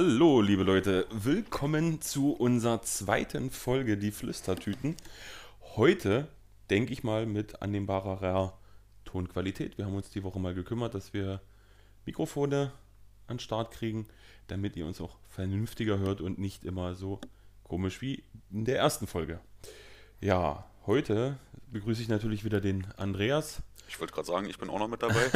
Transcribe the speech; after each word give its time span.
Hallo, 0.00 0.40
liebe 0.40 0.62
Leute, 0.62 1.08
willkommen 1.10 2.00
zu 2.00 2.30
unserer 2.30 2.82
zweiten 2.82 3.50
Folge 3.50 3.98
Die 3.98 4.12
Flüstertüten. 4.12 4.94
Heute 5.74 6.28
denke 6.70 6.92
ich 6.92 7.02
mal 7.02 7.26
mit 7.26 7.62
annehmbarer 7.62 8.56
Tonqualität. 9.04 9.76
Wir 9.76 9.86
haben 9.86 9.96
uns 9.96 10.10
die 10.10 10.22
Woche 10.22 10.38
mal 10.38 10.54
gekümmert, 10.54 10.94
dass 10.94 11.14
wir 11.14 11.40
Mikrofone 12.06 12.70
an 13.26 13.38
den 13.38 13.40
Start 13.40 13.72
kriegen, 13.72 14.06
damit 14.46 14.76
ihr 14.76 14.86
uns 14.86 15.00
auch 15.00 15.16
vernünftiger 15.30 15.98
hört 15.98 16.20
und 16.20 16.38
nicht 16.38 16.64
immer 16.64 16.94
so 16.94 17.20
komisch 17.64 18.00
wie 18.00 18.22
in 18.52 18.66
der 18.66 18.78
ersten 18.78 19.08
Folge. 19.08 19.40
Ja, 20.20 20.64
heute 20.86 21.38
begrüße 21.72 22.02
ich 22.02 22.08
natürlich 22.08 22.44
wieder 22.44 22.60
den 22.60 22.86
Andreas 22.96 23.62
Ich 23.88 23.98
wollte 23.98 24.14
gerade 24.14 24.28
sagen, 24.28 24.48
ich 24.48 24.58
bin 24.58 24.70
auch 24.70 24.78
noch 24.78 24.86
mit 24.86 25.02
dabei. 25.02 25.28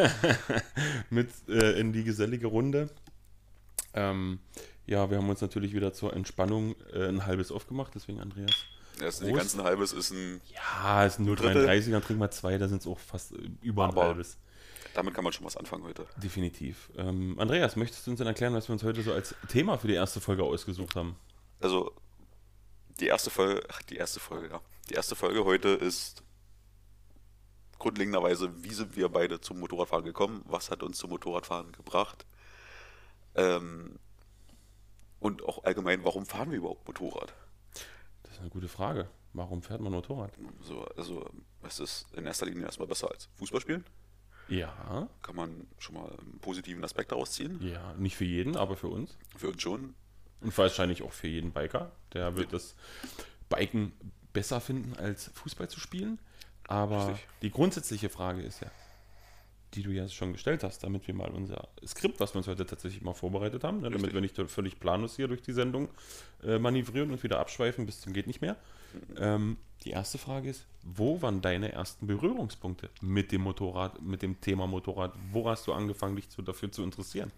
mit 1.11 1.31
äh, 1.49 1.81
in 1.81 1.93
die 1.93 2.05
gesellige 2.05 2.47
Runde. 2.47 2.91
Ähm, 3.95 4.41
ja, 4.87 5.11
wir 5.11 5.19
haben 5.19 5.29
uns 5.29 5.41
natürlich 5.41 5.75
wieder 5.75 5.93
zur 5.93 6.15
Entspannung 6.15 6.75
äh, 6.93 7.07
ein 7.09 7.27
halbes 7.27 7.53
aufgemacht, 7.53 7.93
deswegen 7.95 8.21
Andreas. 8.21 8.53
Erst 9.01 9.21
die 9.23 9.27
Prost. 9.27 9.39
ganzen 9.39 9.63
halbes 9.63 9.93
ist 9.93 10.11
ein. 10.11 10.41
Ja, 10.55 11.07
es 11.07 11.17
sind 11.17 11.25
nur 11.25 11.37
Drittel. 11.37 11.65
33, 11.65 11.93
dann 11.93 12.03
trinken 12.03 12.21
wir 12.21 12.31
zwei, 12.31 12.59
da 12.59 12.69
sind 12.69 12.81
es 12.81 12.87
auch 12.87 12.99
fast 12.99 13.33
äh, 13.33 13.51
über 13.63 13.89
ein 13.89 13.95
halbes. 13.95 14.37
Damit 14.95 15.15
kann 15.15 15.25
man 15.25 15.33
schon 15.33 15.47
was 15.47 15.57
anfangen 15.57 15.85
heute. 15.85 16.07
Definitiv. 16.23 16.91
Ähm, 16.97 17.39
Andreas, 17.39 17.77
möchtest 17.77 18.07
du 18.07 18.11
uns 18.11 18.19
denn 18.19 18.27
erklären, 18.27 18.53
was 18.53 18.69
wir 18.69 18.75
uns 18.75 18.83
heute 18.83 19.03
so 19.03 19.13
als 19.13 19.35
Thema 19.49 19.79
für 19.79 19.89
die 19.89 19.95
erste 19.95 20.21
Folge 20.21 20.45
ausgesucht 20.45 20.97
haben? 20.97 21.17
Also, 21.61 21.93
die 23.01 23.07
erste 23.07 23.31
Folge, 23.31 23.63
ach, 23.71 23.83
die 23.83 23.97
erste 23.97 24.21
Folge, 24.21 24.49
ja. 24.51 24.61
Die 24.91 24.95
erste 24.95 25.17
Folge 25.17 25.45
heute 25.45 25.69
ist 25.69 26.23
grundlegenderweise, 27.79 28.51
wie 28.63 28.75
sind 28.75 28.97
wir 28.97 29.09
beide 29.09 29.41
zum 29.41 29.61
Motorradfahren 29.61 30.05
gekommen? 30.05 30.43
Was 30.45 30.71
hat 30.71 30.83
uns 30.83 30.99
zum 30.99 31.11
Motorradfahren 31.11 31.73
gebracht? 31.73 32.27
Ähm, 33.35 33.99
und 35.21 35.43
auch 35.45 35.65
allgemein, 35.65 36.05
warum 36.05 36.27
fahren 36.27 36.51
wir 36.51 36.59
überhaupt 36.59 36.87
Motorrad? 36.87 37.33
Das 38.23 38.35
ist 38.35 38.41
eine 38.41 38.51
gute 38.51 38.69
Frage. 38.69 39.09
Warum 39.35 39.63
fährt 39.63 39.81
man 39.81 39.93
Motorrad? 39.93 40.33
So, 40.63 40.85
also, 40.97 41.29
es 41.63 41.81
ist 41.81 42.07
in 42.15 42.27
erster 42.27 42.47
Linie 42.47 42.65
erstmal 42.65 42.89
besser 42.89 43.11
als 43.11 43.29
Fußball 43.37 43.61
spielen. 43.61 43.85
Ja, 44.49 45.09
Kann 45.23 45.37
man 45.37 45.67
schon 45.79 45.95
mal 45.95 46.11
einen 46.11 46.39
positiven 46.41 46.85
Aspekt 46.85 47.13
daraus 47.13 47.33
ziehen. 47.33 47.59
ja, 47.63 47.95
nicht 47.95 48.17
für 48.17 48.25
jeden, 48.25 48.57
aber 48.57 48.77
für 48.77 48.89
uns. 48.89 49.17
Für 49.37 49.49
uns 49.49 49.63
schon. 49.63 49.95
Und 50.41 50.59
wahrscheinlich 50.59 51.03
auch 51.03 51.13
für 51.13 51.29
jeden 51.29 51.53
Biker. 51.53 51.93
Der 52.13 52.37
wird 52.37 52.53
das 52.53 52.75
Biken 53.49 53.93
besser 54.33 54.61
finden, 54.61 54.95
als 54.97 55.31
Fußball 55.35 55.69
zu 55.71 55.79
spielen. 55.81 56.19
Aber 56.67 57.09
Richtig. 57.09 57.27
die 57.43 57.51
grundsätzliche 57.51 58.09
Frage 58.09 58.43
ist 58.43 58.61
ja, 58.61 58.71
die 59.75 59.83
du 59.83 59.91
ja 59.91 60.09
schon 60.09 60.33
gestellt 60.33 60.63
hast, 60.65 60.85
damit 60.85 61.07
wir 61.07 61.15
mal 61.15 61.31
unser 61.31 61.69
Skript, 61.87 62.21
was 62.21 62.35
wir 62.35 62.39
uns 62.39 62.47
heute 62.47 62.67
tatsächlich 62.67 63.03
mal 63.03 63.15
vorbereitet 63.15 63.65
haben, 63.65 63.81
ne, 63.81 63.91
damit 63.91 64.13
wir 64.13 64.21
nicht 64.21 64.37
völlig 64.51 64.79
planlos 64.79 65.17
hier 65.17 65.29
durch 65.29 65.43
die 65.43 65.53
Sendung 65.53 65.89
äh, 66.43 66.59
manövrieren 66.59 67.11
und 67.11 67.23
wieder 67.23 67.41
abschweifen 67.41 67.87
bis 67.87 68.01
zum 68.01 68.13
geht 68.13 68.27
nicht 68.27 68.41
mehr. 68.41 68.57
Ähm, 69.17 69.57
die 69.85 69.91
erste 69.91 70.19
Frage 70.19 70.51
ist, 70.51 70.67
wo 70.83 71.23
waren 71.23 71.41
deine 71.41 71.73
ersten 71.73 72.07
Berührungspunkte 72.07 72.91
mit 73.01 73.33
dem 73.33 73.43
Motorrad, 73.43 74.01
mit 74.03 74.23
dem 74.23 74.41
Thema 74.41 74.67
Motorrad? 74.67 75.15
Wo 75.31 75.49
hast 75.49 75.67
du 75.67 75.73
angefangen, 75.73 76.17
dich 76.17 76.29
zu, 76.29 76.43
dafür 76.43 76.71
zu 76.71 76.83
interessieren? 76.83 77.33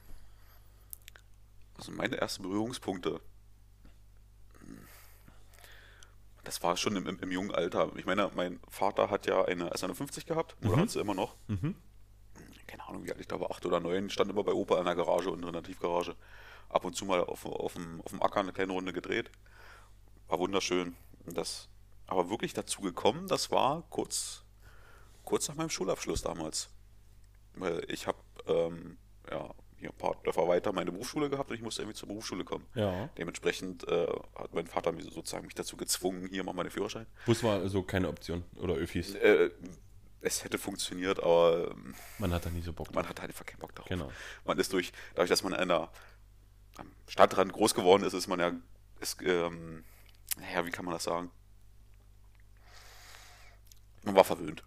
Also 1.76 1.92
meine 1.92 2.16
ersten 2.16 2.42
Berührungspunkte. 2.42 3.20
Das 6.42 6.62
war 6.62 6.76
schon 6.76 6.96
im, 6.96 7.06
im, 7.06 7.18
im 7.20 7.30
jungen 7.30 7.50
Alter. 7.52 7.90
Ich 7.96 8.04
meine, 8.04 8.30
mein 8.34 8.60
Vater 8.68 9.08
hat 9.10 9.26
ja 9.26 9.44
eine 9.44 9.72
S51 9.72 10.26
gehabt, 10.26 10.56
oder 10.62 10.76
hat 10.76 10.90
sie 10.90 11.00
immer 11.00 11.14
noch. 11.14 11.36
Mhm. 11.48 11.74
Keine 12.74 12.88
Ahnung, 12.88 13.04
wie 13.04 13.12
alt 13.12 13.20
ich 13.20 13.28
da 13.28 13.38
war, 13.38 13.52
acht 13.52 13.64
oder 13.66 13.78
neun, 13.78 14.10
stand 14.10 14.32
immer 14.32 14.42
bei 14.42 14.52
Opa 14.52 14.80
in 14.80 14.84
der 14.84 14.96
Garage, 14.96 15.30
unten 15.30 15.46
in 15.46 15.52
der 15.52 15.62
Tiefgarage. 15.62 16.16
Ab 16.68 16.84
und 16.84 16.96
zu 16.96 17.04
mal 17.04 17.20
auf, 17.20 17.46
auf, 17.46 17.74
dem, 17.74 18.00
auf 18.00 18.10
dem 18.10 18.20
Acker 18.20 18.40
eine 18.40 18.52
kleine 18.52 18.72
Runde 18.72 18.92
gedreht. 18.92 19.30
War 20.26 20.40
wunderschön. 20.40 20.96
Und 21.24 21.38
Das, 21.38 21.68
aber 22.08 22.30
wirklich 22.30 22.52
dazu 22.52 22.82
gekommen, 22.82 23.28
das 23.28 23.52
war 23.52 23.84
kurz, 23.90 24.42
kurz 25.24 25.46
nach 25.46 25.54
meinem 25.54 25.70
Schulabschluss 25.70 26.22
damals. 26.22 26.68
Weil 27.54 27.84
ich 27.86 28.08
habe 28.08 28.18
ähm, 28.48 28.98
ja, 29.30 29.54
hier 29.76 29.90
ein 29.90 29.96
paar 29.96 30.16
Dörfer 30.24 30.48
weiter 30.48 30.72
meine 30.72 30.90
Berufsschule 30.90 31.30
gehabt 31.30 31.50
und 31.50 31.56
ich 31.56 31.62
musste 31.62 31.82
irgendwie 31.82 31.96
zur 31.96 32.08
Berufsschule 32.08 32.42
kommen. 32.42 32.66
Ja. 32.74 33.08
Dementsprechend 33.18 33.86
äh, 33.86 34.08
hat 34.34 34.52
mein 34.52 34.66
Vater 34.66 34.90
mich 34.90 35.04
sozusagen 35.04 35.44
mich 35.44 35.54
dazu 35.54 35.76
gezwungen, 35.76 36.26
hier 36.26 36.42
mach 36.42 36.54
mal 36.54 36.64
den 36.64 36.72
Führerschein. 36.72 37.06
Bus 37.24 37.44
war 37.44 37.60
also 37.60 37.84
keine 37.84 38.08
Option 38.08 38.42
oder 38.56 38.74
Öffis. 38.74 39.14
Äh, 39.14 39.50
es 40.24 40.42
hätte 40.44 40.58
funktioniert, 40.58 41.22
aber 41.22 41.70
ähm, 41.70 41.94
Man 42.18 42.32
hat 42.32 42.44
da 42.46 42.50
nie 42.50 42.62
so 42.62 42.72
Bock 42.72 42.86
drauf. 42.88 42.94
man 42.96 43.08
hat 43.08 43.20
halt 43.20 43.30
einfach 43.30 43.46
keinen 43.46 43.60
Bock 43.60 43.74
darauf. 43.74 43.88
Genau. 43.88 44.10
Man 44.44 44.58
ist 44.58 44.72
durch, 44.72 44.92
dadurch, 45.14 45.28
dass 45.30 45.42
man 45.42 45.52
in 45.52 45.58
einer, 45.60 45.90
am 46.76 46.90
Stadtrand 47.08 47.52
groß 47.52 47.74
geworden 47.74 48.02
ist, 48.04 48.14
ist 48.14 48.26
man 48.26 48.40
ja, 48.40 48.52
ist, 49.00 49.20
ähm, 49.22 49.84
naja, 50.40 50.64
wie 50.66 50.70
kann 50.70 50.84
man 50.84 50.94
das 50.94 51.04
sagen? 51.04 51.30
Man 54.02 54.14
war 54.16 54.24
verwöhnt. 54.24 54.62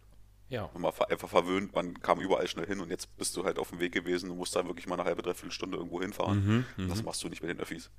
Ja. 0.49 0.69
Man 0.73 0.81
war 0.83 0.93
einfach 1.11 1.27
verwöhnt, 1.29 1.75
man 1.75 1.99
kam 1.99 2.21
überall 2.21 2.47
schnell 2.47 2.65
hin 2.65 2.79
und 2.79 2.89
jetzt 2.89 3.15
bist 3.17 3.35
du 3.35 3.43
halt 3.43 3.59
auf 3.59 3.69
dem 3.71 3.79
Weg 3.81 3.91
gewesen, 3.91 4.29
du 4.29 4.35
musst 4.35 4.55
dann 4.55 4.65
wirklich 4.67 4.87
mal 4.87 4.95
eine 4.95 5.03
halbe, 5.03 5.21
dreiviertel 5.21 5.51
Stunde 5.51 5.77
irgendwo 5.77 6.01
hinfahren. 6.01 6.65
Mhm, 6.77 6.87
Das 6.89 7.03
machst 7.03 7.21
du 7.23 7.27
nicht 7.29 7.41
mit 7.41 7.49
den 7.51 7.59
Öffis. 7.59 7.89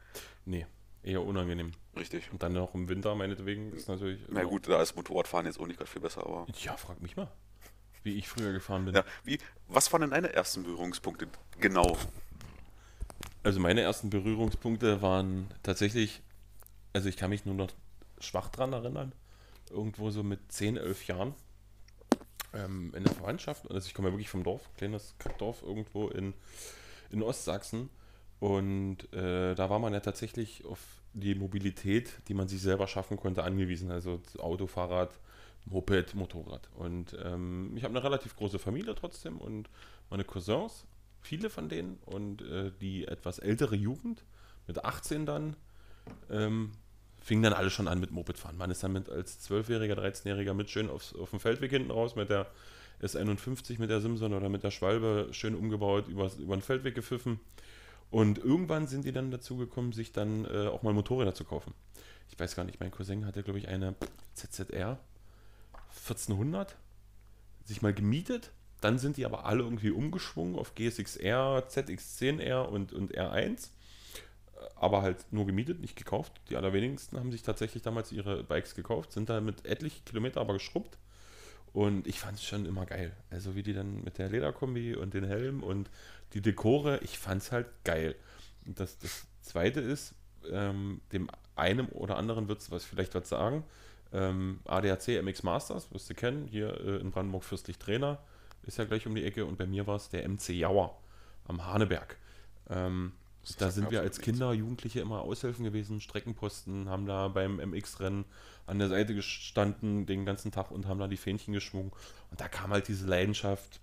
Nee, 0.47 0.67
eher 1.03 1.23
unangenehm. 1.23 1.73
Richtig. 1.97 2.31
Und 2.33 2.43
dann 2.43 2.53
noch 2.53 2.75
im 2.75 2.89
Winter, 2.89 3.15
meinetwegen, 3.15 3.73
ist 3.73 3.89
natürlich. 3.89 4.21
Na 4.29 4.45
gut, 4.45 4.69
da 4.69 4.83
ist 4.83 4.97
Motorradfahren 4.97 5.47
jetzt 5.47 5.59
auch 5.59 5.67
nicht 5.67 5.79
gerade 5.79 5.91
viel 5.91 6.03
besser, 6.03 6.25
aber. 6.27 6.47
Ja, 6.61 6.77
frag 6.77 7.01
mich 7.01 7.17
mal, 7.17 7.31
wie 8.03 8.17
ich 8.17 8.29
früher 8.29 8.53
gefahren 8.53 8.85
bin. 8.85 8.95
Ja, 8.95 9.05
wie, 9.25 9.39
was 9.69 9.93
waren 9.93 10.03
denn 10.03 10.11
deine 10.11 10.33
ersten 10.33 10.63
Berührungspunkte 10.63 11.29
genau? 11.61 11.97
Also 13.43 13.61
meine 13.61 13.81
ersten 13.81 14.11
Berührungspunkte 14.11 15.01
waren 15.01 15.49
tatsächlich, 15.63 16.23
also 16.93 17.09
ich 17.09 17.17
kann 17.17 17.31
mich 17.31 17.47
nur 17.47 17.55
noch 17.55 17.71
schwach 18.21 18.49
dran 18.49 18.73
erinnern, 18.73 19.13
irgendwo 19.71 20.11
so 20.11 20.23
mit 20.23 20.53
10, 20.53 20.77
11 20.77 21.07
Jahren 21.07 21.35
ähm, 22.53 22.93
in 22.95 23.05
der 23.05 23.15
Verwandtschaft. 23.15 23.71
Also 23.71 23.87
ich 23.87 23.95
komme 23.95 24.09
ja 24.09 24.15
wirklich 24.15 24.29
vom 24.29 24.43
Dorf, 24.43 24.69
kleines 24.77 25.15
Kackdorf 25.19 25.63
irgendwo 25.63 26.09
in, 26.09 26.35
in 27.11 27.23
Ostsachsen. 27.23 27.91
Und 28.41 29.13
äh, 29.13 29.55
da 29.55 29.71
war 29.71 29.79
man 29.79 29.93
ja 29.93 30.01
tatsächlich 30.01 30.65
auf 30.65 30.79
die 31.13 31.35
Mobilität, 31.35 32.13
die 32.29 32.35
man 32.35 32.49
sich 32.49 32.63
selber 32.63 32.87
schaffen 32.87 33.17
konnte, 33.17 33.43
angewiesen. 33.43 33.91
Also 33.91 34.21
Auto, 34.39 34.67
Fahrrad, 34.67 35.11
Moped, 35.65 36.15
Motorrad. 36.15 36.69
Und 36.77 37.17
ähm, 37.23 37.73
ich 37.77 37.85
habe 37.85 37.95
eine 37.95 38.05
relativ 38.05 38.37
große 38.37 38.59
Familie 38.59 38.95
trotzdem 38.95 39.39
und 39.39 39.69
meine 40.11 40.25
Cousins, 40.25 40.85
viele 41.21 41.51
von 41.51 41.69
denen 41.69 41.99
und 42.07 42.43
äh, 42.43 42.71
die 42.81 43.07
etwas 43.07 43.39
ältere 43.39 43.75
Jugend 43.75 44.25
mit 44.67 44.85
18 44.85 45.27
dann, 45.27 45.57
ähm, 46.31 46.73
fing 47.21 47.43
dann 47.43 47.53
alle 47.53 47.71
schon 47.71 47.89
an 47.89 47.99
mit 47.99 48.13
Mopedfahren. 48.13 48.57
Man 48.57 48.71
ist 48.71 48.83
dann 48.83 48.93
mit 48.93 49.09
als 49.09 49.49
12-Jähriger, 49.51 49.95
13-Jähriger 49.95 50.55
mit 50.55 50.71
schön 50.71 50.89
aufs, 50.89 51.15
auf 51.15 51.31
dem 51.31 51.41
Feldweg 51.41 51.71
hinten 51.71 51.91
raus 51.91 52.15
mit 52.15 52.31
der 52.31 52.47
S51 53.03 53.79
mit 53.79 53.91
der 53.91 54.01
Simson 54.01 54.35
oder 54.35 54.49
mit 54.49 54.65
der 54.65 54.71
Schwalbe 54.71 55.29
schön 55.31 55.55
umgebaut, 55.55 56.09
über, 56.09 56.31
über 56.39 56.57
den 56.57 56.63
Feldweg 56.63 56.95
gepfiffen. 56.95 57.41
Und 58.11 58.39
irgendwann 58.39 58.87
sind 58.87 59.05
die 59.05 59.13
dann 59.13 59.31
dazu 59.31 59.57
gekommen, 59.57 59.93
sich 59.93 60.13
dann 60.13 60.45
äh, 60.47 60.69
auch 60.69 60.83
mal 60.83 60.95
Motorräder 60.95 61.35
zu 61.35 61.45
kaufen. 61.45 61.75
Ich 62.31 62.39
weiß 62.39 62.57
gar 62.57 62.65
nicht, 62.65 62.81
mein 62.81 62.91
Cousin 62.91 63.27
hatte, 63.27 63.43
glaube 63.43 63.59
ich, 63.59 63.69
eine 63.69 63.95
ZZR 64.35 64.99
1400 65.89 66.77
sich 67.65 67.83
mal 67.83 67.93
gemietet. 67.93 68.51
Dann 68.81 68.99
sind 68.99 69.17
die 69.17 69.27
aber 69.27 69.45
alle 69.45 69.63
irgendwie 69.63 69.91
umgeschwungen 69.91 70.57
auf 70.57 70.75
GSX-R, 70.75 71.69
ZX10R 71.69 72.63
und, 72.63 72.93
und 72.93 73.15
R1. 73.17 73.71
Aber 74.77 75.03
halt 75.03 75.27
nur 75.31 75.47
gemietet, 75.47 75.81
nicht 75.81 75.97
gekauft. 75.97 76.41
Die 76.49 76.57
allerwenigsten 76.57 77.19
haben 77.19 77.33
sich 77.33 77.43
tatsächlich 77.43 77.83
damals 77.83 78.13
ihre 78.13 78.45
Bikes 78.45 78.75
gekauft, 78.75 79.13
sind 79.13 79.29
da 79.29 79.41
mit 79.41 79.67
etlichen 79.67 80.05
Kilometer 80.05 80.41
aber 80.41 80.55
geschrubbt. 80.55 80.97
Und 81.79 82.09
ich 82.09 82.19
fand 82.19 82.39
es 82.39 82.45
schon 82.45 82.67
immer 82.67 82.87
geil. 82.87 83.15
Also 83.31 83.55
wie 83.55 83.63
die 83.63 83.73
dann 83.73 84.03
mit 84.03 84.19
der 84.19 84.29
Lederkombi 84.29 84.97
und 84.97 85.15
den 85.15 85.23
Helm 85.23 85.63
und 85.63 85.89
die 86.33 86.41
Dekore, 86.41 86.99
ich 87.05 87.21
fand 87.21 87.41
es 87.41 87.53
halt 87.53 87.69
geil. 87.85 88.17
Und 88.67 88.81
das, 88.81 88.99
das 88.99 89.29
Zweite 89.43 89.79
ist, 89.79 90.13
ähm, 90.51 91.01
dem 91.13 91.31
einen 91.55 91.87
oder 91.91 92.17
anderen 92.17 92.49
wird 92.49 92.69
es 92.69 92.85
vielleicht 92.85 93.15
was 93.15 93.29
sagen. 93.29 93.63
Ähm, 94.13 94.59
ADAC 94.65 95.23
MX 95.23 95.45
Masters, 95.45 95.93
wirst 95.93 96.11
du 96.11 96.15
kennen, 96.15 96.49
hier 96.49 96.81
äh, 96.81 96.97
in 96.97 97.13
Brandenburg 97.13 97.45
Fürstlich 97.45 97.79
Trainer, 97.79 98.19
ist 98.65 98.79
ja 98.79 98.85
gleich 98.85 99.07
um 99.07 99.15
die 99.15 99.23
Ecke. 99.23 99.47
Und 99.47 99.57
bei 99.57 99.67
mir 99.67 99.87
war 99.87 99.95
es 99.95 100.09
der 100.09 100.29
MC 100.29 100.49
Jauer 100.49 101.01
am 101.47 101.65
Haneberg. 101.65 102.17
Ähm, 102.71 103.13
da 103.59 103.71
sind 103.71 103.91
wir 103.91 104.01
als 104.01 104.21
Kinder, 104.21 104.53
Jugendliche 104.53 105.01
immer 105.01 105.23
Aushelfen 105.23 105.65
gewesen, 105.65 106.01
Streckenposten, 106.01 106.89
haben 106.89 107.07
da 107.07 107.29
beim 107.29 107.57
MX-Rennen 107.57 108.25
an 108.67 108.79
der 108.79 108.89
Seite 108.89 109.15
gestanden 109.15 110.07
den 110.07 110.27
ganzen 110.27 110.53
Tag 110.53 110.71
und 110.71 110.87
haben 110.87 111.01
da 111.01 111.09
die 111.09 111.17
Fähnchen 111.17 111.55
geschwungen. 111.55 111.93
Und 112.31 112.41
da 112.41 112.49
kam 112.49 112.71
halt 112.71 112.89
diese 112.89 113.07
Leidenschaft, 113.07 113.81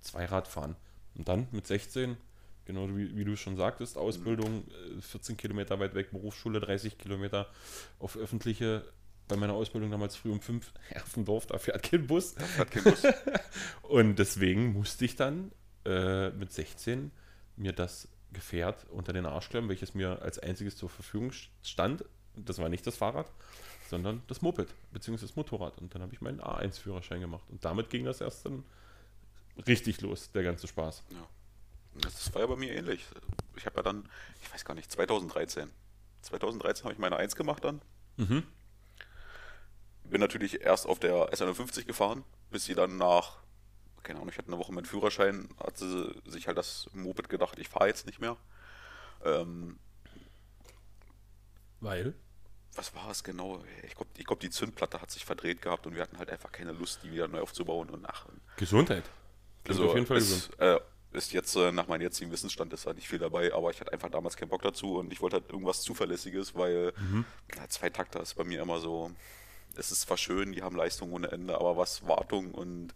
Zweiradfahren. 0.00 0.76
Und 1.16 1.28
dann 1.28 1.48
mit 1.50 1.66
16, 1.66 2.16
genau 2.64 2.88
wie, 2.96 3.16
wie 3.16 3.24
du 3.24 3.36
schon 3.36 3.56
sagtest, 3.56 3.98
Ausbildung, 3.98 4.64
äh, 4.98 5.00
14 5.00 5.36
Kilometer 5.36 5.80
weit 5.80 5.94
weg, 5.94 6.12
Berufsschule 6.12 6.60
30 6.60 6.98
Kilometer 6.98 7.48
auf 7.98 8.16
öffentliche, 8.16 8.84
bei 9.26 9.36
meiner 9.36 9.54
Ausbildung 9.54 9.90
damals 9.90 10.14
früh 10.14 10.30
um 10.30 10.40
5, 10.40 10.72
auf 11.02 11.14
dem 11.14 11.24
Dorf, 11.24 11.46
da 11.46 11.58
fährt 11.58 11.82
kein 11.82 12.06
Bus. 12.06 12.36
Hat 12.56 12.70
kein 12.70 12.84
Bus. 12.84 13.02
Und 13.82 14.16
deswegen 14.18 14.72
musste 14.72 15.04
ich 15.04 15.16
dann 15.16 15.50
äh, 15.84 16.30
mit 16.30 16.52
16 16.52 17.10
mir 17.56 17.72
das 17.72 18.08
Gefährt 18.32 18.86
unter 18.90 19.12
den 19.12 19.26
Arsch 19.26 19.48
klemmen, 19.48 19.68
welches 19.68 19.94
mir 19.94 20.22
als 20.22 20.38
einziges 20.38 20.76
zur 20.76 20.88
Verfügung 20.88 21.32
stand. 21.62 22.04
Das 22.36 22.58
war 22.58 22.68
nicht 22.68 22.86
das 22.86 22.96
Fahrrad, 22.96 23.30
sondern 23.88 24.22
das 24.26 24.42
Moped, 24.42 24.68
beziehungsweise 24.92 25.28
das 25.28 25.36
Motorrad. 25.36 25.78
Und 25.78 25.94
dann 25.94 26.02
habe 26.02 26.14
ich 26.14 26.20
meinen 26.20 26.40
A1-Führerschein 26.40 27.20
gemacht. 27.20 27.44
Und 27.48 27.64
damit 27.64 27.90
ging 27.90 28.04
das 28.04 28.20
erst 28.20 28.46
dann 28.46 28.64
richtig 29.66 30.00
los, 30.02 30.30
der 30.32 30.42
ganze 30.42 30.68
Spaß. 30.68 31.02
Ja. 31.10 31.28
Das 32.00 32.32
war 32.34 32.42
ja 32.42 32.46
bei 32.46 32.56
mir 32.56 32.74
ähnlich. 32.74 33.04
Ich 33.56 33.66
habe 33.66 33.76
ja 33.76 33.82
dann, 33.82 34.08
ich 34.42 34.52
weiß 34.52 34.64
gar 34.64 34.74
nicht, 34.74 34.90
2013. 34.90 35.70
2013 36.22 36.84
habe 36.84 36.92
ich 36.92 36.98
meine 36.98 37.16
1 37.16 37.34
gemacht 37.34 37.64
dann. 37.64 37.80
Mhm. 38.16 38.44
Bin 40.04 40.20
natürlich 40.20 40.60
erst 40.60 40.86
auf 40.86 41.00
der 41.00 41.32
S51 41.32 41.84
gefahren, 41.84 42.24
bis 42.50 42.64
sie 42.64 42.74
dann 42.74 42.96
nach, 42.96 43.38
keine 44.08 44.20
Ahnung, 44.20 44.30
ich 44.30 44.38
hatte 44.38 44.48
eine 44.48 44.58
Woche 44.58 44.72
meinen 44.72 44.86
Führerschein, 44.86 45.48
hat 45.62 45.76
sie 45.76 46.14
sich 46.24 46.46
halt 46.46 46.56
das 46.56 46.88
Moped 46.94 47.28
gedacht, 47.28 47.58
ich 47.58 47.68
fahre 47.68 47.88
jetzt 47.88 48.06
nicht 48.06 48.20
mehr. 48.20 48.36
Ähm, 49.24 49.78
Weil? 51.80 52.14
was 52.74 52.94
war 52.94 53.10
es 53.10 53.24
genau? 53.24 53.62
Ich 53.84 53.94
glaube, 53.94 54.10
ich 54.16 54.24
glaub, 54.24 54.40
die 54.40 54.50
Zündplatte 54.50 55.00
hat 55.02 55.10
sich 55.10 55.24
verdreht 55.24 55.60
gehabt 55.62 55.86
und 55.86 55.94
wir 55.94 56.02
hatten 56.02 56.18
halt 56.18 56.30
einfach 56.30 56.52
keine 56.52 56.72
Lust, 56.72 57.00
die 57.02 57.10
wieder 57.12 57.26
neu 57.28 57.40
aufzubauen 57.40 57.90
und 57.90 58.06
ach. 58.06 58.26
Gesundheit. 58.56 59.04
Klingt 59.64 59.80
Also 59.80 59.88
auf 59.90 59.94
jeden 59.94 60.06
Fall 60.06 60.16
ist, 60.18 60.50
äh, 60.58 60.78
ist 61.12 61.32
jetzt 61.32 61.56
äh, 61.56 61.72
nach 61.72 61.88
meinem 61.88 62.02
jetzigen 62.02 62.30
Wissensstand 62.30 62.72
ist 62.72 62.86
da 62.86 62.92
nicht 62.94 63.08
viel 63.08 63.18
dabei, 63.18 63.52
aber 63.52 63.70
ich 63.70 63.80
hatte 63.80 63.92
einfach 63.92 64.10
damals 64.10 64.36
keinen 64.36 64.48
Bock 64.50 64.62
dazu 64.62 64.96
und 64.96 65.12
ich 65.12 65.20
wollte 65.20 65.36
halt 65.36 65.50
irgendwas 65.50 65.82
Zuverlässiges, 65.82 66.54
weil 66.54 66.92
Mhm. 66.98 67.24
na, 67.56 67.68
zwei 67.68 67.90
Takter 67.90 68.20
ist 68.20 68.34
bei 68.34 68.44
mir 68.44 68.62
immer 68.62 68.78
so. 68.80 69.10
Es 69.76 69.90
ist 69.90 70.02
zwar 70.02 70.16
schön, 70.16 70.52
die 70.52 70.62
haben 70.62 70.76
Leistung 70.76 71.12
ohne 71.12 71.30
Ende, 71.32 71.56
aber 71.56 71.76
was 71.76 72.06
Wartung 72.06 72.52
und 72.52 72.94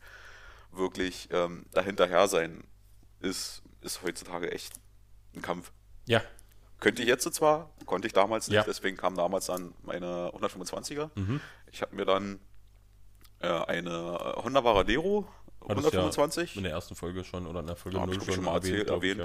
wirklich 0.72 1.28
ähm, 1.30 1.66
dahinterher 1.72 2.28
sein 2.28 2.64
ist, 3.20 3.62
ist 3.80 4.02
heutzutage 4.02 4.50
echt 4.52 4.72
ein 5.34 5.42
Kampf. 5.42 5.72
Ja. 6.06 6.22
Könnte 6.80 7.02
ich 7.02 7.08
jetzt 7.08 7.32
zwar, 7.32 7.70
konnte 7.86 8.06
ich 8.08 8.12
damals 8.12 8.48
nicht, 8.48 8.56
Ja. 8.56 8.64
deswegen 8.64 8.96
kam 8.96 9.14
damals 9.14 9.46
dann 9.46 9.74
meine 9.82 10.32
125er. 10.34 11.10
Mhm. 11.14 11.40
Ich 11.70 11.80
habe 11.82 11.94
mir 11.94 12.04
dann 12.04 12.40
äh, 13.40 13.46
eine 13.46 14.34
Honda 14.42 14.64
Varadero 14.64 15.28
Hattest 15.68 15.92
du 15.92 15.96
ja 15.96 16.00
125 16.00 16.56
in 16.56 16.64
der 16.64 16.72
ersten 16.72 16.94
Folge 16.96 17.22
schon 17.24 17.46
oder 17.46 17.60
in 17.60 17.66
der 17.66 17.76
Folge 17.76 17.96
Ja, 17.96 18.02
hab 18.02 18.08
0 18.08 18.16
ich, 18.16 18.28
ich, 18.28 18.34
schon 18.34 18.44
mal 18.44 18.58
ich, 18.64 18.72
erwähnt. 18.88 19.20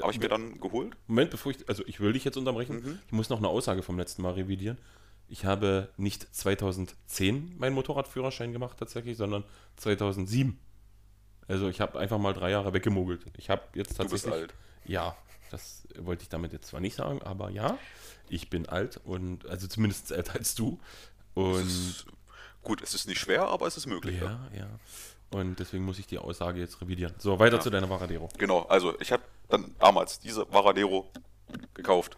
habe 0.00 0.12
ich 0.12 0.20
mir 0.20 0.28
dann 0.28 0.60
geholt. 0.60 0.96
Moment, 1.08 1.30
bevor 1.30 1.50
ich, 1.50 1.68
also 1.68 1.82
ich 1.86 2.00
will 2.00 2.12
dich 2.12 2.24
jetzt 2.24 2.36
unterbrechen. 2.36 2.76
Mhm. 2.76 2.98
Ich 3.06 3.12
muss 3.12 3.28
noch 3.28 3.38
eine 3.38 3.48
Aussage 3.48 3.82
vom 3.82 3.98
letzten 3.98 4.22
Mal 4.22 4.34
revidieren. 4.34 4.78
Ich 5.26 5.44
habe 5.44 5.88
nicht 5.96 6.32
2010 6.34 7.56
meinen 7.58 7.74
Motorradführerschein 7.74 8.52
gemacht 8.52 8.78
tatsächlich, 8.78 9.16
sondern 9.16 9.44
2007. 9.76 10.58
Also 11.48 11.68
ich 11.68 11.80
habe 11.80 11.98
einfach 11.98 12.18
mal 12.18 12.32
drei 12.32 12.50
Jahre 12.50 12.72
weggemogelt. 12.72 13.24
Ich 13.36 13.50
habe 13.50 13.62
jetzt 13.74 13.98
Du 13.98 14.04
bist 14.08 14.24
tatsächlich. 14.24 14.32
alt. 14.34 14.54
Ja, 14.86 15.16
das 15.50 15.86
wollte 15.98 16.22
ich 16.22 16.28
damit 16.28 16.52
jetzt 16.52 16.66
zwar 16.68 16.80
nicht 16.80 16.96
sagen, 16.96 17.22
aber 17.22 17.50
ja, 17.50 17.78
ich 18.28 18.50
bin 18.50 18.68
alt 18.68 19.00
und 19.04 19.46
also 19.46 19.66
zumindest 19.66 20.10
älter 20.12 20.34
als 20.34 20.54
du. 20.54 20.78
Es 21.36 21.42
Und 21.42 21.60
ist, 21.66 22.06
gut, 22.62 22.82
es 22.82 22.94
ist 22.94 23.06
nicht 23.06 23.18
schwer, 23.20 23.44
aber 23.48 23.66
es 23.66 23.76
ist 23.76 23.86
möglich. 23.86 24.20
Ja. 24.20 24.48
ja, 24.52 24.58
ja. 24.60 24.68
Und 25.30 25.58
deswegen 25.58 25.84
muss 25.84 25.98
ich 25.98 26.06
die 26.06 26.18
Aussage 26.18 26.60
jetzt 26.60 26.80
revidieren. 26.80 27.12
So, 27.18 27.38
weiter 27.38 27.56
Ja. 27.56 27.60
zu 27.62 27.70
deiner 27.70 27.88
Varadero. 27.90 28.28
Genau, 28.38 28.62
also 28.62 28.98
ich 29.00 29.10
habe 29.12 29.22
dann 29.48 29.74
damals 29.80 30.20
diese 30.20 30.50
Varadero 30.52 31.10
gekauft. 31.74 32.16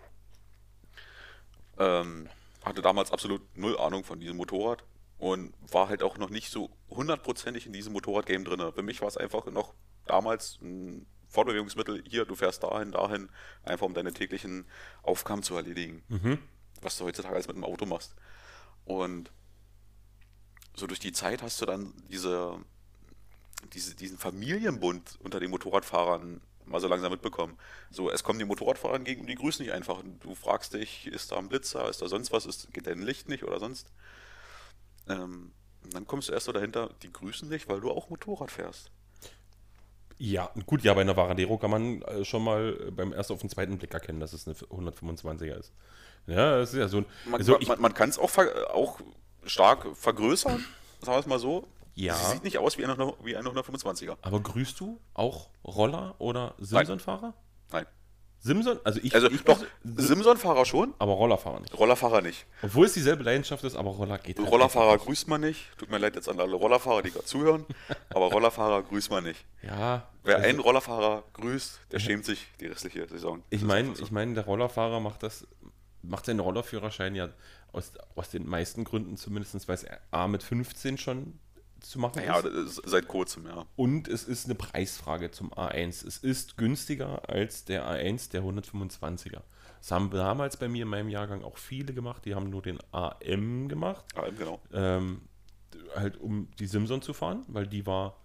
Ähm, 1.79 2.29
hatte 2.65 2.83
damals 2.83 3.13
absolut 3.13 3.43
null 3.57 3.79
Ahnung 3.79 4.05
von 4.05 4.19
diesem 4.21 4.37
Motorrad 4.37 4.83
und 5.19 5.55
war 5.73 5.89
halt 5.89 6.03
auch 6.03 6.19
noch 6.19 6.31
nicht 6.31 6.51
so 6.51 6.71
hundertprozentig 6.91 7.67
in 7.67 7.73
diesem 7.73 7.93
Motorrad-Game 7.93 8.45
drin. 8.45 8.73
Für 8.73 8.83
mich 8.83 9.01
war 9.01 9.09
es 9.09 9.17
einfach 9.17 9.47
noch 9.47 9.75
damals 10.07 10.59
ein 10.61 11.07
Fortbewegungsmittel. 11.29 12.05
Hier, 12.09 12.25
du 12.25 12.35
fährst 12.35 12.63
dahin, 12.63 12.93
dahin, 12.93 13.29
einfach 13.65 13.87
um 13.87 13.95
deine 13.95 14.13
täglichen 14.13 14.67
Aufgaben 15.03 15.43
zu 15.43 15.55
erledigen. 15.57 16.03
Mhm. 16.09 16.39
was 16.83 16.99
du 16.99 17.05
heutzutage 17.05 17.35
alles 17.35 17.49
mit 17.49 17.57
dem 17.57 17.65
Auto 17.65 17.87
machst. 17.87 18.15
Und 18.85 19.31
so 20.75 20.87
durch 20.87 21.01
die 21.01 21.13
Zeit 21.13 21.43
hast 21.43 21.61
du 21.61 21.67
dann 21.67 21.95
diese, 22.11 22.59
diese, 23.73 23.97
diesen 23.97 24.19
Familienbund 24.19 25.19
unter 25.21 25.41
den 25.41 25.51
Motorradfahrern 25.51 26.41
mal 26.67 26.81
so 26.81 26.89
langsam 26.89 27.13
mitbekommen. 27.13 27.57
So, 27.91 28.11
es 28.11 28.25
kommen 28.25 28.39
die 28.39 28.45
Motorradfahrer 28.45 28.97
entgegen 28.97 29.23
und 29.23 29.29
die 29.29 29.37
grüßen 29.37 29.65
dich 29.65 29.73
einfach. 29.73 30.03
Du 30.21 30.35
fragst 30.35 30.75
dich, 30.75 31.07
ist 31.07 31.33
da 31.33 31.39
ein 31.39 31.49
Blitzer, 31.49 31.89
ist 31.89 32.03
da 32.03 32.09
sonst 32.09 32.33
was, 32.33 32.45
ist, 32.45 32.73
geht 32.73 32.87
dein 32.87 33.03
Licht 33.03 33.29
nicht 33.29 33.45
oder 33.45 33.59
sonst? 33.59 33.91
Ähm, 35.09 35.53
dann 35.93 36.07
kommst 36.07 36.29
du 36.29 36.33
erst 36.33 36.47
so 36.47 36.53
dahinter, 36.53 36.91
die 37.03 37.13
grüßen 37.13 37.49
dich, 37.51 37.69
weil 37.69 37.81
du 37.81 37.91
auch 37.91 38.11
Motorrad 38.11 38.51
fährst. 38.51 38.91
Ja, 40.19 40.51
gut, 40.65 40.83
ja, 40.83 40.95
bei 40.95 41.03
einer 41.03 41.17
Varadero 41.17 41.59
kann 41.59 41.71
man 41.71 42.03
äh, 42.03 42.25
schon 42.25 42.43
mal 42.43 42.77
äh, 42.81 42.91
beim 42.91 43.13
ersten 43.13 43.35
auf 43.35 43.41
den 43.41 43.51
zweiten 43.51 43.77
Blick 43.77 43.93
erkennen, 43.93 44.19
dass 44.19 44.33
es 44.33 44.47
eine 44.47 44.57
125er 44.57 45.59
ist. 45.59 45.73
Ja, 46.27 46.59
das 46.59 46.73
ist 46.73 46.79
ja 46.79 46.89
so 46.89 46.99
ein. 46.99 47.07
Man, 47.27 47.41
also 47.41 47.59
man, 47.67 47.81
man 47.81 47.95
kann 47.95 48.09
es 48.09 48.19
auch, 48.19 48.31
ver, 48.31 48.75
auch 48.75 49.01
stark 49.45 49.87
vergrößern, 49.95 50.65
sagen 51.01 51.17
wir 51.17 51.21
es 51.21 51.27
mal 51.27 51.39
so. 51.39 51.69
Ja. 51.95 52.15
Sie 52.15 52.33
sieht 52.33 52.45
nicht 52.45 52.59
aus 52.59 52.79
wie 52.79 52.85
eine, 52.85 53.15
wie 53.23 53.37
eine 53.37 53.49
125er. 53.49 54.17
aber 54.21 54.41
grüßt 54.41 54.81
du 54.81 55.01
auch 55.15 55.51
Roller 55.65 56.15
oder 56.19 56.55
Simson-Fahrer? 56.59 57.35
Nein. 57.71 57.87
Simson? 58.47 58.79
Also 58.85 59.01
ich, 59.03 59.15
Also 59.15 59.29
ich 59.31 59.43
doch, 59.43 59.63
Simson-Fahrer 59.85 60.65
schon, 60.65 60.95
aber 60.99 61.13
Rollerfahrer 61.13 61.61
nicht. 61.61 61.77
Rollerfahrer 61.77 62.23
nicht. 62.23 62.47
Obwohl 62.63 62.87
es 62.87 62.95
dieselbe 62.95 63.25
Leidenschaft 63.25 63.65
ist, 63.65 63.77
aber 63.77 63.91
Roller 63.91 64.19
geht 64.19 64.39
halt 64.39 64.51
Rollerfahrer 64.51 64.93
einfach 64.93 65.05
grüßt 65.07 65.29
man 65.29 65.41
nicht. 65.41 65.77
Tut 65.77 65.91
mir 65.91 65.99
leid 65.99 66.15
jetzt 66.15 66.29
an 66.29 66.39
alle 66.39 66.55
Rollerfahrer, 66.55 67.03
die 67.03 67.11
gerade 67.11 67.25
zuhören. 67.25 67.67
Aber 68.11 68.27
Rollerfahrer 68.27 68.83
grüßt 68.85 69.11
man 69.11 69.25
nicht. 69.25 69.27
nicht. 69.27 69.45
Ja. 69.63 70.09
Wer 70.23 70.37
also 70.37 70.49
einen 70.49 70.61
Rollerfahrer 70.61 71.25
grüßt, 71.33 71.81
der 71.91 71.99
schämt 71.99 72.25
sich 72.25 72.47
die 72.61 72.67
restliche 72.67 73.07
Saison. 73.09 73.43
ich 73.51 73.63
meine, 73.63 73.93
ich 73.99 74.11
meine, 74.11 74.35
der 74.35 74.45
Rollerfahrer 74.45 75.01
macht 75.01 75.23
das, 75.23 75.47
macht 76.03 76.27
seinen 76.27 76.41
Rollerführerschein 76.41 77.15
ja 77.15 77.29
aus, 77.73 77.93
aus 78.15 78.31
den 78.31 78.49
meisten 78.49 78.85
Gründen 78.85 79.17
zumindest, 79.17 79.69
weil 79.69 79.75
es 79.75 79.87
A 80.11 80.29
mit 80.29 80.43
15 80.43 80.99
schon 80.99 81.39
zu 81.81 81.99
machen 81.99 82.23
Ja, 82.25 82.39
ist. 82.41 82.83
seit 82.85 83.07
kurzem, 83.09 83.47
ja. 83.47 83.67
Und 83.77 84.09
es 84.09 84.25
ist 84.25 84.47
eine 84.47 84.55
Preisfrage 84.55 85.31
zum 85.31 85.53
A1. 85.53 86.07
Es 86.07 86.19
ist 86.19 86.57
günstiger 86.57 87.29
als 87.29 87.65
der 87.65 87.87
A1 87.89 88.31
der 88.31 88.43
125er. 88.43 89.43
Das 89.81 89.91
haben 89.93 90.11
damals 90.11 90.57
bei 90.57 90.69
mir 90.69 90.83
in 90.83 90.89
meinem 90.89 91.09
Jahrgang 91.09 91.45
auch 91.45 91.59
viele 91.59 91.93
gemacht. 91.95 92.25
Die 92.25 92.35
haben 92.35 92.51
nur 92.51 92.63
den 92.63 92.79
AM 92.93 93.69
gemacht, 93.69 94.05
Ja, 94.17 94.29
genau. 94.31 94.61
ähm, 94.73 95.23
halt 95.95 96.17
um 96.19 96.49
die 96.59 96.67
Simson 96.67 97.03
zu 97.03 97.13
fahren, 97.13 97.45
weil 97.49 97.67
die 97.67 97.87
war, 97.87 98.17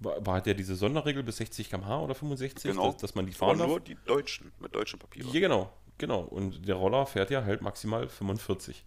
war, 0.00 0.24
war 0.26 0.46
ja 0.46 0.54
diese 0.54 0.74
Sonderregel 0.74 1.22
bis 1.22 1.36
60 1.36 1.70
km/h 1.70 2.00
oder 2.00 2.14
65, 2.14 2.70
Genau. 2.72 2.92
dass, 2.92 3.00
dass 3.00 3.14
man 3.14 3.26
die 3.26 3.32
fahren 3.32 3.58
darf. 3.58 3.68
nur 3.68 3.80
die 3.80 3.96
Deutschen 4.06 4.50
mit 4.58 4.74
deutschen 4.74 4.98
Papieren. 4.98 5.30
Ja, 5.32 5.40
genau, 5.40 5.72
genau. 5.98 6.20
Und 6.22 6.66
der 6.66 6.74
Roller 6.76 7.06
fährt 7.06 7.30
ja 7.30 7.44
halt 7.44 7.60
maximal 7.62 8.08
45. 8.08 8.84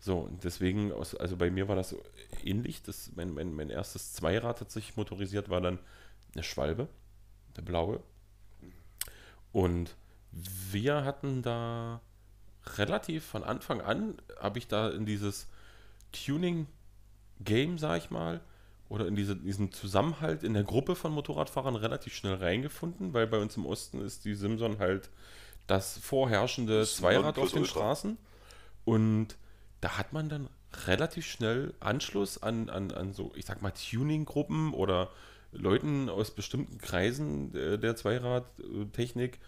So, 0.00 0.18
und 0.20 0.44
deswegen, 0.44 0.92
aus, 0.92 1.14
also 1.14 1.36
bei 1.36 1.50
mir 1.50 1.68
war 1.68 1.76
das 1.76 1.94
ähnlich. 2.44 2.82
Das, 2.82 3.10
mein, 3.16 3.34
mein, 3.34 3.54
mein 3.54 3.70
erstes 3.70 4.12
Zweirad 4.12 4.58
tatsächlich 4.58 4.96
motorisiert 4.96 5.48
war 5.48 5.60
dann 5.60 5.78
eine 6.34 6.44
Schwalbe, 6.44 6.88
der 7.56 7.62
blaue. 7.62 8.00
Und 9.52 9.96
wir 10.30 11.04
hatten 11.04 11.42
da 11.42 12.00
relativ 12.76 13.24
von 13.24 13.42
Anfang 13.42 13.80
an, 13.80 14.20
habe 14.38 14.58
ich 14.58 14.68
da 14.68 14.90
in 14.90 15.06
dieses 15.06 15.48
Tuning-Game, 16.12 17.78
sag 17.78 17.98
ich 17.98 18.10
mal, 18.10 18.40
oder 18.88 19.06
in 19.06 19.16
diese, 19.16 19.36
diesen 19.36 19.72
Zusammenhalt 19.72 20.42
in 20.42 20.54
der 20.54 20.64
Gruppe 20.64 20.96
von 20.96 21.12
Motorradfahrern 21.12 21.76
relativ 21.76 22.14
schnell 22.14 22.34
reingefunden, 22.34 23.12
weil 23.12 23.26
bei 23.26 23.38
uns 23.38 23.56
im 23.56 23.66
Osten 23.66 24.00
ist 24.00 24.24
die 24.24 24.34
Simson 24.34 24.78
halt 24.78 25.10
das 25.66 25.98
vorherrschende 25.98 26.80
Das 26.80 26.96
Zweirad 26.96 27.38
auf 27.38 27.52
den. 27.52 27.66
Straßen. 27.66 28.16
Und 28.84 29.36
da 29.80 29.98
hat 29.98 30.12
man 30.12 30.28
dann 30.28 30.48
relativ 30.86 31.26
schnell 31.26 31.74
Anschluss 31.80 32.42
an, 32.42 32.68
an, 32.68 32.90
an 32.90 33.12
so, 33.12 33.32
ich 33.34 33.46
sag 33.46 33.62
mal, 33.62 33.70
Tuning-Gruppen 33.70 34.74
oder 34.74 35.10
Leuten 35.52 36.08
aus 36.08 36.30
bestimmten 36.30 36.78
Kreisen 36.78 37.54
äh, 37.54 37.78
der 37.78 37.96
Zweiradtechnik 37.96 39.38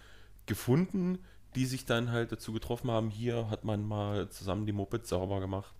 gefunden, 0.47 1.19
die 1.55 1.67
sich 1.67 1.85
dann 1.85 2.11
halt 2.11 2.33
dazu 2.33 2.53
getroffen 2.53 2.91
haben, 2.91 3.11
hier 3.11 3.51
hat 3.51 3.65
man 3.65 3.87
mal 3.87 4.29
zusammen 4.31 4.67
die 4.67 4.73
Mopeds 4.73 5.09
sauber 5.09 5.41
gemacht. 5.41 5.75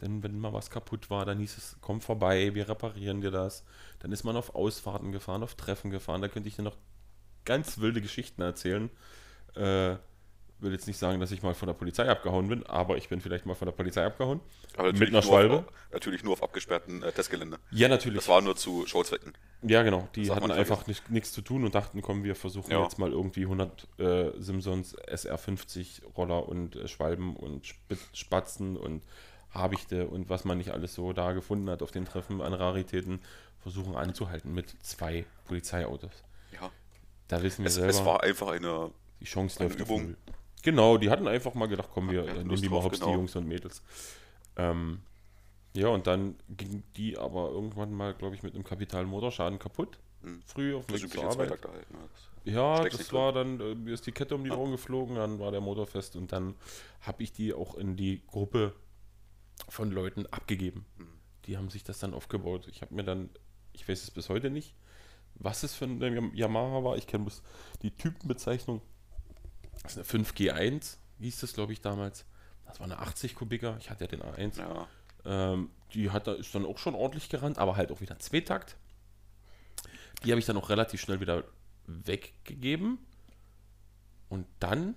Denn 0.00 0.22
wenn 0.22 0.38
mal 0.38 0.52
was 0.52 0.70
kaputt 0.70 1.10
war, 1.10 1.24
dann 1.24 1.38
hieß 1.38 1.56
es, 1.56 1.76
komm 1.80 2.00
vorbei, 2.00 2.54
wir 2.54 2.68
reparieren 2.68 3.22
dir 3.22 3.30
das. 3.30 3.64
Dann 4.00 4.12
ist 4.12 4.24
man 4.24 4.36
auf 4.36 4.54
Ausfahrten 4.54 5.10
gefahren, 5.10 5.42
auf 5.42 5.54
Treffen 5.54 5.90
gefahren. 5.90 6.20
Da 6.20 6.28
könnte 6.28 6.48
ich 6.48 6.56
dir 6.56 6.62
noch 6.62 6.76
ganz 7.44 7.78
wilde 7.78 8.02
Geschichten 8.02 8.42
erzählen. 8.42 8.90
Äh, 9.54 9.96
will 10.58 10.72
jetzt 10.72 10.86
nicht 10.86 10.98
sagen, 10.98 11.20
dass 11.20 11.30
ich 11.32 11.42
mal 11.42 11.54
von 11.54 11.66
der 11.66 11.74
Polizei 11.74 12.08
abgehauen 12.08 12.48
bin, 12.48 12.64
aber 12.66 12.96
ich 12.96 13.08
bin 13.08 13.20
vielleicht 13.20 13.44
mal 13.46 13.54
von 13.54 13.66
der 13.66 13.72
Polizei 13.72 14.04
abgehauen. 14.06 14.40
Aber 14.76 14.92
Mit 14.92 15.08
einer 15.10 15.22
Schwalbe? 15.22 15.58
Auf, 15.58 15.64
natürlich 15.92 16.24
nur 16.24 16.32
auf 16.32 16.42
abgesperrten 16.42 17.02
äh, 17.02 17.12
Testgelände. 17.12 17.58
Ja, 17.70 17.88
natürlich. 17.88 18.18
Das 18.20 18.28
war 18.28 18.40
nur 18.40 18.56
zu 18.56 18.86
Showzwecken. 18.86 19.34
Ja, 19.62 19.82
genau. 19.82 20.08
Die 20.14 20.30
hatten 20.30 20.50
einfach 20.50 20.86
nicht- 20.86 21.10
nichts 21.10 21.32
zu 21.32 21.42
tun 21.42 21.64
und 21.64 21.74
dachten, 21.74 22.00
komm, 22.02 22.24
wir 22.24 22.34
versuchen 22.36 22.70
Ja. 22.70 22.82
jetzt 22.82 22.98
mal 22.98 23.10
irgendwie 23.12 23.42
100 23.42 23.86
äh, 23.98 24.30
Simpsons 24.38 24.96
SR50 24.98 26.04
Roller 26.16 26.48
und 26.48 26.76
äh, 26.76 26.88
Schwalben 26.88 27.36
und 27.36 27.74
Spatzen 28.12 28.76
und 28.76 29.02
Habichte 29.50 30.06
und 30.06 30.28
was 30.28 30.44
man 30.44 30.58
nicht 30.58 30.70
alles 30.70 30.94
so 30.94 31.12
da 31.12 31.32
gefunden 31.32 31.70
hat 31.70 31.82
auf 31.82 31.90
den 31.90 32.04
Treffen 32.04 32.40
an 32.42 32.52
Raritäten, 32.52 33.20
versuchen 33.60 33.96
anzuhalten 33.96 34.52
mit 34.54 34.74
zwei 34.82 35.24
Polizeiautos. 35.46 36.12
Ja. 36.52 36.70
Da 37.28 37.42
wissen 37.42 37.62
wir 37.64 37.68
Es, 37.68 37.74
selber. 37.74 37.90
es 37.90 38.04
war 38.04 38.22
einfach 38.22 38.48
eine 38.48 38.90
Die 39.20 39.24
Chance 39.24 39.58
Eine 39.60 39.68
läuft 39.70 39.80
Übung. 39.80 40.16
Genau, 40.66 40.98
die 40.98 41.10
hatten 41.10 41.28
einfach 41.28 41.54
mal 41.54 41.66
gedacht, 41.68 41.90
komm, 41.94 42.10
wir 42.10 42.24
nehmen 42.24 42.60
die 42.60 42.68
mal 42.68 42.82
hops, 42.82 42.98
die 42.98 43.04
genau. 43.04 43.14
Jungs 43.18 43.36
und 43.36 43.46
Mädels. 43.46 43.82
Ähm, 44.56 45.00
ja, 45.74 45.86
und 45.88 46.06
dann 46.08 46.34
ging 46.48 46.82
die 46.96 47.16
aber 47.16 47.50
irgendwann 47.50 47.92
mal, 47.92 48.14
glaube 48.14 48.34
ich, 48.34 48.42
mit 48.42 48.54
einem 48.54 48.64
kapitalen 48.64 49.06
Motorschaden 49.06 49.58
kaputt. 49.60 49.98
Hm. 50.22 50.42
Früh 50.44 50.74
auf 50.74 50.86
dem 50.86 50.96
Weg 50.96 51.04
ein 51.04 51.10
zur 51.10 51.24
Arbeit. 51.30 51.50
Das- 51.52 51.60
Ja, 52.44 52.82
das 52.84 53.12
war 53.12 53.32
dann, 53.32 53.60
äh, 53.60 53.74
mir 53.76 53.94
ist 53.94 54.06
die 54.08 54.12
Kette 54.12 54.34
um 54.34 54.42
die 54.42 54.50
Ah. 54.50 54.56
Ohren 54.56 54.72
geflogen, 54.72 55.14
dann 55.14 55.38
war 55.38 55.52
der 55.52 55.60
Motor 55.60 55.86
fest 55.86 56.16
und 56.16 56.32
dann 56.32 56.54
habe 57.02 57.22
ich 57.22 57.32
die 57.32 57.54
auch 57.54 57.76
in 57.76 57.96
die 57.96 58.22
Gruppe 58.26 58.72
von 59.68 59.90
Leuten 59.92 60.26
abgegeben. 60.26 60.84
Mhm. 60.98 61.06
Die 61.46 61.56
haben 61.56 61.70
sich 61.70 61.84
das 61.84 62.00
dann 62.00 62.12
aufgebaut. 62.12 62.66
Ich 62.68 62.82
habe 62.82 62.92
mir 62.92 63.04
dann, 63.04 63.30
ich 63.72 63.88
weiß 63.88 64.02
es 64.02 64.10
bis 64.10 64.28
heute 64.28 64.50
nicht, 64.50 64.74
was 65.36 65.62
es 65.62 65.74
für 65.74 65.84
eine 65.84 66.08
Yam- 66.08 66.34
Yamaha 66.34 66.82
war. 66.82 66.96
Ich 66.96 67.06
kenne 67.06 67.26
die 67.82 67.90
Typenbezeichnung. 67.92 68.80
Das 69.86 69.96
ist 69.96 70.14
eine 70.14 70.24
5G1, 70.24 70.96
hieß 71.20 71.40
das, 71.40 71.52
glaube 71.52 71.72
ich, 71.72 71.80
damals. 71.80 72.24
Das 72.66 72.80
war 72.80 72.86
eine 72.86 72.98
80 72.98 73.34
Kubiker. 73.36 73.76
Ich 73.78 73.90
hatte 73.90 74.04
ja 74.04 74.08
den 74.08 74.22
A1. 74.22 74.58
Ja, 74.58 74.88
Ähm, 75.24 75.70
die 75.94 76.10
hat 76.10 76.26
da, 76.26 76.34
ist 76.34 76.54
dann 76.54 76.64
auch 76.66 76.78
schon 76.78 76.94
ordentlich 76.94 77.28
gerannt, 77.28 77.58
aber 77.58 77.76
halt 77.76 77.92
auch 77.92 78.00
wieder 78.00 78.18
Zweitakt. 78.18 78.76
Die 80.24 80.30
habe 80.32 80.40
ich 80.40 80.46
dann 80.46 80.56
auch 80.56 80.68
relativ 80.70 81.00
schnell 81.00 81.20
wieder 81.20 81.44
weggegeben. 81.86 82.98
Und 84.28 84.46
dann 84.58 84.96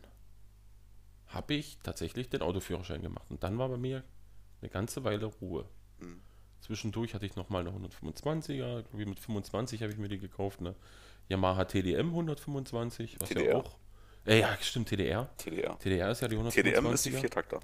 habe 1.27 1.53
ich 1.53 1.77
tatsächlich 1.84 2.29
den 2.29 2.41
Autoführerschein 2.41 3.01
gemacht. 3.03 3.29
Und 3.29 3.43
dann 3.43 3.60
war 3.60 3.69
bei 3.69 3.77
mir 3.77 4.03
eine 4.62 4.69
ganze 4.69 5.03
Weile 5.03 5.27
Ruhe. 5.27 5.65
Mhm. 6.00 6.22
Zwischendurch 6.62 7.13
hatte 7.13 7.25
ich 7.27 7.36
nochmal 7.36 7.67
eine 7.67 7.77
125er. 7.77 8.81
Glaub 8.81 9.00
ich, 9.00 9.05
Mit 9.08 9.19
25 9.19 9.84
habe 9.84 9.91
ich 9.91 10.00
mir 10.00 10.10
die 10.10 10.17
gekauft. 10.17 10.60
Eine 10.60 10.75
Yamaha 11.27 11.65
TDM 11.65 12.08
125. 12.08 13.17
Was 13.19 13.29
ja 13.29 13.36
TDR? 13.36 13.58
auch. 13.58 13.77
Äh, 14.29 14.41
ja, 14.41 14.55
stimmt, 14.62 14.89
TDR. 14.89 15.27
TDR. 15.38 15.79
TDR 15.79 16.12
ist 16.12 16.21
ja 16.21 16.27
die 16.27 16.38
125er. 16.38 16.51
TDM 16.51 16.93
ist 16.93 17.05
die 17.05 17.12
Viertakter. 17.12 17.59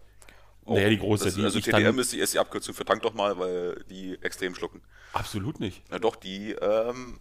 Naja, 0.65 0.89
die 0.89 0.97
große, 0.97 1.25
Das, 1.25 1.35
die 1.35 1.43
also 1.43 1.59
TDM 1.59 1.99
ist 1.99 2.11
die, 2.11 2.17
ist 2.17 2.33
die 2.33 2.39
Abkürzung 2.39 2.73
für 2.73 2.85
Tank 2.85 3.03
doch 3.03 3.13
mal, 3.13 3.37
weil 3.37 3.83
die 3.87 4.17
extrem 4.21 4.55
schlucken. 4.55 4.81
Absolut 5.13 5.59
nicht. 5.59 5.83
Na 5.91 5.99
doch, 5.99 6.15
die 6.15 6.53
ähm, 6.53 7.19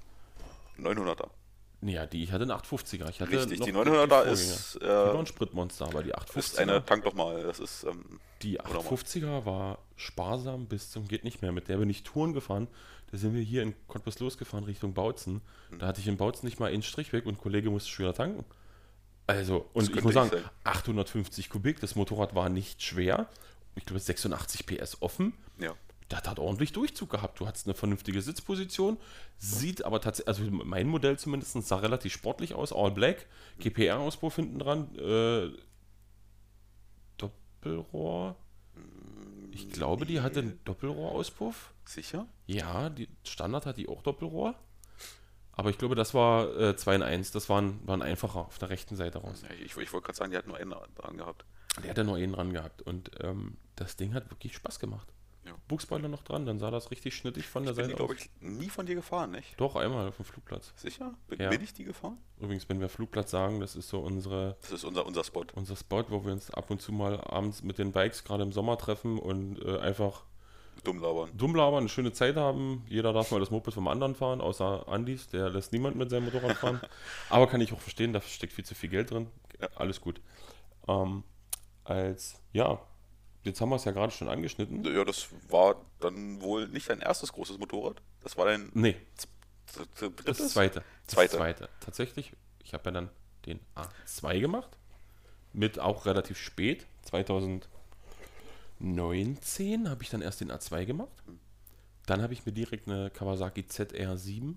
900er. 0.78 1.28
Ja, 1.82 2.06
die, 2.06 2.24
ich 2.24 2.32
hatte 2.32 2.44
einen 2.44 2.52
850er. 2.52 3.10
Ich 3.10 3.20
hatte 3.20 3.32
Richtig, 3.32 3.60
die 3.60 3.72
900er 3.74 4.08
Vorgänger. 4.08 4.24
ist, 4.24 4.78
die 4.80 4.86
war 4.86 5.14
äh, 5.14 5.18
ein 5.18 5.26
Spritmonster, 5.26 5.84
aber 5.84 6.02
die 6.02 6.14
850er, 6.14 6.38
ist 6.38 6.58
eine 6.58 6.82
Tank 6.82 7.04
doch 7.04 7.12
mal. 7.12 7.42
Das 7.42 7.60
ist 7.60 7.84
ähm, 7.84 8.20
die 8.40 8.58
oder 8.58 8.82
mal. 8.82 8.94
850er 8.94 9.44
war 9.44 9.78
sparsam 9.96 10.64
bis 10.64 10.90
zum 10.90 11.06
geht 11.06 11.24
nicht 11.24 11.42
mehr. 11.42 11.52
Mit 11.52 11.68
der 11.68 11.76
bin 11.76 11.90
ich 11.90 12.02
Touren 12.02 12.32
gefahren. 12.32 12.66
Da 13.10 13.18
sind 13.18 13.34
wir 13.34 13.42
hier 13.42 13.62
in 13.62 13.74
Cottbus 13.88 14.18
losgefahren 14.20 14.64
Richtung 14.64 14.94
Bautzen. 14.94 15.42
Hm. 15.68 15.80
Da 15.80 15.86
hatte 15.88 16.00
ich 16.00 16.08
in 16.08 16.16
Bautzen 16.16 16.46
nicht 16.46 16.58
mal 16.58 16.72
einen 16.72 16.82
Strich 16.82 17.12
weg 17.12 17.26
und 17.26 17.34
ein 17.34 17.38
Kollege 17.38 17.68
musste 17.68 17.90
schon 17.90 18.06
wieder 18.06 18.14
tanken. 18.14 18.46
Also, 19.26 19.68
und 19.72 19.94
ich 19.94 20.02
muss 20.02 20.14
sagen, 20.14 20.30
sein. 20.30 20.44
850 20.64 21.48
Kubik, 21.48 21.80
das 21.80 21.94
Motorrad 21.94 22.34
war 22.34 22.48
nicht 22.48 22.82
schwer. 22.82 23.28
Ich 23.74 23.86
glaube 23.86 24.00
86 24.00 24.66
PS 24.66 25.02
offen. 25.02 25.32
ja. 25.58 25.74
Das 26.10 26.24
hat 26.28 26.38
ordentlich 26.38 26.72
Durchzug 26.72 27.08
gehabt. 27.08 27.40
Du 27.40 27.46
hattest 27.46 27.66
eine 27.66 27.74
vernünftige 27.74 28.20
Sitzposition, 28.20 28.98
sieht 29.38 29.86
aber 29.86 30.02
tatsächlich, 30.02 30.28
also 30.28 30.44
mein 30.50 30.86
Modell 30.86 31.18
zumindest 31.18 31.60
sah 31.66 31.76
relativ 31.76 32.12
sportlich 32.12 32.54
aus, 32.54 32.74
all 32.74 32.90
black, 32.90 33.26
GPR-Auspuff 33.58 34.36
hinten 34.36 34.58
dran, 34.58 34.94
äh, 34.98 35.50
Doppelrohr. 37.16 38.36
Ich 39.52 39.70
glaube, 39.70 40.04
die 40.04 40.20
hatte 40.20 40.40
einen 40.40 40.60
Doppelrohrauspuff. 40.64 41.72
Sicher? 41.86 42.26
Ja, 42.46 42.90
die 42.90 43.08
Standard 43.24 43.64
hat 43.64 43.78
die 43.78 43.88
auch 43.88 44.02
Doppelrohr. 44.02 44.54
Aber 45.56 45.70
ich 45.70 45.78
glaube, 45.78 45.94
das 45.94 46.14
war 46.14 46.54
äh, 46.58 46.76
2 46.76 46.94
in 46.96 47.02
1. 47.02 47.30
Das 47.32 47.48
war 47.48 47.60
ein, 47.62 47.80
war 47.86 47.96
ein 47.96 48.02
einfacher 48.02 48.40
auf 48.40 48.58
der 48.58 48.70
rechten 48.70 48.96
Seite 48.96 49.18
raus. 49.18 49.42
Ja, 49.48 49.54
ich 49.54 49.76
ich 49.76 49.92
wollte 49.92 50.06
gerade 50.06 50.16
sagen, 50.16 50.30
die 50.32 50.36
hat 50.36 50.46
nur 50.46 50.56
einen 50.56 50.74
dran 50.96 51.16
gehabt. 51.16 51.44
Der 51.82 51.90
hat 51.90 51.98
ja 51.98 52.04
nur 52.04 52.16
einen 52.16 52.32
dran 52.32 52.52
gehabt. 52.52 52.82
Und 52.82 53.10
ähm, 53.22 53.56
das 53.76 53.96
Ding 53.96 54.14
hat 54.14 54.30
wirklich 54.30 54.54
Spaß 54.56 54.78
gemacht. 54.78 55.08
Ja. 55.46 55.52
Buchspoiler 55.68 56.08
noch 56.08 56.22
dran, 56.22 56.46
dann 56.46 56.58
sah 56.58 56.70
das 56.70 56.90
richtig 56.90 57.14
schnittig 57.14 57.46
von 57.46 57.64
der 57.64 57.72
Ich 57.72 57.76
bin 57.76 57.84
die, 57.88 57.90
Seite 57.92 58.02
aus. 58.02 58.08
glaube 58.08 58.14
ich, 58.14 58.30
nie 58.40 58.70
von 58.70 58.86
dir 58.86 58.94
gefahren, 58.94 59.32
nicht? 59.32 59.60
Doch, 59.60 59.76
einmal 59.76 60.08
auf 60.08 60.16
dem 60.16 60.24
Flugplatz. 60.24 60.72
Sicher? 60.74 61.12
Bin, 61.28 61.38
Ja. 61.38 61.50
bin 61.50 61.60
ich 61.62 61.74
die 61.74 61.84
gefahren? 61.84 62.16
Übrigens, 62.40 62.66
wenn 62.70 62.80
wir 62.80 62.88
Flugplatz 62.88 63.30
sagen, 63.30 63.60
das 63.60 63.76
ist 63.76 63.90
so 63.90 64.00
unsere, 64.00 64.56
Das 64.62 64.72
ist 64.72 64.84
unser, 64.84 65.04
unser 65.04 65.22
Spot. 65.22 65.44
unser 65.54 65.76
Spot, 65.76 66.02
wo 66.08 66.24
wir 66.24 66.32
uns 66.32 66.50
ab 66.50 66.70
und 66.70 66.80
zu 66.80 66.92
mal 66.92 67.20
abends 67.20 67.62
mit 67.62 67.76
den 67.76 67.92
Bikes 67.92 68.24
gerade 68.24 68.42
im 68.42 68.52
Sommer 68.52 68.78
treffen 68.78 69.18
und 69.18 69.60
äh, 69.62 69.78
einfach 69.80 70.24
Dumm 70.84 71.00
labern. 71.00 71.30
dumm 71.36 71.54
labern, 71.54 71.80
eine 71.80 71.88
schöne 71.88 72.12
Zeit 72.12 72.36
haben. 72.36 72.84
Jeder 72.88 73.12
darf 73.12 73.30
mal 73.30 73.40
das 73.40 73.50
Moped 73.50 73.74
vom 73.74 73.88
anderen 73.88 74.14
fahren, 74.14 74.40
außer 74.40 74.86
Andis, 74.88 75.28
der 75.28 75.50
lässt 75.50 75.72
niemand 75.72 75.96
mit 75.96 76.10
seinem 76.10 76.26
Motorrad 76.26 76.56
fahren. 76.56 76.80
Aber 77.30 77.46
kann 77.46 77.60
ich 77.60 77.72
auch 77.72 77.80
verstehen, 77.80 78.12
da 78.12 78.20
steckt 78.20 78.52
viel 78.52 78.64
zu 78.64 78.74
viel 78.74 78.90
Geld 78.90 79.10
drin. 79.10 79.28
Ja. 79.60 79.68
Alles 79.76 80.00
gut. 80.00 80.20
Ähm, 80.86 81.24
als, 81.84 82.40
ja, 82.52 82.80
jetzt 83.42 83.60
haben 83.60 83.70
wir 83.70 83.76
es 83.76 83.84
ja 83.84 83.92
gerade 83.92 84.12
schon 84.12 84.28
angeschnitten. 84.28 84.84
Ja, 84.84 85.04
das 85.04 85.28
war 85.48 85.76
dann 86.00 86.40
wohl 86.40 86.68
nicht 86.68 86.88
dein 86.90 87.00
erstes 87.00 87.32
großes 87.32 87.58
Motorrad. 87.58 88.00
Das 88.22 88.36
war 88.36 88.46
dein 88.46 88.70
Nee, 88.74 88.96
das 90.24 90.52
zweite. 90.52 90.82
Das 91.06 91.30
Zweite. 91.30 91.68
Tatsächlich, 91.80 92.32
ich 92.62 92.74
habe 92.74 92.84
ja 92.86 92.90
dann 92.92 93.10
den 93.46 93.60
A2 93.74 94.40
gemacht. 94.40 94.76
Mit 95.52 95.78
auch 95.78 96.06
relativ 96.06 96.38
spät. 96.38 96.86
2019 98.78 99.88
habe 99.88 100.02
ich 100.02 100.10
dann 100.10 100.22
erst 100.22 100.40
den 100.40 100.50
A2 100.50 100.84
gemacht. 100.84 101.22
Dann 102.06 102.20
habe 102.22 102.32
ich 102.32 102.44
mir 102.44 102.52
direkt 102.52 102.88
eine 102.88 103.10
Kawasaki 103.10 103.62
ZR7 103.62 104.56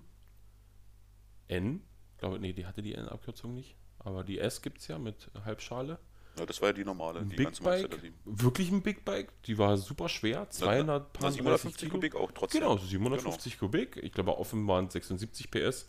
N. 1.48 1.82
Glaube, 2.18 2.38
nee, 2.38 2.52
die 2.52 2.66
hatte 2.66 2.82
die 2.82 2.94
N-Abkürzung 2.94 3.54
nicht. 3.54 3.76
Aber 3.98 4.24
die 4.24 4.38
S 4.38 4.62
gibt 4.62 4.80
es 4.80 4.88
ja 4.88 4.98
mit 4.98 5.30
Halbschale. 5.44 5.98
Ja, 6.38 6.46
das 6.46 6.60
war 6.60 6.68
ja 6.68 6.72
die 6.72 6.84
normale. 6.84 7.20
Ein 7.20 7.30
Die 7.30 7.36
Big 7.36 7.46
ganz 7.46 7.60
normale 7.60 7.88
Bike. 7.88 8.00
ZR7. 8.00 8.12
Wirklich 8.24 8.70
ein 8.70 8.82
Big 8.82 9.04
Bike. 9.04 9.42
Die 9.42 9.58
war 9.58 9.76
super 9.76 10.08
schwer. 10.08 10.48
200 10.50 10.86
Na, 10.86 11.20
paar 11.20 11.32
750 11.32 11.90
Kubik 11.90 12.14
auch 12.14 12.30
trotzdem. 12.32 12.60
Genau, 12.60 12.76
750 12.76 13.58
Kubik. 13.58 13.96
Ich 14.02 14.12
glaube, 14.12 14.38
offen 14.38 14.66
waren 14.68 14.88
76 14.88 15.50
PS. 15.50 15.86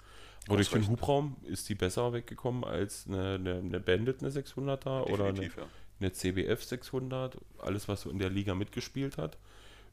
Aber 0.47 0.55
durch 0.55 0.69
den. 0.69 0.87
Hubraum 0.87 1.37
ist 1.43 1.69
die 1.69 1.75
besser 1.75 2.13
weggekommen 2.13 2.63
als 2.63 3.05
eine, 3.07 3.35
eine, 3.35 3.55
eine 3.59 3.79
Bandit, 3.79 4.21
eine 4.21 4.31
600er 4.31 5.03
oder 5.03 5.25
eine, 5.25 5.33
Definitiv, 5.33 5.57
ja. 5.57 5.67
Eine 5.99 6.11
CBF 6.11 6.63
600. 6.63 7.37
Alles, 7.59 7.87
was 7.87 8.01
so 8.01 8.09
in 8.09 8.19
der 8.19 8.29
Liga 8.29 8.55
mitgespielt 8.55 9.17
hat. 9.17 9.37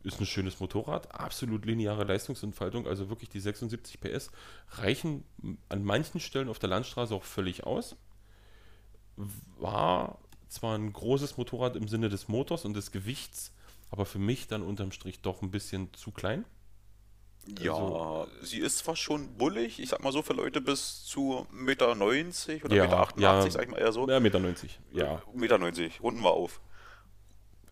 Ist 0.02 0.20
ein 0.20 0.26
schönes 0.26 0.60
Motorrad. 0.60 1.14
Absolut 1.14 1.64
lineare 1.64 2.04
Leistungsentfaltung. 2.04 2.86
Also 2.86 3.08
wirklich 3.08 3.28
die 3.28 3.40
76 3.40 4.00
PS 4.00 4.30
reichen 4.70 5.25
an 5.68 5.84
manchen 5.84 6.20
Stellen 6.20 6.48
auf 6.48 6.58
der 6.58 6.68
Landstraße 6.68 7.14
auch 7.14 7.25
völlig 7.25 7.64
aus. 7.64 7.96
War 9.58 10.18
zwar 10.48 10.76
ein 10.76 10.92
großes 10.92 11.36
Motorrad 11.36 11.76
im 11.76 11.88
Sinne 11.88 12.08
des 12.08 12.28
Motors 12.28 12.64
und 12.64 12.75
des 12.75 12.92
Gewichts, 12.92 13.52
aber 13.90 14.06
für 14.06 14.18
mich 14.18 14.46
dann 14.46 14.62
unterm 14.62 14.92
Strich 14.92 15.20
doch 15.20 15.42
ein 15.42 15.50
bisschen 15.50 15.92
zu 15.94 16.12
klein. 16.12 16.44
Ja, 17.61 17.75
Also- 17.75 18.26
sie 18.43 18.59
ist 18.59 18.79
zwar 18.79 18.97
schon 18.97 19.29
bullig, 19.37 19.79
ich 19.79 19.88
sag 19.91 20.03
mal 20.03 20.12
so 20.12 20.23
für 20.23 20.33
Leute 20.33 20.61
bis 20.61 21.05
zu 21.05 21.47
1,90 21.53 21.55
Meter 21.62 22.65
oder 22.67 22.76
Ja, 22.76 22.85
1,88 22.87 23.17
Meter, 23.17 23.45
ja. 23.45 23.50
sag 23.50 23.62
ich 23.65 23.69
mal 23.71 23.79
eher 23.79 23.93
so. 23.93 24.09
Ja, 24.09 24.21
Meter 24.21 24.38
90. 24.41 24.81
Ja. 24.93 25.23
1,90 25.35 25.38
Meter, 25.83 26.00
runden 26.03 26.23
wir 26.23 26.31
auf. 26.31 26.61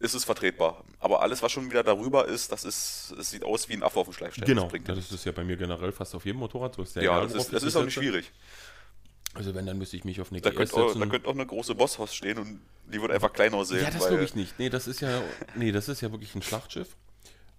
Ist 0.01 0.15
es 0.15 0.25
vertretbar. 0.25 0.85
Aber 0.99 1.23
alles, 1.23 1.43
was 1.43 1.51
schon 1.51 1.71
wieder 1.71 1.83
darüber 1.83 2.27
ist, 2.29 2.53
das 2.53 2.65
ist, 2.65 3.15
es 3.19 3.31
sieht 3.31 3.43
aus 3.45 3.69
wie 3.69 3.75
ein 3.75 3.83
Affe 3.83 3.99
auf 4.01 4.07
dem 4.07 4.13
Schleifstein. 4.13 4.45
Genau, 4.47 4.69
Das 4.85 4.97
das 4.97 5.13
ist 5.13 5.25
ja 5.25 5.33
bei 5.33 5.45
mir 5.45 5.57
generell 5.57 5.93
fast 5.93 6.15
auf 6.15 6.25
jedem 6.25 6.41
Motorrad 6.41 6.75
so. 6.75 6.83
Ist 6.83 6.95
der 6.97 7.03
ja, 7.05 7.21
das 7.21 7.35
ist, 7.35 7.53
das 7.53 7.63
ist 7.63 7.75
auch 7.77 7.85
nicht 7.85 7.95
schwierig. 7.95 8.31
Also 9.35 9.55
wenn, 9.55 9.67
dann 9.67 9.79
müsste 9.79 9.97
ich 9.97 10.05
mich 10.05 10.21
auf 10.21 10.31
eine 10.31 10.41
Da 10.41 10.51
GS 10.51 10.57
könnte, 10.59 10.75
auch, 10.77 10.89
setzen. 10.89 11.01
da 11.01 11.07
könnte 11.07 11.29
auch 11.29 11.33
eine 11.35 11.47
große 11.47 11.75
Bosshaus 11.75 12.15
stehen 12.15 12.39
und 12.39 12.61
die 12.87 13.01
wird 13.01 13.11
einfach 13.11 13.33
kleiner 13.33 13.57
aussehen. 13.57 13.83
ja, 13.83 13.91
das 13.91 14.07
glaube 14.07 14.23
ich 14.25 14.35
nicht. 14.37 14.59
Nee, 14.59 14.69
das 14.69 14.87
ist 14.87 15.01
ja, 15.01 15.23
nee, 15.57 15.73
das 15.73 15.89
ist 15.89 16.01
ja 16.03 16.11
wirklich 16.13 16.35
ein 16.35 16.43
Schlachtschiff. 16.43 16.97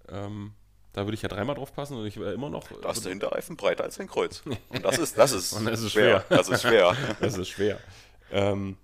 Ähm, 0.07 0.53
da 0.95 1.05
würde 1.05 1.15
ich 1.15 1.21
ja 1.21 1.27
dreimal 1.27 1.55
drauf 1.55 1.73
passen 1.73 1.97
und 1.97 2.05
ich 2.05 2.17
wäre 2.17 2.31
immer 2.31 2.49
noch. 2.49 2.69
Da 2.81 2.91
ist 2.91 3.03
der 3.03 3.09
Hinterreifen 3.09 3.57
breiter 3.57 3.83
als 3.83 3.99
ein 3.99 4.07
Kreuz. 4.07 4.43
Und 4.69 4.85
das 4.85 4.97
ist, 4.97 5.17
das 5.17 5.33
ist, 5.33 5.51
Und 5.57 5.65
das 5.65 5.81
ist 5.81 5.91
schwer. 5.91 6.21
schwer. 6.21 6.37
Das 6.37 6.47
ist 6.47 6.61
schwer. 6.61 6.97
Das 7.19 7.37
ist 7.37 7.49
schwer. 7.49 7.79
ähm, 8.31 8.77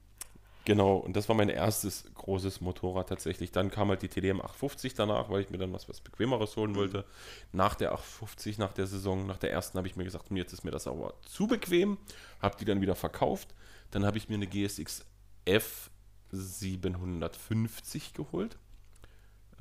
genau, 0.65 0.97
und 0.97 1.15
das 1.15 1.29
war 1.29 1.37
mein 1.37 1.47
erstes 1.47 2.03
großes 2.15 2.59
Motorrad 2.59 3.07
tatsächlich. 3.07 3.53
Dann 3.53 3.71
kam 3.71 3.87
halt 3.87 4.01
die 4.01 4.09
TDM 4.09 4.41
850 4.41 4.93
danach, 4.93 5.29
weil 5.29 5.39
ich 5.41 5.49
mir 5.51 5.57
dann 5.57 5.71
was, 5.71 5.87
was 5.87 6.01
Bequemeres 6.01 6.57
holen 6.57 6.75
wollte. 6.75 7.05
Nach 7.53 7.75
der 7.75 7.93
850, 7.93 8.57
nach 8.57 8.73
der 8.73 8.87
Saison, 8.87 9.25
nach 9.25 9.37
der 9.37 9.53
ersten 9.53 9.77
habe 9.77 9.87
ich 9.87 9.95
mir 9.95 10.03
gesagt, 10.03 10.29
hm, 10.29 10.35
jetzt 10.35 10.51
ist 10.51 10.65
mir 10.65 10.71
das 10.71 10.87
aber 10.87 11.13
zu 11.25 11.47
bequem. 11.47 11.97
Habe 12.41 12.57
die 12.59 12.65
dann 12.65 12.81
wieder 12.81 12.95
verkauft. 12.95 13.55
Dann 13.91 14.05
habe 14.05 14.17
ich 14.17 14.27
mir 14.27 14.35
eine 14.35 14.47
GSX 14.47 15.05
F 15.45 15.89
750 16.31 18.13
geholt. 18.13 18.57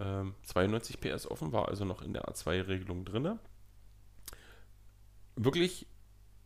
Ähm, 0.00 0.35
92 0.45 1.00
PS 1.00 1.26
offen, 1.26 1.52
war 1.52 1.69
also 1.69 1.85
noch 1.85 2.02
in 2.02 2.12
der 2.12 2.25
A2-Regelung 2.25 3.04
drin. 3.04 3.38
Wirklich 5.37 5.87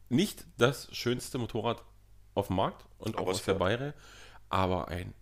nicht 0.08 0.44
das 0.58 0.94
schönste 0.94 1.38
Motorrad 1.38 1.82
auf 2.34 2.48
dem 2.48 2.56
Markt 2.56 2.84
und 2.98 3.16
auch 3.16 3.22
Aber 3.22 3.30
es 3.30 3.38
aus 3.38 3.44
der. 3.44 3.54
Bayre, 3.54 3.94
aber 4.48 4.88
ein 4.88 5.14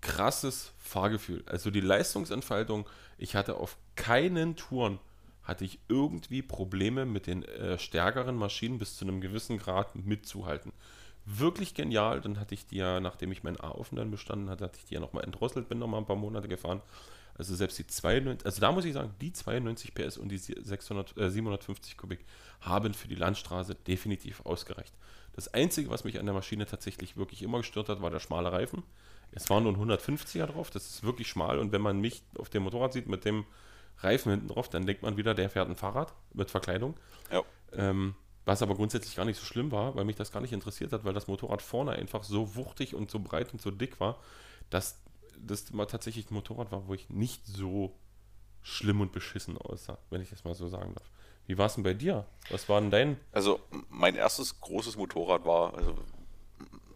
krasses 0.00 0.72
Fahrgefühl. 0.78 1.42
Also 1.46 1.70
die 1.70 1.80
Leistungsentfaltung, 1.80 2.88
ich 3.18 3.34
hatte 3.34 3.56
auf 3.56 3.76
keinen 3.96 4.56
Touren 4.56 4.98
hatte 5.42 5.64
ich 5.64 5.80
irgendwie 5.88 6.42
Probleme 6.42 7.04
mit 7.04 7.26
den 7.26 7.42
äh, 7.44 7.78
stärkeren 7.78 8.36
Maschinen 8.36 8.78
bis 8.78 8.96
zu 8.96 9.04
einem 9.04 9.20
gewissen 9.20 9.58
Grad 9.58 9.96
mitzuhalten. 9.96 10.72
wirklich 11.24 11.74
genial. 11.74 12.20
Dann 12.20 12.38
hatte 12.38 12.54
ich 12.54 12.66
die 12.66 12.76
ja, 12.76 13.00
nachdem 13.00 13.32
ich 13.32 13.42
meinen 13.42 13.60
A-Ofen 13.60 13.96
dann 13.96 14.10
bestanden 14.10 14.48
hatte, 14.48 14.64
hatte 14.64 14.78
ich 14.78 14.86
die 14.86 14.94
ja 14.94 15.00
nochmal 15.00 15.24
entdrosselt, 15.24 15.68
bin 15.68 15.78
nochmal 15.78 16.00
ein 16.00 16.06
paar 16.06 16.16
Monate 16.16 16.48
gefahren. 16.48 16.82
Also 17.40 17.54
selbst 17.54 17.78
die 17.78 17.86
92, 17.86 18.44
also 18.44 18.60
da 18.60 18.70
muss 18.70 18.84
ich 18.84 18.92
sagen, 18.92 19.14
die 19.18 19.32
92 19.32 19.94
PS 19.94 20.18
und 20.18 20.28
die 20.28 20.36
600, 20.36 21.16
äh, 21.16 21.30
750 21.30 21.96
Kubik 21.96 22.26
haben 22.60 22.92
für 22.92 23.08
die 23.08 23.14
Landstraße 23.14 23.74
definitiv 23.74 24.44
ausgereicht. 24.44 24.92
Das 25.32 25.54
Einzige, 25.54 25.88
was 25.88 26.04
mich 26.04 26.20
an 26.20 26.26
der 26.26 26.34
Maschine 26.34 26.66
tatsächlich 26.66 27.16
wirklich 27.16 27.40
immer 27.40 27.56
gestört 27.56 27.88
hat, 27.88 28.02
war 28.02 28.10
der 28.10 28.20
schmale 28.20 28.52
Reifen. 28.52 28.82
Es 29.32 29.48
waren 29.48 29.62
nur 29.62 29.72
ein 29.72 29.80
150er 29.80 30.44
drauf, 30.48 30.68
das 30.70 30.90
ist 30.90 31.02
wirklich 31.02 31.28
schmal 31.28 31.58
und 31.58 31.72
wenn 31.72 31.80
man 31.80 31.98
mich 31.98 32.22
auf 32.36 32.50
dem 32.50 32.64
Motorrad 32.64 32.92
sieht 32.92 33.08
mit 33.08 33.24
dem 33.24 33.46
Reifen 34.00 34.32
hinten 34.32 34.48
drauf, 34.48 34.68
dann 34.68 34.84
denkt 34.84 35.02
man 35.02 35.16
wieder, 35.16 35.32
der 35.32 35.48
fährt 35.48 35.70
ein 35.70 35.76
Fahrrad 35.76 36.12
mit 36.34 36.50
Verkleidung. 36.50 36.94
Ja. 37.32 37.42
Ähm, 37.72 38.16
was 38.44 38.60
aber 38.60 38.74
grundsätzlich 38.74 39.16
gar 39.16 39.24
nicht 39.24 39.40
so 39.40 39.46
schlimm 39.46 39.72
war, 39.72 39.94
weil 39.94 40.04
mich 40.04 40.16
das 40.16 40.30
gar 40.30 40.42
nicht 40.42 40.52
interessiert 40.52 40.92
hat, 40.92 41.04
weil 41.04 41.14
das 41.14 41.26
Motorrad 41.26 41.62
vorne 41.62 41.92
einfach 41.92 42.22
so 42.22 42.54
wuchtig 42.54 42.94
und 42.94 43.10
so 43.10 43.18
breit 43.18 43.54
und 43.54 43.62
so 43.62 43.70
dick 43.70 43.98
war, 43.98 44.18
dass 44.68 44.99
das 45.46 45.72
mal 45.72 45.86
tatsächlich 45.86 46.30
ein 46.30 46.34
Motorrad 46.34 46.72
war, 46.72 46.86
wo 46.86 46.94
ich 46.94 47.08
nicht 47.10 47.46
so 47.46 47.96
schlimm 48.62 49.00
und 49.00 49.12
beschissen 49.12 49.56
aussah, 49.56 49.98
wenn 50.10 50.20
ich 50.20 50.30
das 50.30 50.44
mal 50.44 50.54
so 50.54 50.68
sagen 50.68 50.94
darf. 50.94 51.10
Wie 51.46 51.58
war 51.58 51.66
es 51.66 51.74
denn 51.74 51.84
bei 51.84 51.94
dir? 51.94 52.26
Was 52.50 52.68
war 52.68 52.80
denn 52.80 52.90
dein? 52.90 53.20
Also 53.32 53.60
mein 53.88 54.14
erstes 54.14 54.60
großes 54.60 54.96
Motorrad 54.96 55.44
war, 55.44 55.74
also 55.74 55.96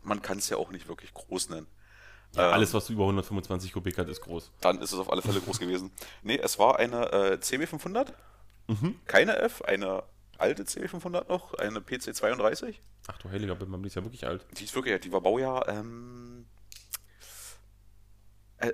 man 0.02 0.22
kann 0.22 0.38
es 0.38 0.48
ja 0.48 0.56
auch 0.56 0.70
nicht 0.70 0.88
wirklich 0.88 1.12
groß 1.12 1.48
nennen. 1.50 1.66
Ja, 2.34 2.48
ähm, 2.48 2.54
alles, 2.54 2.74
was 2.74 2.90
über 2.90 3.04
125 3.04 3.72
Kubik 3.72 3.98
hat, 3.98 4.08
ist 4.08 4.20
groß. 4.20 4.52
Dann 4.60 4.80
ist 4.80 4.92
es 4.92 4.98
auf 4.98 5.10
alle 5.10 5.22
Fälle 5.22 5.40
groß 5.40 5.58
gewesen. 5.58 5.90
Nee, 6.22 6.38
es 6.38 6.58
war 6.58 6.78
eine 6.78 7.12
äh, 7.12 7.38
CB500, 7.40 8.12
mhm. 8.68 9.00
keine 9.06 9.36
F, 9.38 9.62
eine 9.62 10.02
alte 10.38 10.64
CB500 10.64 11.28
noch, 11.28 11.54
eine 11.54 11.80
PC32. 11.80 12.76
Ach 13.06 13.18
du 13.18 13.30
Heiliger, 13.30 13.56
man 13.66 13.84
ist 13.84 13.94
ja 13.94 14.04
wirklich 14.04 14.26
alt. 14.26 14.46
Die 14.58 14.64
ist 14.64 14.74
wirklich 14.74 14.94
alt, 14.94 15.04
die 15.04 15.12
war 15.12 15.20
Baujahr, 15.20 15.68
ähm, 15.68 16.33
äh, 16.33 16.33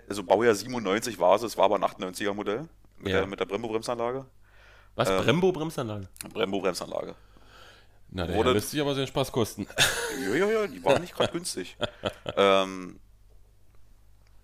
also 0.08 0.22
Baujahr 0.22 0.54
97 0.54 1.18
war 1.18 1.36
es, 1.36 1.42
es 1.42 1.56
war 1.56 1.66
aber 1.66 1.76
ein 1.76 1.84
98er 1.84 2.34
Modell 2.34 2.68
mit, 2.98 3.12
ja. 3.12 3.18
der, 3.18 3.26
mit 3.26 3.40
der 3.40 3.46
Brembo-Bremsanlage. 3.46 4.26
Was, 4.94 5.08
ähm, 5.08 5.18
Brembo-Bremsanlage? 5.18 6.08
Brembo-Bremsanlage. 6.32 7.14
Na, 8.10 8.26
der 8.26 8.36
Wurde, 8.36 8.54
müsste 8.54 8.70
sich 8.70 8.80
aber 8.80 8.94
seinen 8.94 9.06
Spaß 9.06 9.32
kosten. 9.32 9.66
Ja, 10.22 10.34
ja, 10.34 10.50
ja, 10.50 10.66
die 10.66 10.84
war 10.84 10.98
nicht 10.98 11.14
gerade 11.14 11.32
günstig. 11.32 11.76
ähm, 12.36 12.98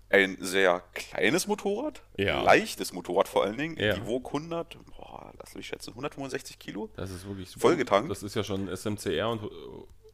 ein 0.09 0.37
sehr 0.39 0.81
kleines 0.93 1.45
Motorrad, 1.45 2.01
ja. 2.17 2.41
leichtes 2.41 2.93
Motorrad 2.93 3.27
vor 3.27 3.43
allen 3.43 3.57
Dingen. 3.57 3.77
Ja. 3.77 3.93
Die 3.95 4.05
wog 4.05 4.27
100, 4.27 4.77
boah, 4.85 5.33
lass 5.37 5.55
mich 5.55 5.67
schätzen, 5.67 5.91
165 5.91 6.57
Kilo. 6.57 6.89
Das 6.95 7.11
ist 7.11 7.27
wirklich 7.27 7.49
super. 7.49 7.67
Vollgetankt. 7.67 8.09
Das 8.09 8.23
ist 8.23 8.35
ja 8.35 8.43
schon 8.43 8.75
SMCR 8.75 9.29
und 9.29 9.41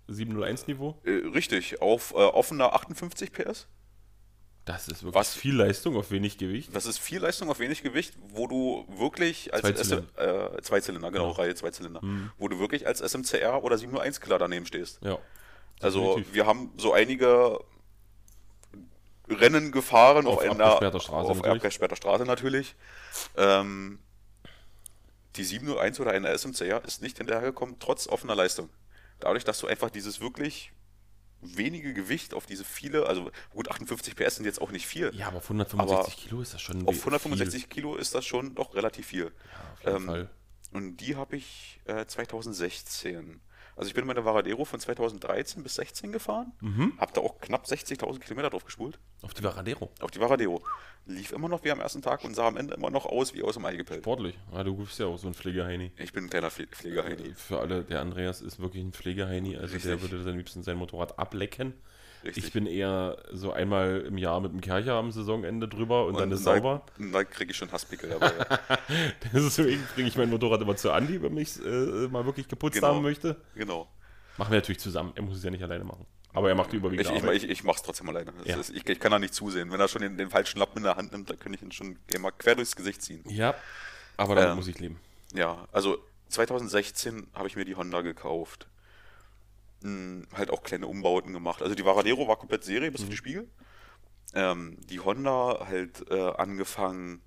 701 0.07 0.67
Niveau. 0.67 0.97
Äh, 1.03 1.27
richtig, 1.33 1.81
auf 1.81 2.11
äh, 2.11 2.15
offener 2.15 2.73
58 2.73 3.31
PS. 3.31 3.67
Das 4.65 4.87
ist 4.87 5.03
wirklich 5.03 5.15
Was, 5.15 5.33
viel 5.33 5.55
Leistung 5.55 5.97
auf 5.97 6.09
wenig 6.11 6.37
Gewicht. 6.37 6.73
Das 6.73 6.85
ist 6.85 6.97
viel 6.97 7.19
Leistung 7.19 7.49
auf 7.49 7.59
wenig 7.59 7.83
Gewicht, 7.83 8.13
wo 8.29 8.47
du 8.47 8.85
wirklich 8.97 9.53
als 9.53 9.61
zwei 9.61 9.71
Zylinder, 9.73 10.55
äh, 10.55 10.61
zwei 10.61 10.79
Zylinder 10.79 11.11
genau, 11.11 11.31
ja. 11.31 11.37
Reihe 11.37 11.55
zwei 11.55 11.71
Zylinder, 11.71 12.01
hm. 12.01 12.31
wo 12.37 12.47
du 12.47 12.59
wirklich 12.59 12.87
als 12.87 12.99
SMCR 12.99 13.61
oder 13.63 13.77
701 13.77 14.21
Killer 14.21 14.39
daneben 14.39 14.65
stehst. 14.65 14.99
Ja. 15.03 15.17
Also 15.81 16.21
wir 16.31 16.45
haben 16.45 16.71
so 16.77 16.93
einige 16.93 17.59
Rennen 19.29 19.71
gefahren 19.71 20.27
auf, 20.27 20.37
auf 20.37 20.49
einer 20.49 20.77
Straße, 20.77 21.11
auf 21.11 21.27
natürlich. 21.37 21.45
abgesperrter 21.45 21.95
Straße 21.97 22.23
natürlich. 22.23 22.75
Ähm, 23.35 23.99
die 25.35 25.43
701 25.43 25.99
oder 25.99 26.11
eine 26.11 26.37
SMCR 26.37 26.83
ist 26.85 27.01
nicht 27.01 27.17
hinterhergekommen, 27.17 27.77
trotz 27.79 28.07
offener 28.07 28.35
Leistung. 28.35 28.69
Dadurch, 29.19 29.43
dass 29.43 29.59
du 29.59 29.67
einfach 29.67 29.89
dieses 29.89 30.21
wirklich 30.21 30.71
wenige 31.43 31.93
Gewicht 31.93 32.33
auf 32.33 32.45
diese 32.45 32.63
viele, 32.63 33.05
also 33.07 33.31
gut, 33.51 33.69
58 33.69 34.15
PS 34.15 34.35
sind 34.35 34.45
jetzt 34.45 34.61
auch 34.61 34.71
nicht 34.71 34.87
viel. 34.87 35.11
Ja, 35.13 35.27
aber 35.27 35.37
auf 35.37 35.45
165 35.45 36.17
Kilo 36.17 36.41
ist 36.41 36.53
das 36.53 36.61
schon 36.61 36.87
Auf 36.87 36.99
165 36.99 37.61
viel. 37.61 37.69
Kilo 37.69 37.95
ist 37.95 38.15
das 38.15 38.25
schon 38.25 38.55
doch 38.55 38.75
relativ 38.75 39.07
viel. 39.07 39.25
Ja, 39.25 39.73
auf 39.73 39.83
jeden 39.83 39.95
ähm, 39.95 40.05
Fall. 40.05 40.29
Und 40.71 40.97
die 40.97 41.15
habe 41.15 41.35
ich 41.35 41.79
äh, 41.85 42.05
2016 42.05 43.41
also 43.75 43.87
ich 43.87 43.93
bin 43.93 44.05
mit 44.05 44.17
der 44.17 44.25
Varadero 44.25 44.65
von 44.65 44.79
2013 44.79 45.63
bis 45.63 45.75
16 45.75 46.11
gefahren, 46.11 46.53
mhm. 46.61 46.93
habe 46.97 47.13
da 47.13 47.21
auch 47.21 47.39
knapp 47.39 47.65
60.000 47.65 48.19
Kilometer 48.19 48.49
drauf 48.49 48.65
gespult. 48.65 48.99
Auf 49.21 49.33
die 49.33 49.43
Varadero? 49.43 49.91
Auf 49.99 50.11
die 50.11 50.19
Varadero. 50.19 50.61
Lief 51.05 51.31
immer 51.31 51.49
noch 51.49 51.63
wie 51.63 51.71
am 51.71 51.81
ersten 51.81 52.01
Tag 52.01 52.23
und 52.23 52.35
sah 52.35 52.47
am 52.47 52.55
Ende 52.55 52.75
immer 52.75 52.89
noch 52.89 53.05
aus 53.05 53.33
wie 53.33 53.43
aus 53.43 53.55
dem 53.55 53.65
Ei 53.65 53.75
gepellt. 53.75 54.03
Sportlich. 54.03 54.37
Ja, 54.53 54.63
du 54.63 54.75
bist 54.75 54.99
ja 54.99 55.07
auch 55.07 55.17
so 55.17 55.27
ein 55.27 55.33
Pflegeheini. 55.33 55.91
Ich 55.97 56.13
bin 56.13 56.25
ein 56.25 56.29
kleiner 56.29 56.49
Pflegeheini. 56.49 57.33
Für 57.35 57.59
alle, 57.59 57.83
der 57.83 57.99
Andreas 57.99 58.41
ist 58.41 58.59
wirklich 58.59 58.83
ein 58.83 58.93
Pflegeheini. 58.93 59.57
Also 59.57 59.73
Richtig. 59.73 59.91
der 59.91 60.01
würde 60.01 60.29
am 60.29 60.37
liebsten 60.37 60.63
sein 60.63 60.77
Motorrad 60.77 61.19
ablecken. 61.19 61.73
Richtig. 62.23 62.45
Ich 62.45 62.53
bin 62.53 62.65
eher 62.65 63.17
so 63.31 63.51
einmal 63.51 64.01
im 64.01 64.17
Jahr 64.17 64.39
mit 64.39 64.53
dem 64.53 64.61
Kercher 64.61 64.93
am 64.93 65.11
Saisonende 65.11 65.67
drüber 65.67 66.05
und, 66.05 66.13
und 66.13 66.21
dann 66.21 66.31
ist 66.31 66.45
da, 66.47 66.55
sauber. 66.55 66.85
Dann 66.97 67.29
kriege 67.29 67.51
ich 67.51 67.57
schon 67.57 67.71
Hasspickel 67.71 68.09
dabei. 68.09 68.31
Deswegen 69.33 69.83
bringe 69.93 70.07
ich 70.07 70.17
mein 70.17 70.29
Motorrad 70.29 70.61
immer 70.61 70.75
zu 70.75 70.91
Andi, 70.91 71.21
wenn 71.21 71.35
ich 71.37 71.49
es 71.49 71.59
äh, 71.59 72.07
mal 72.07 72.25
wirklich 72.25 72.47
geputzt 72.47 72.75
genau. 72.75 72.89
haben 72.89 73.01
möchte. 73.01 73.35
Genau. 73.55 73.89
Machen 74.37 74.51
wir 74.51 74.57
natürlich 74.57 74.79
zusammen. 74.79 75.11
Er 75.15 75.23
muss 75.23 75.37
es 75.37 75.43
ja 75.43 75.51
nicht 75.51 75.63
alleine 75.63 75.83
machen. 75.83 76.05
Aber 76.33 76.49
er 76.49 76.55
macht 76.55 76.71
die 76.71 76.77
überwiegende 76.77 77.15
ich, 77.15 77.23
ich, 77.23 77.43
ich, 77.43 77.49
ich 77.49 77.63
mache 77.63 77.77
es 77.77 77.83
trotzdem 77.83 78.09
alleine. 78.09 78.33
Ja. 78.43 78.57
Ist, 78.57 78.71
ich, 78.71 78.87
ich, 78.87 78.99
kann 78.99 79.11
da 79.11 79.19
nicht 79.19 79.33
zusehen. 79.33 79.71
Wenn 79.71 79.79
er 79.79 79.87
schon 79.87 80.01
den, 80.01 80.17
den, 80.17 80.29
falschen 80.29 80.59
Lappen 80.59 80.77
in 80.77 80.83
der 80.83 80.95
Hand 80.95 81.11
nimmt, 81.11 81.29
dann 81.29 81.37
könnte 81.37 81.57
ich 81.57 81.63
ihn 81.63 81.71
schon 81.71 81.97
mal 82.19 82.31
quer 82.31 82.55
durchs 82.55 82.75
Gesicht 82.75 83.01
ziehen. 83.01 83.23
Ja, 83.27 83.53
aber 84.17 84.35
damit 84.35 84.51
ähm, 84.51 84.55
muss 84.55 84.67
ich 84.67 84.79
leben. 84.79 84.99
Ja, 85.33 85.67
also 85.71 85.97
2016 86.29 87.27
habe 87.33 87.47
ich 87.47 87.55
mir 87.55 87.65
die 87.65 87.75
Honda 87.75 88.01
gekauft. 88.01 88.67
Hm, 89.83 90.25
halt 90.33 90.49
auch 90.49 90.63
kleine 90.63 90.87
Umbauten 90.87 91.33
gemacht. 91.33 91.61
Also 91.61 91.75
die 91.75 91.85
Varadero 91.85 92.27
war 92.27 92.37
komplett 92.37 92.63
Serie 92.63 92.89
bis 92.89 93.01
mhm. 93.01 93.05
auf 93.05 93.09
die 93.11 93.17
Spiegel. 93.17 93.49
Ähm, 94.33 94.77
die 94.89 94.99
Honda 94.99 95.67
halt 95.67 96.09
äh, 96.09 96.31
angefangen 96.31 97.21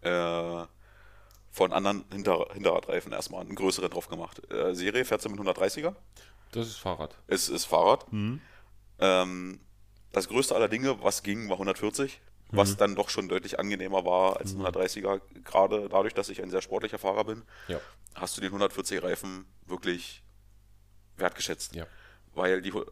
äh, 0.00 0.64
von 1.50 1.72
anderen 1.72 2.04
Hinter 2.10 2.48
Hinterradreifen 2.52 3.12
erstmal 3.12 3.42
einen 3.42 3.54
größeren 3.54 3.90
drauf 3.90 4.08
gemacht. 4.08 4.42
Äh, 4.50 4.74
Serie 4.74 5.04
fährt 5.04 5.22
sie 5.22 5.28
mit 5.28 5.38
130er. 5.38 5.94
Das 6.52 6.66
ist 6.66 6.76
Fahrrad. 6.76 7.16
Es 7.26 7.48
ist 7.48 7.66
Fahrrad. 7.66 8.10
Mhm. 8.12 8.40
Ähm, 8.98 9.60
das 10.12 10.28
größte 10.28 10.54
aller 10.54 10.68
Dinge, 10.68 11.02
was 11.02 11.22
ging, 11.22 11.48
war 11.48 11.56
140, 11.56 12.20
mhm. 12.50 12.56
was 12.56 12.76
dann 12.78 12.94
doch 12.94 13.10
schon 13.10 13.28
deutlich 13.28 13.58
angenehmer 13.58 14.06
war 14.06 14.38
als 14.38 14.54
mhm. 14.54 14.64
130er. 14.64 15.20
Gerade 15.44 15.88
dadurch, 15.90 16.14
dass 16.14 16.30
ich 16.30 16.42
ein 16.42 16.50
sehr 16.50 16.62
sportlicher 16.62 16.98
Fahrer 16.98 17.24
bin, 17.24 17.42
ja. 17.68 17.78
hast 18.14 18.36
du 18.36 18.40
den 18.40 18.48
140 18.48 19.02
Reifen 19.02 19.44
wirklich 19.66 20.22
wertgeschätzt. 21.16 21.74
Ja. 21.74 21.86
Weil 22.34 22.60
die 22.62 22.70
äh, 22.70 22.84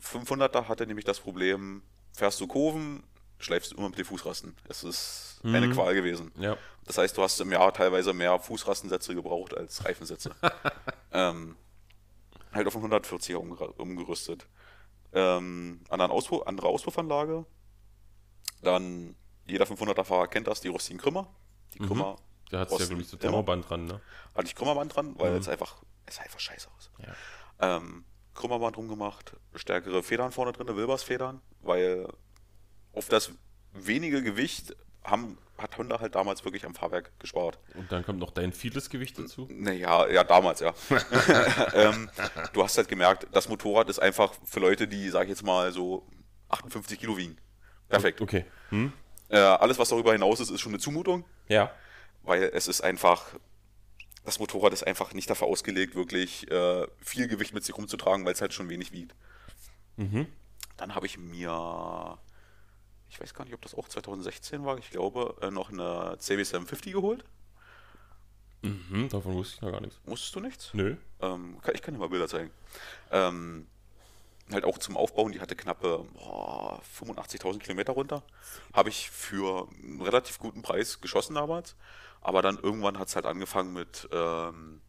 500er 0.00 0.68
hatte 0.68 0.86
nämlich 0.86 1.04
das 1.04 1.20
Problem, 1.20 1.82
fährst 2.12 2.40
du 2.40 2.46
Kurven, 2.46 3.02
schleifst 3.38 3.72
du 3.72 3.76
immer 3.76 3.88
mit 3.88 3.98
den 3.98 4.04
Fußrasten. 4.04 4.56
Es 4.68 4.84
ist 4.84 5.40
mhm. 5.42 5.54
eine 5.54 5.70
Qual 5.70 5.94
gewesen. 5.94 6.32
Ja. 6.38 6.56
Das 6.84 6.98
heißt, 6.98 7.16
du 7.16 7.22
hast 7.22 7.40
im 7.40 7.52
Jahr 7.52 7.72
teilweise 7.72 8.12
mehr 8.12 8.38
Fußrastensätze 8.38 9.14
gebraucht 9.14 9.56
als 9.56 9.84
Reifensätze. 9.84 10.34
ähm, 11.12 11.56
halt 12.52 12.66
auf 12.66 12.76
einen 12.76 12.92
140er 12.92 13.36
umgerüstet. 13.36 14.46
Ähm, 15.12 15.80
Auspuff, 15.88 16.46
andere 16.46 16.68
Auspuffanlage. 16.68 17.44
Dann, 18.62 19.16
jeder 19.46 19.64
500er-Fahrer 19.64 20.28
kennt 20.28 20.46
das, 20.46 20.60
die 20.60 20.68
rostigen 20.68 21.00
Krümmer. 21.00 21.28
Die 21.74 21.82
mhm. 21.82 21.86
Krümmer. 21.86 22.16
Da 22.50 22.60
hat 22.60 22.70
es 22.70 22.78
ja, 22.78 22.86
glaube 22.86 23.02
ich, 23.02 23.08
so 23.08 23.16
Thermoband 23.16 23.68
dran, 23.68 23.86
ne? 23.86 24.00
Hatte 24.34 24.46
ich 24.46 24.54
Krümmerband 24.54 24.94
dran, 24.94 25.18
weil 25.18 25.32
mhm. 25.32 25.38
es 25.38 25.48
einfach, 25.48 25.82
es 26.06 26.16
sah 26.16 26.22
einfach 26.22 26.40
scheiße 26.40 26.68
aus. 26.76 26.90
Ja. 26.98 27.14
Ähm, 27.62 28.04
Krümmerband 28.34 28.76
rumgemacht, 28.76 29.36
stärkere 29.54 30.02
Federn 30.02 30.32
vorne 30.32 30.52
drin, 30.52 30.66
Wilbers-Federn, 30.74 31.40
weil 31.60 32.08
auf 32.92 33.08
das 33.08 33.32
wenige 33.72 34.22
Gewicht 34.22 34.76
haben, 35.04 35.38
hat 35.58 35.76
Honda 35.78 36.00
halt 36.00 36.14
damals 36.14 36.44
wirklich 36.44 36.64
am 36.64 36.74
Fahrwerk 36.74 37.12
gespart. 37.18 37.58
Und 37.74 37.90
dann 37.90 38.04
kommt 38.04 38.18
noch 38.18 38.30
dein 38.30 38.52
vieles 38.52 38.90
Gewicht 38.90 39.18
dazu? 39.18 39.48
Naja, 39.50 40.08
ja, 40.08 40.24
damals, 40.24 40.60
ja. 40.60 40.74
ähm, 41.74 42.08
du 42.52 42.62
hast 42.62 42.76
halt 42.76 42.88
gemerkt, 42.88 43.26
das 43.32 43.48
Motorrad 43.48 43.88
ist 43.88 43.98
einfach 43.98 44.32
für 44.44 44.60
Leute, 44.60 44.88
die, 44.88 45.08
sag 45.08 45.24
ich 45.24 45.30
jetzt 45.30 45.44
mal, 45.44 45.72
so 45.72 46.06
58 46.48 46.98
Kilo 46.98 47.16
wiegen. 47.16 47.36
Perfekt. 47.88 48.20
Okay. 48.20 48.44
Hm? 48.70 48.92
Äh, 49.28 49.38
alles, 49.38 49.78
was 49.78 49.88
darüber 49.88 50.12
hinaus 50.12 50.40
ist, 50.40 50.50
ist 50.50 50.60
schon 50.60 50.72
eine 50.72 50.78
Zumutung. 50.78 51.24
Ja. 51.48 51.70
Weil 52.22 52.44
es 52.54 52.68
ist 52.68 52.82
einfach, 52.82 53.24
das 54.24 54.38
Motorrad 54.38 54.72
ist 54.72 54.86
einfach 54.86 55.14
nicht 55.14 55.28
dafür 55.28 55.48
ausgelegt, 55.48 55.94
wirklich 55.94 56.50
äh, 56.50 56.86
viel 57.00 57.28
Gewicht 57.28 57.54
mit 57.54 57.64
sich 57.64 57.76
rumzutragen, 57.76 58.24
weil 58.24 58.32
es 58.32 58.40
halt 58.40 58.54
schon 58.54 58.68
wenig 58.68 58.92
wiegt. 58.92 59.14
Mhm. 59.96 60.26
Dann 60.76 60.94
habe 60.94 61.06
ich 61.06 61.18
mir 61.18 62.18
ich 63.12 63.20
weiß 63.20 63.34
gar 63.34 63.44
nicht, 63.44 63.52
ob 63.52 63.60
das 63.60 63.74
auch 63.74 63.88
2016 63.88 64.64
war, 64.64 64.78
ich 64.78 64.90
glaube, 64.90 65.36
äh, 65.42 65.50
noch 65.50 65.70
eine 65.70 66.16
CB750 66.18 66.92
geholt. 66.92 67.24
Mhm, 68.62 69.08
davon 69.10 69.34
wusste 69.34 69.56
ich 69.56 69.60
noch 69.60 69.70
gar 69.70 69.82
nichts. 69.82 70.00
Wusstest 70.06 70.34
du 70.34 70.40
nichts? 70.40 70.70
Nö. 70.72 70.96
Ähm, 71.20 71.58
ich 71.74 71.82
kann 71.82 71.92
dir 71.92 72.00
mal 72.00 72.08
Bilder 72.08 72.26
zeigen. 72.26 72.50
Ähm, 73.10 73.66
halt 74.50 74.64
auch 74.64 74.78
zum 74.78 74.96
Aufbauen, 74.96 75.32
die 75.32 75.40
hatte 75.40 75.56
knappe 75.56 76.04
85.000 76.98 77.58
Kilometer 77.60 77.92
runter. 77.92 78.22
Habe 78.72 78.88
ich 78.88 79.10
für 79.10 79.68
einen 79.82 80.00
relativ 80.02 80.38
guten 80.38 80.62
Preis 80.62 81.00
geschossen 81.00 81.34
damals. 81.34 81.76
Aber 82.20 82.42
dann 82.42 82.58
irgendwann 82.58 82.98
hat 82.98 83.08
es 83.08 83.16
halt 83.16 83.26
angefangen 83.26 83.72
mit 83.72 84.08
ähm, 84.12 84.80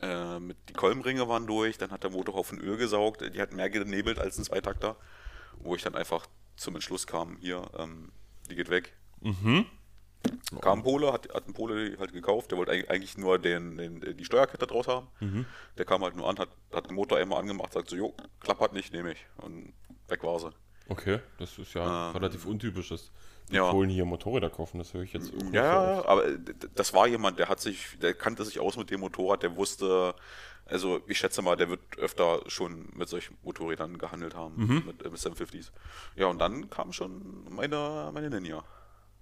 Äh, 0.00 0.40
mit 0.40 0.56
die 0.68 0.72
Kolbenringe 0.72 1.28
waren 1.28 1.46
durch, 1.46 1.76
dann 1.76 1.90
hat 1.90 2.02
der 2.04 2.10
Motorhaufen 2.10 2.58
Öl 2.58 2.78
gesaugt, 2.78 3.20
die 3.34 3.40
hat 3.40 3.52
mehr 3.52 3.68
genebelt 3.68 4.18
als 4.18 4.38
ein 4.38 4.44
Zweitakter, 4.44 4.96
wo 5.58 5.74
ich 5.76 5.82
dann 5.82 5.94
einfach 5.94 6.26
zum 6.56 6.74
Entschluss 6.74 7.06
kam, 7.06 7.36
hier, 7.40 7.68
ähm, 7.76 8.10
die 8.48 8.54
geht 8.54 8.70
weg. 8.70 8.94
Mhm. 9.20 9.66
Kam 10.60 10.80
ein 10.80 10.82
Pole, 10.82 11.12
hat, 11.12 11.32
hat 11.34 11.46
ein 11.48 11.52
Pole 11.52 11.96
halt 11.98 12.12
gekauft, 12.12 12.50
der 12.50 12.58
wollte 12.58 12.72
eig- 12.72 12.88
eigentlich 12.88 13.16
nur 13.18 13.38
den, 13.38 13.76
den, 13.76 14.16
die 14.16 14.24
Steuerkette 14.24 14.66
draus 14.66 14.88
haben. 14.88 15.08
Mhm. 15.20 15.46
Der 15.78 15.84
kam 15.84 16.02
halt 16.02 16.16
nur 16.16 16.28
an, 16.28 16.38
hat, 16.38 16.48
hat 16.72 16.88
den 16.88 16.94
Motor 16.94 17.18
einmal 17.18 17.40
angemacht, 17.40 17.72
sagt 17.72 17.90
so, 17.90 17.96
jo, 17.96 18.14
klappert 18.40 18.72
nicht, 18.72 18.92
nehme 18.92 19.12
ich. 19.12 19.26
Und 19.38 19.72
weg 20.08 20.22
war 20.24 20.38
sie. 20.38 20.50
Okay, 20.88 21.20
das 21.38 21.56
ist 21.58 21.74
ja 21.74 22.08
Ähm, 22.10 22.16
relativ 22.16 22.46
untypisch, 22.46 22.88
dass 22.88 23.12
die 23.48 23.54
ja. 23.56 23.70
Polen 23.70 23.88
hier 23.90 24.04
Motorräder 24.04 24.50
kaufen. 24.50 24.78
Das 24.78 24.92
höre 24.92 25.02
ich 25.02 25.12
jetzt 25.12 25.32
irgendwie 25.32 25.56
Ja, 25.56 26.04
aber 26.04 26.26
äh, 26.26 26.38
das 26.74 26.92
war 26.94 27.06
jemand, 27.06 27.38
der 27.38 27.48
hat 27.48 27.60
sich, 27.60 27.96
der 28.02 28.12
kannte 28.14 28.44
sich 28.44 28.58
aus 28.58 28.76
mit 28.76 28.90
dem 28.90 29.00
Motorrad, 29.00 29.42
der 29.44 29.54
wusste, 29.56 30.14
also 30.66 31.00
ich 31.06 31.18
schätze 31.18 31.42
mal, 31.42 31.56
der 31.56 31.68
wird 31.68 31.80
öfter 31.98 32.40
schon 32.48 32.88
mit 32.94 33.08
solchen 33.08 33.36
Motorrädern 33.42 33.98
gehandelt 33.98 34.34
haben, 34.34 34.54
Mhm. 34.56 34.82
mit, 34.86 35.02
äh, 35.04 35.10
mit 35.10 35.20
750s. 35.20 35.70
Ja, 36.16 36.26
und 36.26 36.38
dann 36.40 36.70
kam 36.70 36.92
schon 36.92 37.44
meine, 37.48 38.10
meine 38.12 38.28
Ninja. 38.30 38.64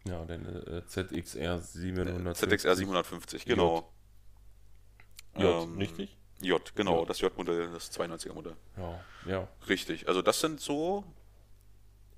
Ja, 0.04 0.24
deine 0.24 0.48
äh, 0.48 0.86
ZXR 0.86 1.58
700. 1.60 2.36
ZXR 2.36 2.76
750, 2.76 3.44
genau. 3.44 3.92
J, 5.36 5.62
Ähm, 5.64 5.78
richtig? 5.78 6.16
J, 6.40 6.74
genau, 6.74 7.00
J. 7.00 7.08
das 7.10 7.20
J-Modell, 7.20 7.70
das 7.72 7.90
92er 7.92 8.32
Modell. 8.32 8.56
Ja, 8.76 9.00
ja. 9.26 9.48
Richtig, 9.68 10.06
also 10.08 10.22
das 10.22 10.40
sind 10.40 10.60
so 10.60 11.04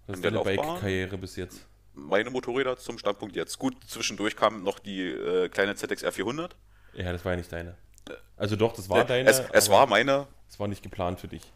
Das 0.07 0.17
ist 0.17 0.25
deine? 0.25 0.43
Bike-Karriere 0.43 1.17
bis 1.19 1.37
jetzt. 1.37 1.67
meine 1.95 2.31
Motorräder 2.31 2.77
zum 2.77 2.99
Standpunkt 2.99 3.35
jetzt. 3.35 3.59
Gut, 3.59 3.77
zwischendurch 3.87 4.37
kam 4.37 4.63
noch 4.63 4.79
die 4.79 5.03
äh, 5.09 5.49
kleine 5.49 5.75
ZXR 5.75 6.13
400. 6.13 6.55
Ja, 6.95 7.13
das 7.13 7.25
war 7.25 7.33
ja 7.33 7.37
nicht 7.39 7.51
deine. 7.53 7.77
Also 8.37 8.57
doch, 8.57 8.73
das 8.75 8.89
war 8.89 9.05
deine. 9.05 9.29
Äh, 9.29 9.33
es, 9.33 9.41
es 9.53 9.69
aber 9.69 9.79
war 9.79 9.87
meine, 9.87 10.27
Es 10.49 10.59
war 10.61 10.69
nicht 10.69 10.83
geplant 10.83 11.21
für 11.21 11.29
dich. 11.29 11.51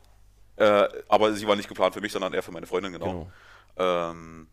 äh, 0.57 0.89
aber 1.09 1.33
sie 1.35 1.47
war 1.47 1.57
nicht 1.57 1.69
geplant 1.69 1.95
für 1.95 2.01
mich, 2.01 2.13
sondern 2.13 2.33
eher 2.35 2.43
für 2.43 2.53
meine 2.53 2.67
Freundin, 2.67 2.93
genau. 2.93 3.07
Genau. 3.77 4.11
Ähm, 4.11 4.49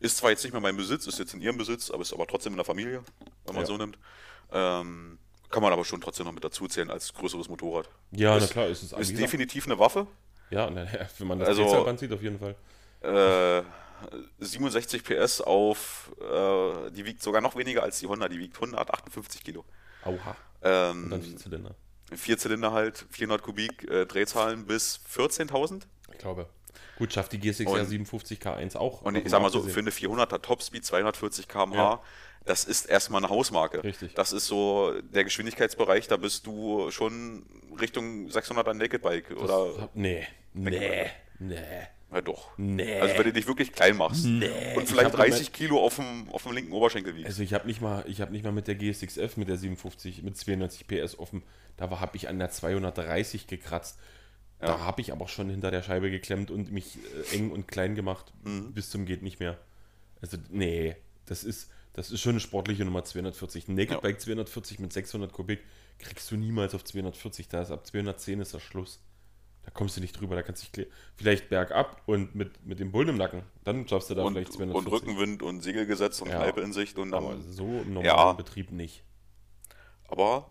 ist 0.00 0.16
zwar 0.18 0.30
jetzt 0.30 0.42
nicht 0.44 0.52
mehr 0.52 0.60
mein 0.60 0.76
Besitz, 0.76 1.06
ist 1.06 1.18
jetzt 1.18 1.34
in 1.34 1.40
ihrem 1.40 1.56
Besitz, 1.58 1.90
aber 1.90 2.02
ist 2.02 2.12
aber 2.12 2.26
trotzdem 2.26 2.52
in 2.52 2.56
der 2.58 2.64
Familie, 2.64 3.02
wenn 3.46 3.54
man 3.54 3.62
Ja. 3.64 3.66
so 3.66 3.76
nimmt. 3.76 3.98
Ähm, 4.52 5.18
kann 5.50 5.62
man 5.62 5.72
aber 5.72 5.84
schon 5.84 6.00
trotzdem 6.00 6.26
noch 6.26 6.32
mit 6.32 6.44
dazu 6.44 6.66
zählen 6.68 6.90
als 6.90 7.12
größeres 7.14 7.48
Motorrad. 7.48 7.88
Ja, 8.12 8.36
ist, 8.36 8.42
na 8.48 8.52
klar, 8.52 8.64
es 8.66 8.82
ist, 8.82 8.92
Ist 8.92 8.92
wie 8.92 8.98
gesagt, 8.98 9.20
definitiv 9.20 9.66
eine 9.66 9.78
Waffe. 9.78 10.06
Ja, 10.50 10.68
na, 10.70 10.86
wenn 11.18 11.26
man 11.26 11.38
das 11.38 11.48
Also- 11.48 11.96
sieht, 11.96 12.12
auf 12.12 12.22
jeden 12.22 12.38
Fall. 12.38 12.54
Äh, 13.00 13.62
67 14.38 15.02
PS 15.04 15.40
auf, 15.40 16.12
äh, 16.20 16.90
die 16.90 17.04
wiegt 17.04 17.22
sogar 17.22 17.40
noch 17.40 17.56
weniger 17.56 17.82
als 17.82 17.98
die 18.00 18.06
Honda, 18.06 18.28
die 18.28 18.38
wiegt 18.38 18.56
158 18.60 19.42
Kilo. 19.42 19.64
Auha. 20.04 20.36
Ähm, 20.62 21.04
Und 21.04 21.10
dann 21.10 21.22
Vierzylinder. 21.22 21.74
vier 22.14 22.38
Zylinder 22.38 22.72
halt, 22.72 23.06
400 23.10 23.42
Kubik, 23.42 23.88
äh, 23.90 24.06
Drehzahlen 24.06 24.66
bis 24.66 25.00
14.000. 25.08 25.86
Ich 26.12 26.18
glaube. 26.18 26.48
Gut, 26.96 27.12
schafft 27.12 27.32
die 27.32 27.38
GSX 27.38 27.66
Und- 27.70 27.84
57 27.86 28.38
K1 28.40 28.76
auch. 28.76 29.02
Und 29.02 29.16
ich 29.16 29.28
sag 29.28 29.40
mal 29.42 29.50
so, 29.50 29.58
abgesehen. 29.58 29.74
für 29.74 29.80
eine 29.80 29.90
400er 29.90 30.40
Topspeed, 30.42 30.84
240 30.84 31.46
km/h, 31.48 31.76
Ja. 31.76 32.00
das 32.44 32.64
ist 32.64 32.86
erstmal 32.86 33.22
eine 33.22 33.30
Hausmarke. 33.30 33.84
Richtig. 33.84 34.14
Das 34.14 34.32
ist 34.32 34.46
so 34.46 34.92
der 35.14 35.24
Geschwindigkeitsbereich, 35.24 36.08
da 36.08 36.16
bist 36.16 36.46
du 36.46 36.90
schon 36.90 37.44
Richtung 37.80 38.28
600er 38.30 38.74
Naked 38.74 39.02
Bike 39.02 39.28
Das 39.28 39.38
oder 39.38 39.82
hab- 39.82 39.94
nee, 39.94 40.26
nee, 40.54 41.06
nee, 41.38 41.56
ja 42.10 42.20
doch. 42.20 42.48
nee. 42.56 42.98
Also 43.00 43.16
wenn 43.18 43.24
du 43.24 43.32
dich 43.32 43.46
wirklich 43.46 43.72
klein 43.72 43.96
machst 43.96 44.24
Nee. 44.24 44.48
und 44.74 44.82
Ich 44.84 44.88
vielleicht 44.88 45.10
hab 45.12 45.16
30 45.16 45.52
Kilo 45.52 45.78
auf 45.84 45.96
dem, 45.96 46.28
auf 46.32 46.42
dem 46.42 46.52
linken 46.52 46.72
Oberschenkel 46.72 47.14
wiegst. 47.14 47.26
Also 47.26 47.42
ich 47.42 47.54
habe 47.54 47.66
nicht 47.66 47.80
mal, 47.80 48.04
ich 48.08 48.20
habe 48.20 48.32
nicht 48.32 48.44
mal 48.44 48.52
mit 48.52 48.66
der 48.66 48.74
GSX-F 48.74 49.36
mit 49.36 49.48
der 49.48 49.56
57 49.58 50.22
mit 50.22 50.36
92 50.36 50.86
PS 50.88 51.18
offen. 51.18 51.42
Da 51.76 51.88
habe 51.90 52.16
ich 52.16 52.28
an 52.28 52.38
der 52.40 52.50
230 52.50 53.46
gekratzt. 53.46 53.98
Da 54.60 54.66
Ja. 54.68 54.80
habe 54.80 55.00
ich 55.00 55.12
aber 55.12 55.28
schon 55.28 55.48
hinter 55.50 55.70
der 55.70 55.82
Scheibe 55.82 56.10
geklemmt 56.10 56.50
und 56.50 56.72
mich 56.72 56.98
äh, 57.32 57.36
eng 57.36 57.50
und 57.50 57.68
klein 57.68 57.94
gemacht 57.94 58.32
Mhm. 58.42 58.72
bis 58.72 58.90
zum 58.90 59.06
geht 59.06 59.22
nicht 59.22 59.38
mehr. 59.40 59.58
Also 60.20 60.36
nee, 60.50 60.96
das 61.26 61.44
ist 61.44 61.70
das 61.94 62.10
ist 62.12 62.20
schon 62.20 62.30
eine 62.32 62.40
sportliche 62.40 62.84
Nummer 62.84 63.02
240. 63.04 63.68
Ein 63.68 63.74
Naked 63.74 63.90
Ja. 63.90 64.00
Bike 64.00 64.20
240 64.20 64.78
mit 64.78 64.92
600 64.92 65.32
Kubik 65.32 65.60
kriegst 65.98 66.30
du 66.30 66.36
niemals 66.36 66.74
auf 66.74 66.84
240. 66.84 67.48
Da 67.48 67.62
ist 67.62 67.70
ab 67.72 67.86
210 67.86 68.40
ist 68.40 68.54
das 68.54 68.62
Schluss. 68.62 69.00
Da 69.64 69.70
kommst 69.72 69.96
du 69.96 70.00
nicht 70.00 70.12
drüber. 70.18 70.36
Da 70.36 70.42
kannst 70.42 70.76
du 70.76 70.86
vielleicht 71.16 71.48
bergab 71.50 72.02
und 72.06 72.34
mit, 72.36 72.64
mit 72.64 72.78
dem 72.78 72.92
Bullen 72.92 73.08
im 73.08 73.16
Nacken. 73.16 73.42
Dann 73.64 73.86
schaffst 73.88 74.10
du 74.10 74.14
da 74.14 74.22
und, 74.22 74.32
vielleicht 74.34 74.50
und 74.52 74.56
240. 74.72 74.92
Rückenwind 74.92 75.42
und 75.42 75.60
Segelgesetz 75.60 76.20
und 76.20 76.28
Ja. 76.30 76.44
In 76.44 76.72
Sicht 76.72 76.98
und 76.98 77.10
dann. 77.10 77.24
aber 77.24 77.40
so 77.42 77.64
im 77.64 77.94
normalen 77.94 78.04
Ja. 78.06 78.32
Betrieb 78.32 78.70
nicht. 78.70 79.02
Aber 80.08 80.48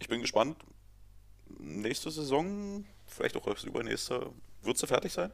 ich 0.00 0.08
bin 0.08 0.20
gespannt. 0.20 0.56
Nächste 1.58 2.10
Saison, 2.10 2.84
vielleicht 3.06 3.36
auch 3.36 3.46
erst 3.46 3.64
übernächste, 3.64 4.30
wird 4.62 4.78
sie 4.78 4.86
fertig 4.86 5.12
sein? 5.12 5.32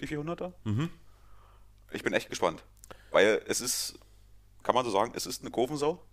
Die 0.00 0.08
400er? 0.08 0.52
Mhm. 0.64 0.90
Ich 1.92 2.02
bin 2.02 2.12
echt 2.12 2.28
gespannt. 2.28 2.62
Weil 3.10 3.42
es 3.46 3.60
ist, 3.60 3.98
kann 4.62 4.74
man 4.74 4.84
so 4.84 4.90
sagen, 4.90 5.12
es 5.14 5.26
ist 5.26 5.42
eine 5.42 5.50
Kurvensau. 5.50 6.04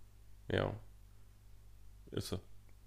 Ja. 0.50 0.74
Ist 2.10 2.28
so. 2.28 2.40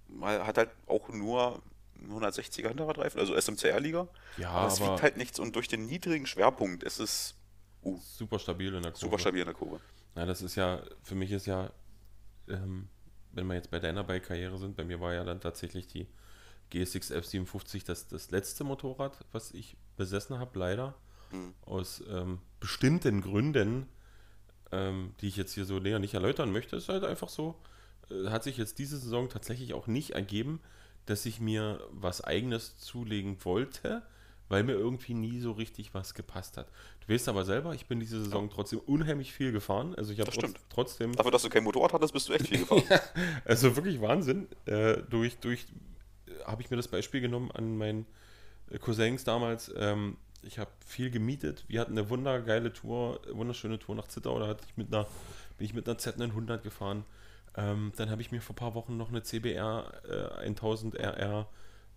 Man 0.08 0.46
hat 0.46 0.58
halt 0.58 0.72
auch 0.88 1.10
nur 1.10 1.62
160er 2.10 2.68
Hinterradreifen, 2.68 3.20
also 3.20 3.40
SMCR-Liga. 3.40 4.08
Ja, 4.38 4.50
aber 4.50 4.68
es 4.68 4.82
aber 4.82 4.94
wiegt 4.94 5.04
halt 5.04 5.18
nichts 5.18 5.40
und 5.40 5.56
durch 5.56 5.68
den 5.68 5.86
niedrigen 5.86 6.26
Schwerpunkt 6.26 6.84
ist 6.84 7.00
es 7.00 7.36
uh, 7.84 7.98
super 7.98 8.40
stabil 8.40 8.74
in 8.74 8.82
der 8.82 8.92
Kurve. 8.92 9.06
super 9.06 9.20
stabil 9.20 9.42
in 9.42 9.46
der 9.46 9.54
Kurve. 9.54 9.80
Ja, 10.16 10.26
das 10.26 10.42
ist 10.42 10.56
ja, 10.56 10.82
für 11.04 11.16
mich 11.16 11.32
ist 11.32 11.46
ja, 11.46 11.72
ähm, 12.50 12.90
wenn 13.32 13.48
wir 13.48 13.54
jetzt 13.54 13.72
bei 13.72 13.80
deiner 13.80 14.04
Bike-Karriere 14.04 14.58
sind, 14.58 14.76
bei 14.76 14.84
mir 14.84 15.00
war 15.00 15.14
ja 15.14 15.24
dann 15.24 15.40
tatsächlich 15.40 15.88
die 15.88 16.08
GSX 16.72 17.12
F57 17.12 17.86
das, 17.86 18.08
das 18.08 18.32
letzte 18.32 18.64
Motorrad, 18.64 19.18
was 19.32 19.52
ich 19.52 19.78
besessen 19.98 20.40
habe, 20.40 20.58
leider. 20.58 20.96
Mhm. 21.32 21.54
Aus 21.66 22.04
ähm, 22.10 22.40
bestimmten 22.60 23.22
Gründen, 23.22 23.88
ähm, 24.72 25.14
die 25.22 25.28
ich 25.28 25.38
jetzt 25.38 25.54
hier 25.54 25.66
so 25.66 25.80
näher 25.80 26.00
nicht 26.00 26.14
erläutern 26.14 26.52
möchte, 26.52 26.76
ist 26.76 26.90
halt 26.90 27.04
einfach 27.04 27.30
so, 27.30 27.56
äh, 28.10 28.30
hat 28.30 28.44
sich 28.44 28.58
jetzt 28.58 28.80
diese 28.80 28.98
Saison 28.98 29.30
tatsächlich 29.30 29.74
auch 29.74 29.88
nicht 29.88 30.12
ergeben, 30.12 30.60
dass 31.06 31.26
ich 31.26 31.40
mir 31.40 31.80
was 31.92 32.24
eigenes 32.24 32.78
zulegen 32.78 33.44
wollte, 33.44 34.04
weil 34.50 34.64
mir 34.64 34.74
irgendwie 34.74 35.14
nie 35.14 35.40
so 35.40 35.54
richtig 35.54 35.94
was 35.94 36.14
gepasst 36.14 36.58
hat. 36.58 36.68
Du 37.00 37.14
weißt 37.14 37.30
aber 37.30 37.46
selber, 37.46 37.74
ich 37.74 37.86
bin 37.86 38.00
diese 38.00 38.22
Saison 38.22 38.50
trotzdem 38.50 38.80
unheimlich 38.80 39.32
viel 39.32 39.54
gefahren. 39.54 39.96
Also 39.96 40.12
ich 40.12 40.20
habe 40.20 40.32
stimmt. 40.32 40.60
trotzdem, 40.70 41.16
Dafür, 41.16 41.32
dass 41.32 41.44
du 41.44 41.50
kein 41.50 41.64
Motorrad 41.64 41.94
hattest, 41.94 42.14
bist 42.14 42.28
du 42.28 42.34
echt 42.34 42.48
viel 42.48 42.60
gefahren. 42.66 42.84
also 43.46 43.76
wirklich 43.78 44.02
Wahnsinn. 44.02 44.48
Äh, 44.66 45.04
durch, 45.10 45.38
durch, 45.38 45.68
habe 46.46 46.62
ich 46.62 46.70
mir 46.70 46.78
das 46.78 46.88
Beispiel 46.88 47.22
genommen 47.22 47.52
an 47.52 47.78
meinen 47.78 48.06
äh, 48.70 48.78
Cousins 48.78 49.24
damals. 49.24 49.72
Ähm, 49.76 50.18
ich 50.44 50.58
habe 50.60 50.72
viel 50.86 51.12
gemietet. 51.12 51.66
Wir 51.68 51.82
hatten 51.82 51.92
eine 51.92 52.10
wundergeile 52.10 52.74
Tour, 52.74 53.22
wunderschöne 53.32 53.80
Tour 53.80 53.96
nach 53.96 54.08
Zittau. 54.08 54.40
Da 54.40 54.48
hatte 54.48 54.64
ich 54.68 54.78
mit 54.78 54.94
einer, 54.94 55.08
bin 55.58 55.66
ich 55.66 55.74
mit 55.74 55.88
einer 55.88 55.98
Z900 55.98 56.60
gefahren. 56.60 57.06
Ähm, 57.56 57.92
dann 57.98 58.10
habe 58.10 58.22
ich 58.22 58.32
mir 58.32 58.42
vor 58.42 58.54
ein 58.54 58.58
paar 58.58 58.76
Wochen 58.76 58.98
noch 58.98 59.10
eine 59.10 59.24
CBR 59.24 60.40
äh, 60.42 60.48
1000 60.48 60.96
RR 60.96 61.48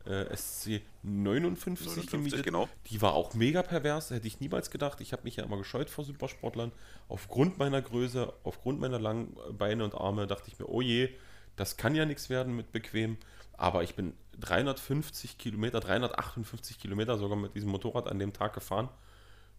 äh, 0.04 0.37
SC 0.37 0.83
59, 1.02 1.87
59, 1.87 2.11
gemietet. 2.11 2.44
genau. 2.44 2.68
Die 2.88 3.00
war 3.00 3.14
auch 3.14 3.35
mega 3.35 3.62
pervers, 3.62 4.11
hätte 4.11 4.26
ich 4.26 4.40
niemals 4.40 4.70
gedacht. 4.70 5.00
Ich 5.00 5.12
habe 5.12 5.22
mich 5.22 5.37
ja 5.37 5.44
immer 5.44 5.57
gescheut 5.57 5.90
vor 5.90 6.04
Supersportlern. 6.04 6.72
Aufgrund 7.09 7.59
meiner 7.59 7.80
Größe, 7.80 8.33
aufgrund 8.42 8.80
meiner 8.80 8.98
langen 8.98 9.37
Beine 9.57 9.85
und 9.85 9.94
Arme 9.94 10.26
dachte 10.26 10.48
ich 10.48 10.59
mir, 10.59 10.68
oh 10.68 10.80
je, 10.80 11.11
das 11.57 11.76
kann 11.76 11.94
ja 11.94 12.04
nichts 12.04 12.28
werden 12.28 12.54
mit 12.57 12.72
bequem. 12.72 13.16
Aber 13.56 13.82
ich 13.82 13.94
bin 13.94 14.14
350 14.40 15.38
Kilometer, 15.38 15.80
358 15.80 16.78
Kilometer 16.78 17.18
sogar 17.18 17.36
mit 17.36 17.54
diesem 17.54 17.70
Motorrad 17.70 18.08
an 18.08 18.18
dem 18.18 18.32
Tag 18.32 18.54
gefahren. 18.54 18.88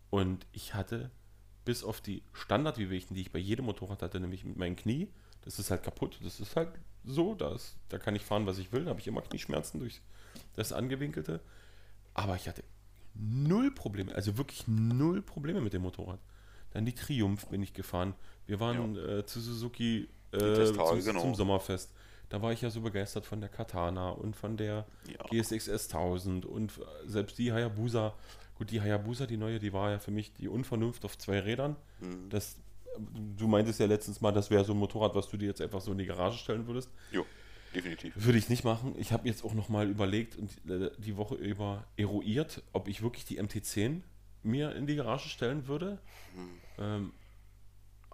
Und 0.09 0.45
ich 0.51 0.73
hatte 0.73 1.11
bis 1.63 1.83
auf 1.83 2.01
die 2.01 2.23
Standardwehwehchen, 2.33 3.15
die 3.15 3.21
ich 3.21 3.31
bei 3.31 3.39
jedem 3.39 3.65
Motorrad 3.65 4.01
hatte, 4.01 4.19
nämlich 4.19 4.43
mit 4.43 4.57
meinem 4.57 4.75
Knie, 4.75 5.09
das 5.41 5.59
ist 5.59 5.71
halt 5.71 5.83
kaputt. 5.83 6.19
Das 6.23 6.39
ist 6.39 6.55
halt 6.55 6.69
so, 7.03 7.35
da, 7.35 7.53
ist, 7.53 7.77
da 7.89 7.97
kann 7.97 8.15
ich 8.15 8.23
fahren, 8.23 8.45
was 8.45 8.57
ich 8.57 8.71
will. 8.71 8.85
Da 8.85 8.89
habe 8.91 8.99
ich 8.99 9.07
immer 9.07 9.21
Knieschmerzen 9.21 9.79
durch 9.79 10.01
das 10.55 10.73
Angewinkelte. 10.73 11.39
Aber 12.13 12.35
ich 12.35 12.47
hatte 12.47 12.63
null 13.13 13.71
Probleme, 13.71 14.13
also 14.13 14.37
wirklich 14.37 14.67
null 14.67 15.21
Probleme 15.21 15.61
mit 15.61 15.73
dem 15.73 15.83
Motorrad. 15.83 16.19
Dann 16.71 16.85
die 16.85 16.93
Triumph 16.93 17.47
bin 17.47 17.63
ich 17.63 17.73
gefahren. 17.73 18.13
Wir 18.47 18.59
waren 18.59 18.97
äh, 18.97 19.25
zu 19.25 19.39
Suzuki 19.39 20.09
äh, 20.31 20.65
zum, 20.65 21.03
genau. 21.03 21.21
zum 21.21 21.35
Sommerfest. 21.35 21.93
Da 22.29 22.41
war 22.41 22.51
ich 22.53 22.61
ja 22.61 22.69
so 22.69 22.81
begeistert 22.81 23.25
von 23.25 23.39
der 23.39 23.49
Katana 23.49 24.09
und 24.09 24.35
von 24.35 24.57
der 24.57 24.85
Ja. 25.07 25.23
GSX 25.29 25.69
S1000 25.69 26.45
und 26.45 26.73
selbst 27.05 27.37
die 27.37 27.51
Hayabusa. 27.53 28.13
Gut, 28.57 28.71
die 28.71 28.81
Hayabusa, 28.81 29.25
die 29.27 29.37
neue, 29.37 29.59
die 29.59 29.73
war 29.73 29.91
ja 29.91 29.99
für 29.99 30.11
mich 30.11 30.33
die 30.33 30.47
Unvernunft 30.47 31.03
auf 31.05 31.17
zwei 31.17 31.39
Rädern. 31.39 31.75
Mhm. 31.99 32.29
Das, 32.29 32.55
du 33.37 33.47
meintest 33.47 33.79
ja 33.79 33.85
letztens 33.85 34.21
mal, 34.21 34.31
das 34.31 34.49
wäre 34.49 34.63
so 34.65 34.73
ein 34.73 34.79
Motorrad, 34.79 35.13
was 35.13 35.27
du 35.29 35.37
dir 35.37 35.47
jetzt 35.47 35.61
einfach 35.61 35.81
so 35.81 35.91
in 35.91 35.97
die 35.97 36.05
Garage 36.05 36.37
stellen 36.37 36.65
würdest. 36.67 36.89
Jo, 37.11 37.25
definitiv. 37.75 38.13
Würde 38.15 38.37
ich 38.37 38.47
nicht 38.49 38.63
machen. 38.63 38.95
Ich 38.97 39.11
habe 39.11 39.27
jetzt 39.27 39.43
auch 39.43 39.53
nochmal 39.53 39.89
überlegt 39.89 40.37
und 40.37 40.51
äh, 40.69 40.89
die 40.97 41.17
Woche 41.17 41.35
über 41.35 41.85
eruiert, 41.97 42.63
ob 42.73 42.87
ich 42.87 43.01
wirklich 43.03 43.25
die 43.25 43.41
MT10 43.41 44.01
mir 44.43 44.73
in 44.75 44.87
die 44.87 44.95
Garage 44.95 45.27
stellen 45.29 45.67
würde. 45.67 45.97
Ähm, 46.79 47.11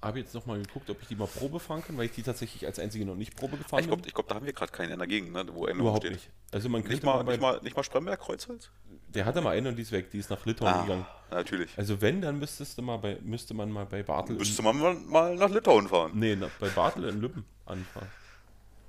habe 0.02 0.20
jetzt 0.20 0.34
noch 0.34 0.46
mal 0.46 0.60
geguckt, 0.60 0.90
ob 0.90 1.02
ich 1.02 1.08
die 1.08 1.16
mal 1.16 1.28
Probe 1.28 1.60
fahren 1.60 1.84
kann, 1.84 1.98
weil 1.98 2.06
ich 2.06 2.12
die 2.12 2.24
tatsächlich 2.24 2.66
als 2.66 2.80
einzige 2.80 3.06
noch 3.06 3.16
nicht 3.16 3.36
Probe 3.36 3.58
gefahren 3.58 3.82
Ich 3.82 3.88
glaube, 3.88 4.02
glaub, 4.10 4.28
da 4.28 4.36
haben 4.36 4.46
wir 4.46 4.54
gerade 4.54 4.72
keinen 4.72 4.92
in 4.92 5.00
der 5.00 5.08
Gegend, 5.08 5.32
ne, 5.34 5.46
wo 5.54 5.66
einer 5.66 5.80
Überhaupt 5.80 6.00
steht. 6.04 6.14
nicht. 6.14 6.30
Also 6.52 6.70
man 6.70 6.82
Nicht 6.82 7.04
mal, 7.04 7.24
bei, 7.24 7.34
nicht 7.34 7.42
mal, 7.42 7.60
nicht 7.62 7.76
mal 7.76 7.84
Spremberg 7.84 8.20
Kreuzholz? 8.20 8.72
der 9.10 9.26
hatte 9.26 9.42
mal 9.42 9.52
eine 9.58 9.70
und 9.70 9.76
die 9.76 9.82
ist 9.82 9.92
weg, 9.92 10.10
die 10.12 10.20
ist 10.20 10.30
nach 10.30 10.46
Litauen 10.46 10.70
Ah, 10.72 10.82
gegangen. 10.84 11.06
natürlich. 11.32 11.70
Also 11.78 12.02
wenn, 12.02 12.22
dann 12.22 12.40
müsstest 12.40 12.78
du 12.78 12.82
mal 12.82 12.98
bei, 12.98 13.18
müsste 13.22 13.54
man 13.54 13.70
mal 13.70 13.86
bei 13.86 14.04
Bartel, 14.04 14.38
Müsste 14.38 14.62
man 14.64 14.78
mal, 14.80 14.96
mal 14.96 15.36
nach 15.36 15.50
Litauen 15.50 15.88
fahren. 15.88 16.12
nee, 16.16 16.36
na, 16.36 16.50
bei 16.60 16.70
Bartel 16.70 17.06
in 17.10 17.20
Lübben 17.22 17.46
anfahren. 17.66 18.08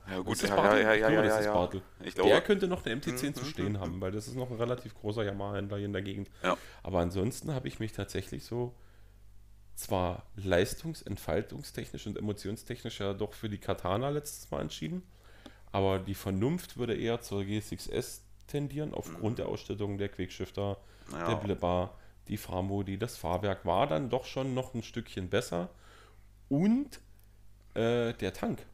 Ja, 0.08 0.18
gut, 0.18 0.32
Ist 0.32 0.42
das 0.42 0.50
ja, 0.50 0.56
ja, 0.56 0.76
ja, 0.78 0.94
ja, 0.94 0.96
glaube, 1.08 1.14
ja, 1.14 1.22
das 1.22 1.40
ist 1.40 1.46
ja. 1.46 1.54
Bartel. 1.54 1.82
Ich 2.04 2.14
Der 2.14 2.24
glaube, 2.24 2.42
könnte 2.42 2.66
noch 2.68 2.84
eine 2.84 2.96
MT10 2.96 3.28
Mhm, 3.28 3.34
zu 3.34 3.44
stehen 3.44 3.78
haben, 3.80 4.00
weil 4.00 4.10
das 4.12 4.26
ist 4.26 4.34
noch 4.34 4.50
ein 4.50 4.56
relativ 4.56 4.94
großer 4.94 5.24
Yamaha-Händler 5.24 5.76
hier 5.76 5.86
in 5.86 5.92
der 5.92 6.02
Gegend. 6.02 6.28
ja. 6.42 6.56
Aber 6.82 6.98
ansonsten 7.00 7.54
habe 7.54 7.68
ich 7.68 7.78
mich 7.78 7.92
tatsächlich 7.92 8.44
so 8.44 8.74
zwar 9.82 10.24
leistungs-, 10.36 11.02
entfaltungstechnisch 11.02 12.06
und 12.06 12.16
emotionstechnisch 12.18 13.00
ja 13.00 13.12
doch 13.14 13.32
für 13.32 13.48
die 13.48 13.58
Katana 13.58 14.08
letztes 14.10 14.50
Mal 14.50 14.60
entschieden, 14.62 15.02
aber 15.72 15.98
die 15.98 16.14
Vernunft 16.14 16.76
würde 16.76 16.94
eher 16.96 17.20
zur 17.20 17.42
G6S 17.42 18.20
tendieren, 18.46 18.92
aufgrund 18.94 19.38
der 19.38 19.46
Ausstattung 19.48 19.98
der 19.98 20.08
Quickshifter, 20.08 20.76
der 21.10 21.18
Mhm. 21.18 21.30
ja. 21.30 21.34
Blipper, 21.34 21.94
die 22.28 22.36
Fahrmodi, 22.36 22.98
das 22.98 23.16
Fahrwerk 23.16 23.64
war 23.66 23.86
dann 23.86 24.08
doch 24.10 24.24
schon 24.24 24.54
noch 24.54 24.74
ein 24.74 24.82
Stückchen 24.82 25.28
besser 25.28 25.68
und 26.48 27.00
äh, 27.74 28.12
der 28.14 28.32
Tank 28.32 28.64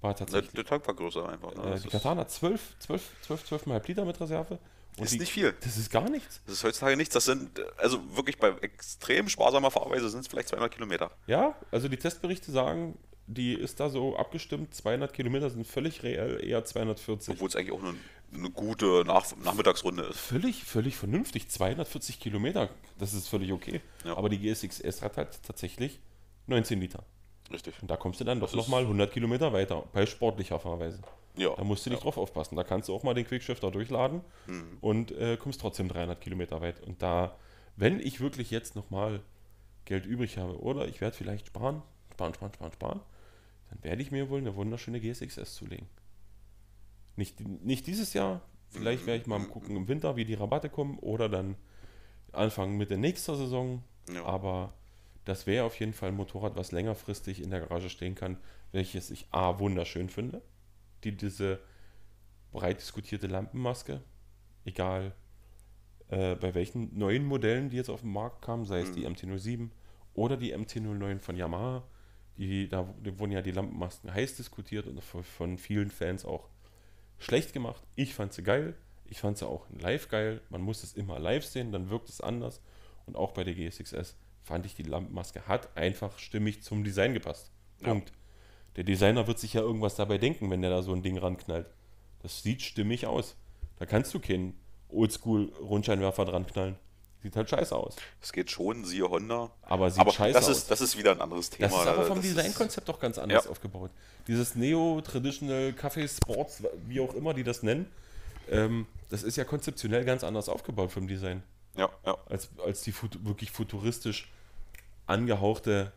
war 0.00 0.12
Der, 0.12 0.18
tatsächlich. 0.18 0.52
der 0.52 0.64
Tank 0.64 0.86
war 0.86 0.94
größer 0.94 1.28
einfach. 1.28 1.54
Ne? 1.54 1.74
äh, 1.74 1.80
die 1.80 1.88
Katana 1.88 2.26
12, 2.28 2.76
12, 2.78 3.10
12, 3.22 3.52
12,5 3.52 3.88
Liter 3.88 4.04
mit 4.04 4.20
Reserve. 4.20 4.58
Und 4.98 5.04
ist 5.04 5.14
die, 5.14 5.18
nicht 5.18 5.32
viel. 5.32 5.54
Das 5.60 5.76
ist 5.76 5.90
gar 5.90 6.08
nichts. 6.08 6.40
Das 6.46 6.56
ist 6.56 6.64
heutzutage 6.64 6.96
nichts. 6.96 7.14
Das 7.14 7.24
sind, 7.24 7.60
also 7.78 8.00
wirklich 8.16 8.38
bei 8.38 8.50
extrem 8.60 9.28
sparsamer 9.28 9.70
Fahrweise 9.70 10.08
sind 10.08 10.20
es 10.20 10.28
vielleicht 10.28 10.48
200 10.48 10.72
Kilometer. 10.72 11.10
Ja, 11.26 11.56
also 11.70 11.88
die 11.88 11.96
Testberichte 11.96 12.52
sagen, 12.52 12.96
die 13.26 13.54
ist 13.54 13.80
da 13.80 13.88
so 13.88 14.16
abgestimmt, 14.16 14.74
200 14.74 15.12
Kilometer 15.12 15.50
sind 15.50 15.66
völlig 15.66 16.02
reell, 16.02 16.44
eher 16.44 16.64
240. 16.64 17.34
Obwohl 17.34 17.48
es 17.48 17.56
eigentlich 17.56 17.72
auch 17.72 17.82
eine, 17.82 17.94
eine 18.32 18.50
gute 18.50 19.04
Nach 19.06 19.24
Nachmittagsrunde 19.42 20.04
ist. 20.04 20.18
Völlig, 20.18 20.64
völlig 20.64 20.96
vernünftig, 20.96 21.48
240 21.48 22.20
Kilometer, 22.20 22.68
das 22.98 23.14
ist 23.14 23.28
völlig 23.28 23.52
okay. 23.52 23.80
Ja. 24.04 24.16
Aber 24.16 24.28
die 24.28 24.38
GSX-S 24.38 25.02
hat 25.02 25.16
halt 25.16 25.42
tatsächlich 25.42 26.00
19 26.46 26.80
Liter. 26.80 27.04
Richtig. 27.52 27.74
Und 27.82 27.90
da 27.90 27.96
kommst 27.96 28.20
du 28.20 28.24
dann 28.24 28.40
doch 28.40 28.54
nochmal 28.54 28.82
100 28.82 29.12
Kilometer 29.12 29.52
weiter, 29.52 29.84
bei 29.92 30.06
sportlicher 30.06 30.58
Fahrweise. 30.58 31.00
Ja. 31.36 31.54
Da 31.56 31.64
musst 31.64 31.84
du 31.84 31.90
nicht 31.90 32.02
drauf 32.04 32.16
aufpassen. 32.16 32.56
Da 32.56 32.64
kannst 32.64 32.88
du 32.88 32.94
auch 32.94 33.02
mal 33.02 33.12
den 33.14 33.26
Quickshifter 33.26 33.70
durchladen 33.70 34.20
Mhm. 34.46 34.78
und 34.80 35.12
äh, 35.12 35.36
kommst 35.36 35.60
trotzdem 35.60 35.88
300 35.88 36.20
Kilometer 36.20 36.60
weit. 36.60 36.80
Und 36.80 37.02
da, 37.02 37.36
wenn 37.76 38.00
ich 38.00 38.20
wirklich 38.20 38.50
jetzt 38.50 38.76
nochmal 38.76 39.20
Geld 39.84 40.06
übrig 40.06 40.38
habe 40.38 40.58
oder 40.60 40.86
ich 40.88 41.00
werde 41.00 41.16
vielleicht 41.16 41.48
sparen, 41.48 41.82
sparen, 42.12 42.32
sparen, 42.34 42.52
sparen, 42.54 42.72
sparen, 42.72 43.00
dann 43.70 43.82
werde 43.84 44.00
ich 44.02 44.10
mir 44.12 44.30
wohl 44.30 44.38
eine 44.38 44.54
wunderschöne 44.56 45.00
GSX-S 45.00 45.54
zulegen. 45.56 45.88
Nicht, 47.16 47.40
nicht 47.40 47.86
dieses 47.86 48.12
Jahr, 48.14 48.40
vielleicht 48.70 49.06
werde 49.06 49.20
ich 49.20 49.26
mal 49.26 49.40
gucken 49.46 49.76
im 49.76 49.86
Winter, 49.88 50.16
wie 50.16 50.24
die 50.24 50.34
Rabatte 50.34 50.68
kommen 50.68 50.98
oder 51.00 51.28
dann 51.28 51.56
Anfang 52.32 52.76
Mitte 52.76 52.96
nächster 52.96 53.36
Saison. 53.36 53.82
Ja. 54.12 54.24
Aber 54.24 54.72
das 55.24 55.46
wäre 55.46 55.64
auf 55.64 55.78
jeden 55.80 55.92
Fall 55.92 56.10
ein 56.10 56.16
Motorrad, 56.16 56.56
was 56.56 56.72
längerfristig 56.72 57.42
in 57.42 57.50
der 57.50 57.60
Garage 57.60 57.88
stehen 57.88 58.14
kann, 58.14 58.36
welches 58.72 59.10
ich 59.10 59.26
A 59.30 59.58
wunderschön 59.58 60.08
finde. 60.08 60.42
Die 61.02 61.16
diese 61.16 61.60
breit 62.52 62.80
diskutierte 62.80 63.26
Lampenmaske, 63.26 64.02
egal 64.64 65.14
äh, 66.08 66.34
bei 66.34 66.54
welchen 66.54 66.96
neuen 66.96 67.24
Modellen, 67.24 67.70
die 67.70 67.76
jetzt 67.76 67.90
auf 67.90 68.02
den 68.02 68.12
Markt 68.12 68.42
kamen, 68.42 68.64
sei 68.64 68.80
es 68.80 68.92
die 68.92 69.06
MT-07 69.06 69.70
oder 70.14 70.36
die 70.36 70.54
MT-09 70.54 71.18
von 71.20 71.36
Yamaha, 71.36 71.84
die, 72.36 72.68
da 72.68 72.86
wurden 73.18 73.32
ja 73.32 73.42
die 73.42 73.52
Lampenmasken 73.52 74.12
heiß 74.12 74.36
diskutiert 74.36 74.86
und 74.86 75.02
von, 75.02 75.24
von 75.24 75.58
vielen 75.58 75.90
Fans 75.90 76.24
auch 76.24 76.48
schlecht 77.18 77.52
gemacht. 77.52 77.82
Ich 77.94 78.14
fand 78.14 78.32
sie 78.32 78.42
geil. 78.42 78.74
Ich 79.06 79.20
fand 79.20 79.38
sie 79.38 79.46
auch 79.46 79.66
live 79.78 80.08
geil. 80.08 80.40
Man 80.50 80.62
muss 80.62 80.82
es 80.82 80.94
immer 80.94 81.18
live 81.18 81.44
sehen, 81.44 81.72
dann 81.72 81.90
wirkt 81.90 82.08
es 82.08 82.20
anders. 82.20 82.60
Und 83.06 83.16
auch 83.16 83.32
bei 83.32 83.44
der 83.44 83.54
GSX-S 83.54 84.16
fand 84.44 84.66
ich, 84.66 84.74
die 84.74 84.82
Lampenmaske 84.84 85.42
hat 85.48 85.76
einfach 85.76 86.18
stimmig 86.18 86.62
zum 86.62 86.84
Design 86.84 87.14
gepasst. 87.14 87.50
Ja. 87.80 87.88
Punkt. 87.88 88.12
Der 88.76 88.84
Designer 88.84 89.26
wird 89.26 89.38
sich 89.38 89.54
ja 89.54 89.60
irgendwas 89.60 89.94
dabei 89.96 90.18
denken, 90.18 90.50
wenn 90.50 90.60
der 90.62 90.70
da 90.70 90.82
so 90.82 90.92
ein 90.92 91.02
Ding 91.02 91.16
ranknallt. 91.18 91.66
Das 92.22 92.42
sieht 92.42 92.62
stimmig 92.62 93.06
aus. 93.06 93.36
Da 93.78 93.86
kannst 93.86 94.12
du 94.14 94.20
keinen 94.20 94.54
Oldschool-Rundscheinwerfer 94.88 96.24
dran 96.24 96.46
knallen. 96.46 96.76
Sieht 97.22 97.36
halt 97.36 97.48
scheiße 97.48 97.74
aus. 97.74 97.96
Es 98.20 98.32
geht 98.32 98.50
schon, 98.50 98.84
siehe 98.84 99.08
Honda. 99.08 99.50
Aber 99.62 99.90
sieht 99.90 100.00
Aber 100.00 100.10
scheiße 100.12 100.34
das 100.34 100.48
aus. 100.48 100.56
ist, 100.58 100.70
das 100.70 100.80
ist 100.82 100.98
wieder 100.98 101.12
ein 101.12 101.20
anderes 101.22 101.48
Thema. 101.48 101.68
Das 101.70 101.80
ist 101.80 101.86
aber 101.86 102.04
vom 102.04 102.20
Designkonzept 102.20 102.86
doch 102.88 102.98
ganz 103.00 103.16
anders 103.18 103.44
Ja. 103.44 103.50
aufgebaut. 103.50 103.90
Dieses 104.28 104.54
Neo-Traditional 104.54 105.70
Café 105.70 106.06
Sports, 106.06 106.62
wie 106.86 107.00
auch 107.00 107.14
immer 107.14 107.32
die 107.32 107.42
das 107.44 107.62
nennen, 107.62 107.86
ähm, 108.50 108.86
das 109.08 109.22
ist 109.22 109.36
ja 109.36 109.44
konzeptionell 109.44 110.04
ganz 110.04 110.22
anders 110.22 110.50
aufgebaut 110.50 110.90
vom 110.92 111.08
Design, 111.08 111.42
Ja, 111.76 111.88
ja. 112.04 112.18
als, 112.26 112.50
als 112.62 112.82
die 112.82 112.92
fut 112.92 113.24
wirklich 113.24 113.50
futuristisch 113.50 114.30
angehauchte 115.06 115.92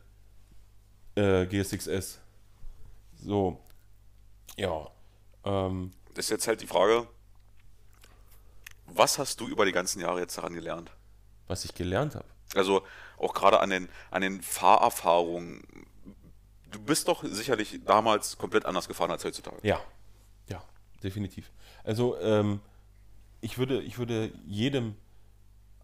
äh, 1.16 1.46
GSX-S. 1.46 2.20
So. 3.16 3.60
Ja. 4.56 4.90
Ähm, 5.44 5.92
Das 6.14 6.26
ist 6.26 6.30
jetzt 6.32 6.48
halt 6.48 6.62
die 6.62 6.68
Frage, 6.68 7.08
was 8.88 9.18
hast 9.20 9.40
du 9.40 9.48
über 9.48 9.66
die 9.66 9.72
ganzen 9.72 10.00
Jahre 10.02 10.20
jetzt 10.20 10.38
daran 10.38 10.54
gelernt? 10.54 10.92
was 11.50 11.64
ich 11.64 11.74
gelernt 11.74 12.14
habe. 12.14 12.26
Also 12.56 12.84
auch 13.18 13.34
gerade 13.34 13.62
an 13.62 13.70
den, 13.70 13.88
an 14.12 14.22
den 14.22 14.42
Fahrerfahrungen. 14.42 15.64
Du 16.70 16.82
bist 16.82 17.08
doch 17.08 17.24
sicherlich 17.24 17.80
damals 17.86 18.38
komplett 18.38 18.66
anders 18.66 18.90
gefahren 18.90 19.12
als 19.12 19.24
heutzutage. 19.24 19.56
Ja, 19.64 19.80
ja, 20.50 20.62
definitiv. 21.02 21.50
Also 21.86 22.20
ähm, 22.20 22.60
ich, 23.40 23.58
würde, 23.58 23.82
ich 23.82 23.98
würde 23.98 24.30
jedem 24.46 24.96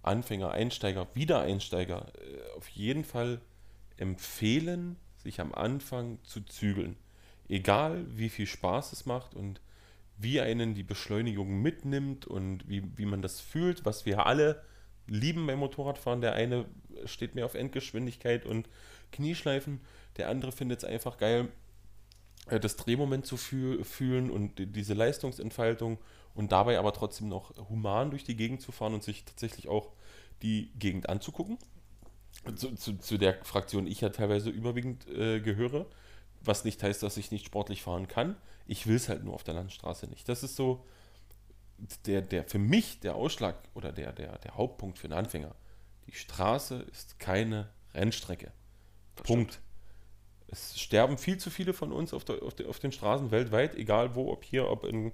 Anfänger, 0.03 0.51
Einsteiger, 0.51 1.07
Wiedereinsteiger 1.13 2.11
äh, 2.15 2.57
auf 2.57 2.67
jeden 2.69 3.03
Fall 3.03 3.41
empfehlen, 3.97 4.97
sich 5.17 5.39
am 5.39 5.53
Anfang 5.53 6.19
zu 6.23 6.41
zügeln. 6.41 6.97
Egal 7.47 8.05
wie 8.09 8.29
viel 8.29 8.47
Spaß 8.47 8.93
es 8.93 9.05
macht 9.05 9.33
und 9.33 9.61
wie 10.17 10.39
einen 10.41 10.75
die 10.75 10.83
Beschleunigung 10.83 11.61
mitnimmt 11.61 12.25
und 12.25 12.67
wie, 12.69 12.83
wie 12.97 13.05
man 13.05 13.21
das 13.21 13.41
fühlt, 13.41 13.85
was 13.85 14.05
wir 14.05 14.25
alle 14.25 14.63
lieben 15.07 15.45
beim 15.47 15.59
Motorradfahren. 15.59 16.21
Der 16.21 16.33
eine 16.33 16.65
steht 17.05 17.35
mehr 17.35 17.45
auf 17.45 17.55
Endgeschwindigkeit 17.55 18.45
und 18.45 18.69
Knieschleifen, 19.11 19.81
der 20.17 20.29
andere 20.29 20.51
findet 20.51 20.79
es 20.79 20.85
einfach 20.85 21.17
geil, 21.17 21.49
äh, 22.47 22.59
das 22.59 22.75
Drehmoment 22.75 23.25
zu 23.25 23.37
fühl 23.37 23.83
fühlen 23.83 24.29
und 24.31 24.59
die- 24.59 24.67
diese 24.67 24.93
Leistungsentfaltung 24.93 25.97
und 26.35 26.51
dabei 26.51 26.79
aber 26.79 26.93
trotzdem 26.93 27.29
noch 27.29 27.53
human 27.69 28.09
durch 28.09 28.23
die 28.23 28.35
Gegend 28.35 28.61
zu 28.61 28.71
fahren 28.71 28.93
und 28.93 29.03
sich 29.03 29.25
tatsächlich 29.25 29.67
auch 29.67 29.91
die 30.41 30.71
Gegend 30.77 31.09
anzugucken. 31.09 31.57
Zu, 32.55 32.75
zu, 32.75 32.97
zu 32.97 33.17
der 33.17 33.43
Fraktion 33.45 33.87
ich 33.87 34.01
ja 34.01 34.09
teilweise 34.09 34.49
überwiegend 34.49 35.07
äh, 35.07 35.39
gehöre, 35.39 35.85
was 36.41 36.65
nicht 36.65 36.81
heißt, 36.83 37.03
dass 37.03 37.17
ich 37.17 37.31
nicht 37.31 37.45
sportlich 37.45 37.83
fahren 37.83 38.07
kann. 38.07 38.35
Ich 38.65 38.87
will 38.87 38.95
es 38.95 39.07
halt 39.07 39.23
nur 39.23 39.33
auf 39.33 39.43
der 39.43 39.53
Landstraße 39.53 40.07
nicht. 40.07 40.27
Das 40.27 40.43
ist 40.43 40.55
so 40.55 40.85
der, 42.05 42.21
der 42.21 42.43
für 42.43 42.59
mich 42.59 42.99
der 42.99 43.15
Ausschlag 43.15 43.57
oder 43.73 43.91
der, 43.91 44.11
der, 44.13 44.37
der 44.39 44.55
Hauptpunkt 44.55 44.97
für 44.97 45.05
einen 45.05 45.13
Anfänger. 45.13 45.55
Die 46.07 46.13
Straße 46.13 46.85
ist 46.91 47.19
keine 47.19 47.69
Rennstrecke. 47.93 48.51
Punkt. 49.15 49.61
Es 50.47 50.79
sterben 50.79 51.17
viel 51.17 51.37
zu 51.37 51.49
viele 51.49 51.73
von 51.73 51.91
uns 51.91 52.13
auf, 52.13 52.25
der, 52.25 52.43
auf, 52.43 52.53
der, 52.53 52.69
auf 52.69 52.79
den 52.79 52.91
Straßen 52.91 53.31
weltweit, 53.31 53.75
egal 53.75 54.15
wo, 54.15 54.31
ob 54.31 54.43
hier, 54.43 54.69
ob 54.69 54.83
in 54.83 55.11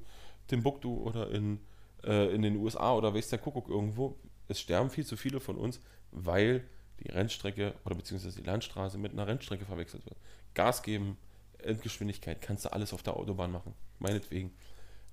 Timbuktu 0.49 1.01
oder 1.01 1.31
in, 1.31 1.59
äh, 2.03 2.33
in 2.33 2.41
den 2.41 2.57
USA 2.57 2.93
oder 2.93 3.13
weiß 3.13 3.29
der 3.29 3.39
Kuckuck 3.39 3.69
irgendwo. 3.69 4.17
Es 4.47 4.59
sterben 4.59 4.89
viel 4.89 5.05
zu 5.05 5.15
viele 5.15 5.39
von 5.39 5.57
uns, 5.57 5.81
weil 6.11 6.65
die 6.99 7.09
Rennstrecke 7.09 7.73
oder 7.85 7.95
beziehungsweise 7.95 8.41
die 8.41 8.45
Landstraße 8.45 8.97
mit 8.97 9.13
einer 9.13 9.27
Rennstrecke 9.27 9.63
verwechselt 9.65 10.05
wird. 10.05 10.17
Gas 10.53 10.83
geben, 10.83 11.17
Endgeschwindigkeit, 11.59 12.41
kannst 12.41 12.65
du 12.65 12.73
alles 12.73 12.93
auf 12.93 13.03
der 13.03 13.15
Autobahn 13.15 13.51
machen, 13.51 13.73
meinetwegen. 13.99 14.51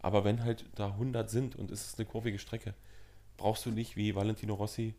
Aber 0.01 0.25
wenn 0.25 0.42
halt 0.44 0.64
da 0.75 0.88
100 0.88 1.31
sind 1.31 1.57
und 1.57 1.70
es 1.70 1.87
ist 1.87 1.99
eine 1.99 2.07
kurvige 2.07 2.38
Strecke, 2.38 2.75
brauchst 3.37 3.66
du 3.66 3.70
nicht 3.70 3.96
wie 3.96 4.14
Valentino 4.14 4.55
Rossi 4.55 4.94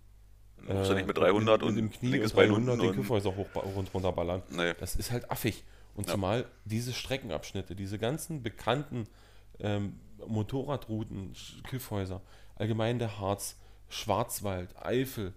Du 0.65 0.73
ja 0.73 0.84
äh, 0.91 0.95
nicht 0.95 1.08
mit 1.08 1.17
300 1.17 1.62
mit, 1.62 1.67
und 1.69 1.76
mit 1.76 1.84
dem 1.84 1.91
Knie 1.91 2.19
und 2.19 2.36
Bein 2.36 2.50
300 2.50 2.73
unten 2.73 2.86
den 2.88 2.95
Kiffhäuser 2.95 3.36
hoch 3.36 3.47
und 3.76 3.93
runterballern. 3.93 4.41
Nee. 4.50 4.73
Das 4.80 4.95
ist 4.95 5.12
halt 5.12 5.30
affig. 5.30 5.63
Und 5.95 6.08
Ja. 6.08 6.13
zumal 6.13 6.45
diese 6.65 6.93
Streckenabschnitte, 6.93 7.76
diese 7.76 7.97
ganzen 7.97 8.43
bekannten 8.43 9.08
ähm, 9.60 10.00
Motorradrouten, 10.26 11.34
Kiffhäuser, 11.70 12.22
allgemein 12.56 13.00
der 13.00 13.20
Harz, 13.20 13.58
Schwarzwald, 13.89 14.76
Eifel, 14.82 15.34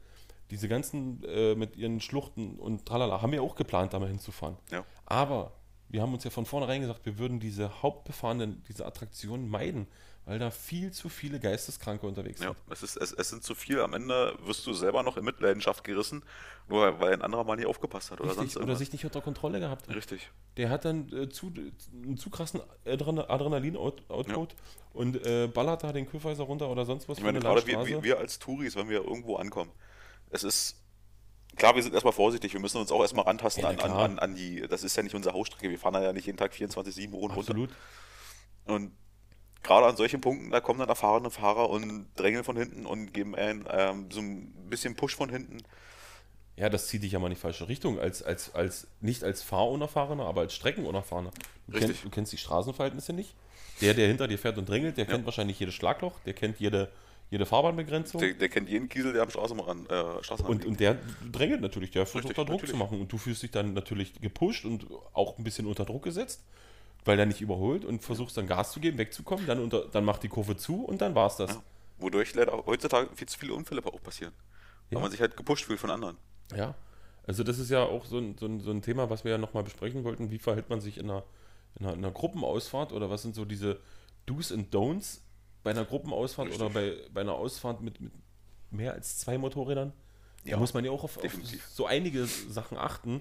diese 0.50 0.68
ganzen 0.68 1.22
äh, 1.24 1.54
mit 1.54 1.76
ihren 1.76 2.00
Schluchten 2.00 2.56
und 2.58 2.86
tralala, 2.86 3.22
haben 3.22 3.32
wir 3.32 3.42
auch 3.42 3.54
geplant, 3.54 3.92
da 3.92 3.98
mal 3.98 4.08
hinzufahren. 4.08 4.56
Ja. 4.70 4.84
Aber 5.06 5.52
wir 5.88 6.02
haben 6.02 6.12
uns 6.12 6.24
ja 6.24 6.30
von 6.30 6.46
vornherein 6.46 6.80
gesagt, 6.80 7.06
wir 7.06 7.18
würden 7.18 7.40
diese 7.40 7.82
hauptbefahrenen, 7.82 8.62
diese 8.68 8.86
Attraktionen 8.86 9.48
meiden, 9.48 9.86
weil 10.30 10.38
da 10.38 10.52
viel 10.52 10.92
zu 10.92 11.08
viele 11.08 11.40
Geisteskranke 11.40 12.06
unterwegs 12.06 12.40
Ja, 12.40 12.50
sind. 12.50 12.56
es, 12.70 12.84
ist, 12.84 12.96
es, 12.98 13.12
es 13.12 13.30
sind 13.30 13.42
zu 13.42 13.56
viel. 13.56 13.80
Am 13.80 13.94
Ende 13.94 14.38
wirst 14.44 14.64
du 14.64 14.72
selber 14.72 15.02
noch 15.02 15.16
in 15.16 15.24
Mitleidenschaft 15.24 15.82
gerissen, 15.82 16.22
nur 16.68 17.00
weil 17.00 17.14
ein 17.14 17.22
anderer 17.22 17.42
mal 17.42 17.56
nicht 17.56 17.66
aufgepasst 17.66 18.12
hat 18.12 18.20
oder 18.20 18.30
Richtig, 18.30 18.52
sonst 18.52 18.62
oder 18.62 18.76
sich 18.76 18.92
nicht 18.92 19.04
unter 19.04 19.22
Kontrolle 19.22 19.58
gehabt 19.58 19.88
hat. 19.88 19.96
Richtig. 19.96 20.30
Der 20.56 20.70
hat 20.70 20.84
dann 20.84 21.12
äh, 21.12 21.28
zu, 21.30 21.52
einen 21.92 22.16
zu 22.16 22.30
krassen 22.30 22.60
Adren- 22.86 23.18
Adrenalin-Output 23.28 24.54
und 24.92 25.26
äh, 25.26 25.48
ballert 25.48 25.82
da 25.82 25.92
den 25.92 26.08
Kühlweiser 26.08 26.44
runter 26.44 26.70
oder 26.70 26.84
sonst 26.84 27.08
was 27.08 27.18
Ich 27.18 27.24
meine, 27.24 27.40
gerade 27.40 27.66
wir, 27.66 27.84
wir, 27.84 28.04
wir 28.04 28.18
als 28.18 28.38
Touris, 28.38 28.76
wenn 28.76 28.88
wir 28.88 29.02
irgendwo 29.02 29.34
ankommen, 29.34 29.72
es 30.30 30.44
ist. 30.44 30.76
Klar, 31.56 31.74
wir 31.74 31.82
sind 31.82 31.92
erstmal 31.92 32.12
vorsichtig, 32.12 32.52
wir 32.52 32.60
müssen 32.60 32.78
uns 32.78 32.92
auch 32.92 33.00
erstmal 33.00 33.24
rantasten 33.24 33.64
Ja, 33.64 33.70
an, 33.70 33.80
an, 33.80 33.90
an, 33.90 34.18
an 34.20 34.34
die. 34.36 34.60
Das 34.68 34.84
ist 34.84 34.96
ja 34.96 35.02
nicht 35.02 35.16
unsere 35.16 35.34
Hausstrecke, 35.34 35.68
wir 35.70 35.78
fahren 35.80 35.94
da 35.94 36.02
ja 36.04 36.12
nicht 36.12 36.26
jeden 36.26 36.38
Tag 36.38 36.52
24-7 36.52 37.10
hoch 37.10 37.22
und 37.22 37.30
runter. 37.32 37.50
Absolut. 37.50 37.70
Und 38.66 38.92
gerade 39.62 39.86
an 39.86 39.96
solchen 39.96 40.20
Punkten, 40.20 40.50
da 40.50 40.60
kommen 40.60 40.78
dann 40.78 40.88
erfahrene 40.88 41.30
Fahrer 41.30 41.70
und 41.70 42.06
drängeln 42.16 42.44
von 42.44 42.56
hinten 42.56 42.86
und 42.86 43.12
geben 43.12 43.34
einen 43.34 43.66
ähm, 43.70 44.06
so 44.10 44.20
ein 44.20 44.52
bisschen 44.68 44.94
Push 44.96 45.16
von 45.16 45.28
hinten. 45.30 45.62
Ja, 46.56 46.68
das 46.68 46.88
zieht 46.88 47.02
dich 47.02 47.12
ja 47.12 47.18
mal 47.18 47.28
in 47.28 47.34
die 47.34 47.40
falsche 47.40 47.68
Richtung. 47.68 47.98
Als, 47.98 48.22
als, 48.22 48.54
als, 48.54 48.86
nicht 49.00 49.24
als 49.24 49.42
Fahrunerfahrener, 49.42 50.26
aber 50.26 50.42
als 50.42 50.54
Streckenunerfahrener. 50.54 51.30
Du, 51.66 51.72
Richtig. 51.72 51.88
kennst, 51.88 52.04
du 52.04 52.10
kennst 52.10 52.32
die 52.32 52.36
Straßenverhältnisse 52.38 53.12
nicht. 53.12 53.34
Der, 53.80 53.94
der 53.94 54.08
hinter 54.08 54.28
dir 54.28 54.38
fährt 54.38 54.58
und 54.58 54.68
drängelt, 54.68 54.98
der 54.98 55.06
kennt 55.06 55.24
wahrscheinlich 55.24 55.58
jedes 55.58 55.74
Schlagloch, 55.74 56.20
der 56.26 56.34
kennt 56.34 56.60
jede, 56.60 56.90
jede 57.30 57.46
Fahrbahnbegrenzung. 57.46 58.20
Der, 58.20 58.34
der 58.34 58.50
kennt 58.50 58.68
jeden 58.68 58.90
Kiesel, 58.90 59.14
der 59.14 59.22
am 59.22 59.30
Straßenrand, 59.30 59.90
äh, 59.90 60.22
Straßenrand 60.22 60.50
Und, 60.50 60.58
liegt. 60.58 60.66
und 60.66 60.80
der 60.80 60.98
drängelt 61.32 61.62
natürlich, 61.62 61.90
der 61.90 62.04
versucht 62.04 62.24
Richtig, 62.24 62.36
da 62.36 62.44
Druck 62.44 62.56
natürlich. 62.56 62.72
zu 62.72 62.76
machen. 62.76 63.00
Und 63.00 63.10
du 63.10 63.16
fühlst 63.16 63.42
dich 63.42 63.52
dann 63.52 63.72
natürlich 63.72 64.20
gepusht 64.20 64.66
und 64.66 64.86
auch 65.14 65.38
ein 65.38 65.44
bisschen 65.44 65.66
unter 65.66 65.86
Druck 65.86 66.02
gesetzt, 66.02 66.44
weil 67.04 67.18
er 67.18 67.26
nicht 67.26 67.40
überholt 67.40 67.84
und 67.84 68.02
versuchst 68.02 68.36
dann 68.36 68.46
Gas 68.46 68.72
zu 68.72 68.80
geben, 68.80 68.98
wegzukommen, 68.98 69.46
dann, 69.46 69.60
unter, 69.60 69.86
dann 69.88 70.04
macht 70.04 70.22
die 70.22 70.28
Kurve 70.28 70.56
zu 70.56 70.84
und 70.84 71.00
dann 71.00 71.14
war's 71.14 71.36
das. 71.36 71.50
Ja. 71.54 71.62
Wodurch 71.98 72.34
leider 72.34 72.54
auch 72.54 72.66
heutzutage 72.66 73.08
viel 73.14 73.28
zu 73.28 73.38
viele 73.38 73.54
Unfälle 73.54 73.84
auch 73.84 74.02
passieren. 74.02 74.32
Weil 74.90 74.96
Ja. 74.98 75.02
man 75.02 75.10
sich 75.10 75.20
halt 75.20 75.36
gepusht 75.36 75.64
fühlt 75.64 75.80
von 75.80 75.90
anderen. 75.90 76.16
Ja, 76.56 76.74
also 77.26 77.44
das 77.44 77.58
ist 77.58 77.70
ja 77.70 77.84
auch 77.84 78.04
so 78.06 78.18
ein, 78.18 78.36
so 78.38 78.46
ein, 78.46 78.60
so 78.60 78.70
ein 78.70 78.82
Thema, 78.82 79.08
was 79.10 79.24
wir 79.24 79.30
ja 79.32 79.38
nochmal 79.38 79.62
besprechen 79.62 80.02
wollten. 80.04 80.30
Wie 80.30 80.38
verhält 80.38 80.68
man 80.68 80.80
sich 80.80 80.98
in 80.98 81.10
einer, 81.10 81.22
in, 81.78 81.86
einer, 81.86 81.94
in 81.94 82.04
einer 82.04 82.12
Gruppenausfahrt 82.12 82.92
oder 82.92 83.08
was 83.10 83.22
sind 83.22 83.34
so 83.34 83.44
diese 83.44 83.78
Do's 84.26 84.50
and 84.50 84.74
Don'ts 84.74 85.20
bei 85.62 85.70
einer 85.70 85.84
Gruppenausfahrt 85.84 86.48
Richtig. 86.48 86.62
oder 86.62 86.72
bei, 86.72 86.96
bei 87.12 87.20
einer 87.20 87.34
Ausfahrt 87.34 87.82
mit, 87.82 88.00
mit 88.00 88.12
mehr 88.70 88.94
als 88.94 89.18
zwei 89.18 89.38
Motorrädern? 89.38 89.92
Da 90.44 90.50
Ja, 90.52 90.56
muss 90.56 90.74
man 90.74 90.84
ja 90.84 90.90
auch 90.90 91.04
auf, 91.04 91.18
auf 91.18 91.32
so 91.70 91.86
einige 91.86 92.24
Sachen 92.26 92.78
achten, 92.78 93.20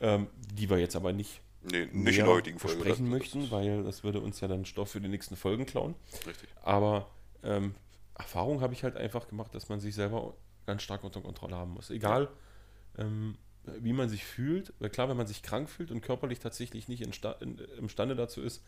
ähm, 0.00 0.26
die 0.52 0.68
wir 0.68 0.78
jetzt 0.78 0.96
aber 0.96 1.12
nicht, 1.12 1.40
Nee, 1.70 1.86
nicht 1.92 2.18
in 2.18 2.24
der 2.24 2.34
heutigen 2.34 2.58
Folge. 2.58 2.76
besprechen 2.78 3.06
das- 3.06 3.12
möchten, 3.18 3.50
weil 3.50 3.82
das 3.84 4.04
würde 4.04 4.20
uns 4.20 4.40
ja 4.40 4.48
dann 4.48 4.64
Stoff 4.64 4.90
für 4.90 5.00
die 5.00 5.08
nächsten 5.08 5.36
Folgen 5.36 5.66
klauen. 5.66 5.94
Richtig. 6.26 6.48
Aber 6.62 7.08
ähm, 7.42 7.74
Erfahrung 8.14 8.60
habe 8.60 8.74
ich 8.74 8.84
halt 8.84 8.96
einfach 8.96 9.28
gemacht, 9.28 9.54
dass 9.54 9.68
man 9.68 9.80
sich 9.80 9.94
selber 9.94 10.34
ganz 10.66 10.82
stark 10.82 11.04
unter 11.04 11.20
Kontrolle 11.20 11.56
haben 11.56 11.72
muss. 11.72 11.90
Egal, 11.90 12.28
ähm, 12.98 13.36
wie 13.80 13.92
man 13.92 14.08
sich 14.08 14.24
fühlt. 14.24 14.72
Weil 14.78 14.90
klar, 14.90 15.08
wenn 15.08 15.16
man 15.16 15.26
sich 15.26 15.42
krank 15.42 15.68
fühlt 15.70 15.90
und 15.90 16.00
körperlich 16.02 16.38
tatsächlich 16.38 16.86
nicht 16.88 17.00
in, 17.02 17.58
imstande 17.78 18.14
dazu 18.14 18.42
ist, 18.42 18.62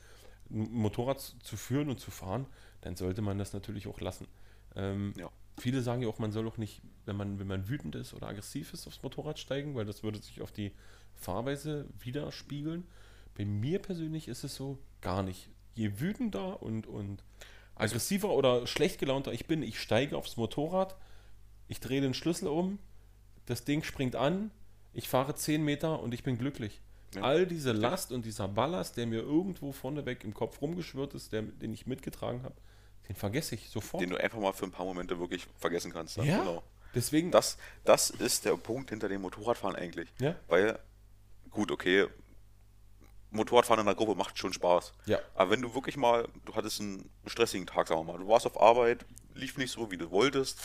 ein 0.50 0.70
Motorrad 0.72 1.20
zu- 1.20 1.38
zu 1.40 1.56
führen 1.56 1.90
und 1.90 2.00
zu 2.00 2.10
fahren, 2.10 2.46
dann 2.80 2.96
sollte 2.96 3.20
man 3.22 3.36
das 3.38 3.52
natürlich 3.52 3.86
auch 3.88 4.00
lassen. 4.00 4.26
Ähm, 4.74 5.12
Ja. 5.18 5.30
Viele 5.58 5.80
sagen 5.80 6.02
ja 6.02 6.08
auch, 6.08 6.18
man 6.18 6.32
soll 6.32 6.46
auch 6.48 6.58
nicht, 6.58 6.82
wenn 7.06 7.16
man, 7.16 7.38
wenn 7.38 7.46
man 7.46 7.66
wütend 7.68 7.94
ist 7.94 8.12
oder 8.12 8.28
aggressiv 8.28 8.74
ist, 8.74 8.86
aufs 8.86 9.02
Motorrad 9.02 9.38
steigen, 9.38 9.74
weil 9.74 9.86
das 9.86 10.02
würde 10.02 10.18
sich 10.18 10.42
auf 10.42 10.52
die 10.52 10.70
Fahrweise 11.16 11.86
widerspiegeln. 11.98 12.86
Bei 13.36 13.44
mir 13.44 13.80
persönlich 13.80 14.28
ist 14.28 14.44
es 14.44 14.54
so 14.54 14.78
gar 15.00 15.22
nicht. 15.22 15.48
Je 15.74 16.00
wütender 16.00 16.62
und, 16.62 16.86
und 16.86 17.22
aggressiver 17.74 18.30
oder 18.30 18.66
schlecht 18.66 18.98
gelaunter 18.98 19.32
ich 19.32 19.46
bin, 19.46 19.62
ich 19.62 19.80
steige 19.80 20.16
aufs 20.16 20.36
Motorrad, 20.36 20.96
ich 21.68 21.80
drehe 21.80 22.00
den 22.00 22.14
Schlüssel 22.14 22.48
um, 22.48 22.78
das 23.44 23.64
Ding 23.64 23.82
springt 23.82 24.16
an, 24.16 24.50
ich 24.94 25.08
fahre 25.08 25.34
10 25.34 25.62
Meter 25.62 26.00
und 26.00 26.14
ich 26.14 26.22
bin 26.22 26.38
glücklich. 26.38 26.80
Ja, 27.14 27.22
All 27.22 27.46
diese 27.46 27.72
Last 27.72 28.12
und 28.12 28.24
dieser 28.24 28.48
Ballast, 28.48 28.96
der 28.96 29.06
mir 29.06 29.20
irgendwo 29.20 29.72
vorneweg 29.72 30.24
im 30.24 30.32
Kopf 30.34 30.60
rumgeschwirrt 30.60 31.14
ist, 31.14 31.32
der, 31.32 31.42
den 31.42 31.72
ich 31.72 31.86
mitgetragen 31.86 32.42
habe, 32.42 32.54
den 33.08 33.16
vergesse 33.16 33.54
ich 33.54 33.68
sofort. 33.68 34.02
Den 34.02 34.10
du 34.10 34.16
einfach 34.16 34.40
mal 34.40 34.52
für 34.52 34.64
ein 34.64 34.72
paar 34.72 34.86
Momente 34.86 35.18
wirklich 35.20 35.46
vergessen 35.58 35.92
kannst. 35.92 36.18
ne? 36.18 36.26
ja, 36.26 36.38
Genau. 36.38 36.62
deswegen, 36.94 37.30
Das, 37.30 37.58
das 37.84 38.10
ist 38.10 38.44
der 38.44 38.56
Punkt 38.56 38.90
hinter 38.90 39.08
dem 39.08 39.20
Motorradfahren 39.20 39.76
eigentlich. 39.76 40.08
Ja. 40.18 40.34
Weil, 40.48 40.78
gut, 41.56 41.72
okay, 41.72 42.06
Motorradfahren 43.30 43.80
in 43.80 43.86
der 43.86 43.94
Gruppe 43.94 44.14
macht 44.14 44.38
schon 44.38 44.52
Spaß. 44.52 44.92
Ja. 45.06 45.18
Aber 45.34 45.50
wenn 45.50 45.62
du 45.62 45.74
wirklich 45.74 45.96
mal, 45.96 46.28
du 46.44 46.54
hattest 46.54 46.80
einen 46.80 47.10
stressigen 47.26 47.66
Tag, 47.66 47.88
sagen 47.88 48.00
wir 48.00 48.12
mal, 48.12 48.18
du 48.18 48.28
warst 48.28 48.46
auf 48.46 48.60
Arbeit, 48.60 49.04
lief 49.34 49.56
nicht 49.56 49.72
so, 49.72 49.90
wie 49.90 49.96
du 49.96 50.10
wolltest, 50.10 50.58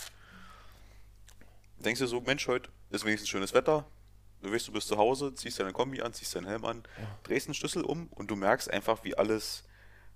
denkst 1.79 1.99
du 1.99 2.07
so, 2.07 2.21
Mensch, 2.21 2.47
heute 2.47 2.69
ist 2.91 3.05
wenigstens 3.05 3.29
schönes 3.29 3.53
Wetter, 3.53 3.85
du 4.41 4.51
weißt, 4.51 4.67
du 4.67 4.71
bist 4.71 4.87
zu 4.87 4.97
Hause, 4.97 5.33
ziehst 5.33 5.59
deine 5.59 5.71
Kombi 5.73 6.01
an, 6.01 6.13
ziehst 6.13 6.35
deinen 6.35 6.47
Helm 6.47 6.65
an, 6.65 6.83
drehst 7.23 7.47
den 7.47 7.53
Schlüssel 7.53 7.83
um 7.83 8.07
und 8.09 8.29
du 8.29 8.35
merkst 8.35 8.69
einfach, 8.69 9.03
wie 9.03 9.17
alles 9.17 9.63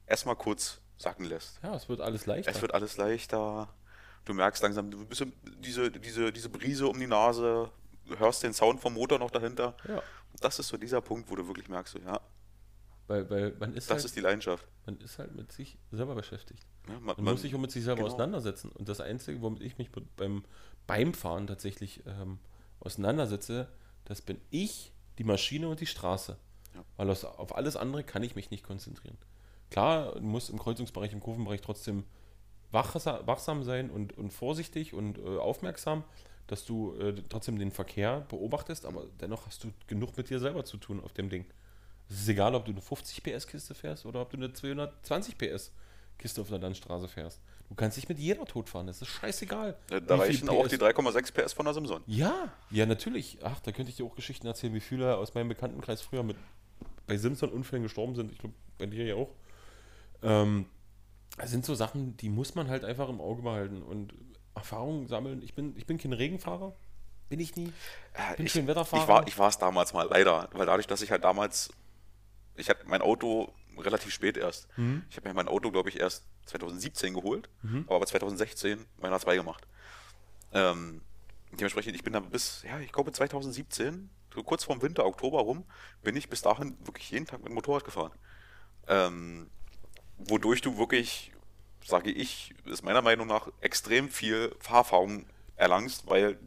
erstmal 0.06 0.36
kurz 0.36 0.80
sacken 0.98 1.26
lässt. 1.26 1.60
ja, 1.64 1.76
es 1.76 1.90
wird 1.90 2.02
alles 2.02 2.26
leichter. 2.26 2.52
Es 2.52 2.62
wird 2.62 2.74
alles 2.74 2.98
leichter. 2.98 3.70
Du 4.24 4.34
merkst 4.34 4.64
langsam, 4.64 4.90
du 4.90 5.06
bist 5.06 5.26
diese, 5.60 5.92
diese, 5.92 6.32
diese 6.32 6.50
Brise 6.50 6.88
um 6.88 7.00
die 7.00 7.08
Nase, 7.08 7.70
du 8.06 8.18
hörst 8.18 8.44
den 8.44 8.54
Sound 8.54 8.80
vom 8.82 8.94
Motor 8.94 9.20
noch 9.20 9.32
dahinter. 9.32 9.76
ja, 9.88 10.02
Das 10.42 10.60
ist 10.60 10.68
so 10.68 10.78
dieser 10.78 11.02
Punkt, 11.02 11.30
wo 11.30 11.36
du 11.36 11.46
wirklich 11.48 11.68
merkst, 11.70 11.94
so, 11.94 12.00
ja, 12.00 12.20
weil, 13.08 13.30
weil 13.30 13.52
man 13.60 13.74
ist 13.76 13.90
das 13.90 13.98
halt, 13.98 14.06
ist 14.06 14.16
die 14.16 14.22
Leidenschaft. 14.22 14.68
man 14.86 14.98
ist 15.00 15.20
halt 15.20 15.36
mit 15.36 15.52
sich 15.52 15.78
selber 15.92 16.16
beschäftigt. 16.16 16.66
Ja, 16.88 16.94
man, 16.96 17.04
Man, 17.04 17.16
man- 17.24 17.34
muss 17.34 17.42
sich 17.42 17.54
auch 17.56 17.60
mit 17.60 17.72
sich 17.72 17.84
selber 17.84 18.02
genau. 18.04 18.14
auseinandersetzen. 18.14 18.72
Und 18.72 18.90
das 18.90 19.00
Einzige, 19.00 19.42
womit 19.42 19.62
ich 19.62 19.78
mich 19.78 19.92
beim, 20.18 20.44
beim 20.88 21.14
Fahren 21.14 21.46
tatsächlich 21.48 22.04
ähm, 22.08 22.40
auseinandersetze, 22.80 23.68
das 24.06 24.22
bin 24.22 24.40
ich, 24.50 24.92
die 25.18 25.24
Maschine 25.24 25.68
und 25.70 25.80
die 25.80 25.86
Straße. 25.86 26.38
Ja. 26.74 26.84
Weil 26.98 27.10
aus, 27.10 27.24
auf 27.26 27.56
alles 27.56 27.76
andere 27.76 28.04
kann 28.04 28.24
ich 28.24 28.36
mich 28.36 28.50
nicht 28.52 28.64
konzentrieren. 28.64 29.18
Klar, 29.70 30.14
du 30.16 30.22
musst 30.22 30.50
im 30.50 30.60
Kreuzungsbereich, 30.60 31.14
im 31.14 31.20
Kurvenbereich 31.22 31.62
trotzdem 31.62 32.04
wachsa- 32.74 33.26
wachsam 33.28 33.64
sein 33.64 33.90
und, 33.90 34.18
und 34.18 34.32
vorsichtig 34.32 34.94
und 34.94 35.18
äh, 35.18 35.38
aufmerksam, 35.38 36.04
dass 36.48 36.66
du 36.66 36.96
äh, 37.00 37.14
trotzdem 37.30 37.58
den 37.58 37.72
Verkehr 37.72 38.22
beobachtest, 38.30 38.86
aber 38.86 39.08
dennoch 39.20 39.48
hast 39.48 39.64
du 39.64 39.72
genug 39.88 40.16
mit 40.18 40.30
dir 40.30 40.40
selber 40.40 40.64
zu 40.66 40.78
tun 40.78 41.02
auf 41.04 41.14
dem 41.14 41.30
Ding. 41.30 41.46
Es 42.10 42.22
ist 42.22 42.30
egal, 42.30 42.54
ob 42.54 42.66
du 42.66 42.72
eine 42.72 42.82
50 42.82 43.24
PS 43.24 43.48
Kiste 43.48 43.74
fährst 43.74 44.06
oder 44.06 44.22
ob 44.22 44.30
du 44.30 44.38
eine 44.38 44.54
220 44.54 45.38
PS 45.38 45.72
Kiste 46.18 46.42
auf 46.42 46.50
der 46.50 46.60
Landstraße 46.60 47.08
fährst. 47.08 47.42
Du 47.68 47.76
kannst 47.76 47.98
dich 47.98 48.08
mit 48.08 48.20
jeder 48.20 48.46
totfahren, 48.46 48.86
das 48.88 49.02
ist 49.02 49.08
scheißegal. 49.08 49.76
da 49.88 50.00
da 50.00 50.16
reichen 50.18 50.48
auch 50.50 50.68
die 50.68 50.78
3,6 50.78 51.34
PS 51.34 51.54
von 51.54 51.66
der 51.66 51.74
Simson. 51.74 52.04
ja, 52.06 52.54
ja, 52.70 52.86
natürlich. 52.86 53.40
Ach, 53.42 53.60
da 53.60 53.72
könnte 53.72 53.90
ich 53.90 53.98
dir 53.98 54.06
auch 54.06 54.16
Geschichten 54.16 54.46
erzählen, 54.46 54.74
wie 54.74 54.80
viele 54.80 55.18
aus 55.18 55.34
meinem 55.34 55.50
Bekanntenkreis 55.50 56.02
früher 56.02 56.24
mit 56.24 56.38
bei 57.08 57.18
Simpson-Unfällen 57.18 57.84
gestorben 57.84 58.16
sind. 58.16 58.32
Ich 58.32 58.38
glaube, 58.38 58.56
bei 58.78 58.86
dir 58.86 59.06
ja 59.06 59.16
auch. 59.16 59.30
Ähm, 60.22 60.66
das 61.38 61.52
sind 61.52 61.66
so 61.66 61.76
Sachen, 61.76 62.16
die 62.18 62.30
muss 62.30 62.56
man 62.56 62.70
halt 62.70 62.86
einfach 62.86 63.10
im 63.10 63.20
Auge 63.20 63.42
behalten 63.42 63.82
und 63.82 64.14
Erfahrungen 64.66 65.08
sammeln. 65.08 65.44
Ich 65.44 65.54
bin, 65.54 65.78
ich 65.78 65.86
bin 65.86 65.98
kein 66.00 66.14
Regenfahrer. 66.14 66.74
Bin 67.30 67.40
ich 67.40 67.56
nie. 67.56 67.72
Ja, 68.18 68.34
Bin 68.34 68.48
ich, 68.48 68.52
schön 68.52 68.68
Wetterfahrer. 68.68 69.04
ich 69.04 69.08
war 69.08 69.28
ich 69.28 69.38
war 69.38 69.50
es 69.50 69.58
damals 69.58 69.94
mal, 69.94 70.08
leider. 70.10 70.50
Weil 70.54 70.66
dadurch, 70.66 70.88
dass 70.88 71.02
ich 71.02 71.12
halt 71.12 71.24
damals, 71.24 71.70
ich 72.56 72.70
hatte 72.70 72.88
mein 72.88 73.02
Auto 73.02 73.54
relativ 73.78 74.12
spät 74.14 74.38
erst. 74.38 74.68
Mhm. 74.78 75.04
Ich 75.10 75.18
habe 75.18 75.28
mir 75.28 75.34
mein 75.36 75.48
Auto, 75.48 75.72
glaube 75.72 75.90
ich, 75.90 76.00
erst 76.00 76.26
2017 76.48 77.14
geholt, 77.14 77.50
aber 77.88 78.00
bei 78.00 78.06
2016 78.06 78.86
meiner 78.98 79.20
2 79.20 79.36
gemacht. 79.36 79.68
Ähm, 80.54 81.02
dementsprechend, 81.52 81.96
ich 81.96 82.04
bin 82.04 82.14
dann 82.14 82.30
bis, 82.30 82.64
ja, 82.64 82.80
ich 82.80 82.92
glaube 82.92 83.12
2017, 83.12 84.10
so 84.34 84.44
kurz 84.44 84.64
vorm 84.64 84.82
Winter, 84.82 85.06
Oktober 85.06 85.40
rum, 85.40 85.66
bin 86.04 86.16
ich 86.16 86.30
bis 86.30 86.42
dahin 86.42 86.78
wirklich 86.86 87.10
jeden 87.12 87.26
Tag 87.26 87.40
mit 87.40 87.50
dem 87.50 87.56
Motorrad 87.56 87.84
gefahren. 87.84 88.12
Ähm, 88.88 89.50
wodurch 90.18 90.62
du 90.62 90.78
wirklich, 90.78 91.34
sage 91.86 92.12
ich, 92.12 92.54
ist 92.66 92.84
meiner 92.84 93.02
Meinung 93.02 93.28
nach 93.28 93.48
extrem 93.62 94.10
viel 94.10 94.56
Fahrerfahrung 94.60 95.26
erlangst, 95.56 96.04
weil 96.08 96.38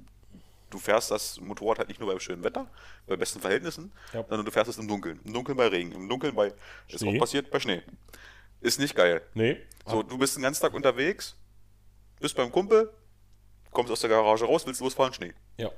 du 0.71 0.79
fährst 0.79 1.11
das 1.11 1.41
Motorrad 1.41 1.79
halt 1.79 1.89
nicht 1.89 2.01
nur 2.01 2.13
bei 2.13 2.19
schönem 2.21 2.45
Wetter, 2.45 2.69
bei 3.07 3.17
besten 3.17 3.41
Verhältnissen, 3.41 3.93
Ja. 4.13 4.21
sondern 4.29 4.45
du 4.45 4.51
fährst 4.51 4.69
es 4.69 4.77
im 4.79 4.89
Dunkeln. 4.89 5.21
Im 5.25 5.33
Dunkeln 5.33 5.57
bei 5.57 5.69
Regen, 5.69 5.93
im 5.93 6.09
Dunkeln 6.09 6.35
bei, 6.35 6.53
ist 6.89 6.99
Schnee. 7.01 7.17
auch 7.17 7.21
passiert, 7.21 7.51
bei 7.51 7.61
Schnee. 7.61 7.83
Ist 8.61 8.79
nicht 8.81 8.95
geil. 8.97 9.23
Nee. 9.35 9.57
So, 9.87 10.03
du 10.03 10.19
bist 10.19 10.37
den 10.37 10.43
ganzen 10.43 10.61
Tag 10.61 10.75
unterwegs, 10.75 11.37
bist 12.21 12.37
beim 12.37 12.51
Kumpel, 12.53 12.93
kommst 13.71 13.91
aus 13.93 14.01
der 14.01 14.11
Garage 14.11 14.45
raus, 14.45 14.67
willst 14.67 14.81
losfahren, 14.81 15.15
Schnee. 15.15 15.33
Ja. 15.57 15.71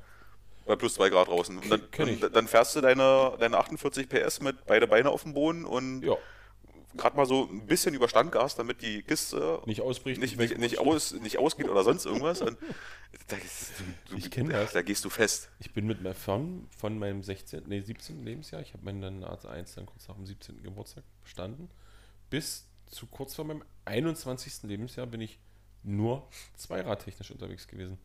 Bei 0.67 0.75
plus 0.77 0.95
2 0.95 1.11
Grad 1.11 1.29
draußen. 1.29 1.59
Und 1.59 1.71
dann, 1.71 1.83
und 2.09 2.35
dann 2.35 2.49
fährst 2.49 2.75
du 2.75 2.81
deine, 2.81 3.37
deine 3.39 3.59
48 3.59 4.09
PS 4.09 4.41
mit 4.41 4.65
beide 4.67 4.87
Beine 4.87 5.11
auf 5.11 5.23
dem 5.23 5.35
Boden 5.35 5.65
und 5.65 6.03
Ja. 6.03 6.17
Gerade 6.97 7.17
mal 7.17 7.27
so 7.27 7.47
ein 7.49 7.67
bisschen 7.67 7.95
über 7.95 8.09
Standgas, 8.09 8.57
damit 8.57 8.83
die 8.83 9.03
Kiste 9.03 9.61
Nicht 9.67 9.81
ausbricht. 9.81 10.21
nicht, 10.21 10.37
nicht, 10.37 10.59
nicht, 10.59 10.79
aus, 10.79 11.13
nicht 11.15 11.39
ausgeht 11.39 11.69
oder 11.69 11.85
sonst 11.85 12.05
irgendwas. 12.07 12.41
Und 12.41 12.57
da, 13.29 13.37
du, 14.09 14.17
Ich 14.17 14.31
kenn 14.31 14.49
da, 14.49 14.61
das. 14.63 14.73
da 14.73 14.83
gehst 14.83 15.05
du 15.05 15.11
fest. 15.11 15.51
Ich 15.61 15.73
bin 15.73 15.87
mit 15.87 15.99
von, 16.17 16.67
von 16.77 16.99
meinem 16.99 17.23
16., 17.23 17.65
nee, 17.67 17.81
17. 17.81 18.25
Lebensjahr, 18.25 18.61
ich 18.61 18.73
habe 18.73 18.85
meinen 18.85 19.25
Arzt 19.25 19.47
1 19.47 19.75
dann 19.75 19.87
kurz 19.87 20.09
nach 20.09 20.17
dem 20.17 20.27
17. 20.27 20.63
Geburtstag 20.63 21.05
bestanden, 21.23 21.71
bis 22.29 22.67
zu 22.87 23.07
kurz 23.07 23.35
vor 23.35 23.45
meinem 23.45 23.63
21. 23.85 24.65
Lebensjahr 24.65 25.07
bin 25.07 25.21
ich 25.21 25.39
nur 25.83 26.29
zweiradtechnisch 26.57 27.31
unterwegs 27.31 27.67
gewesen. 27.69 27.99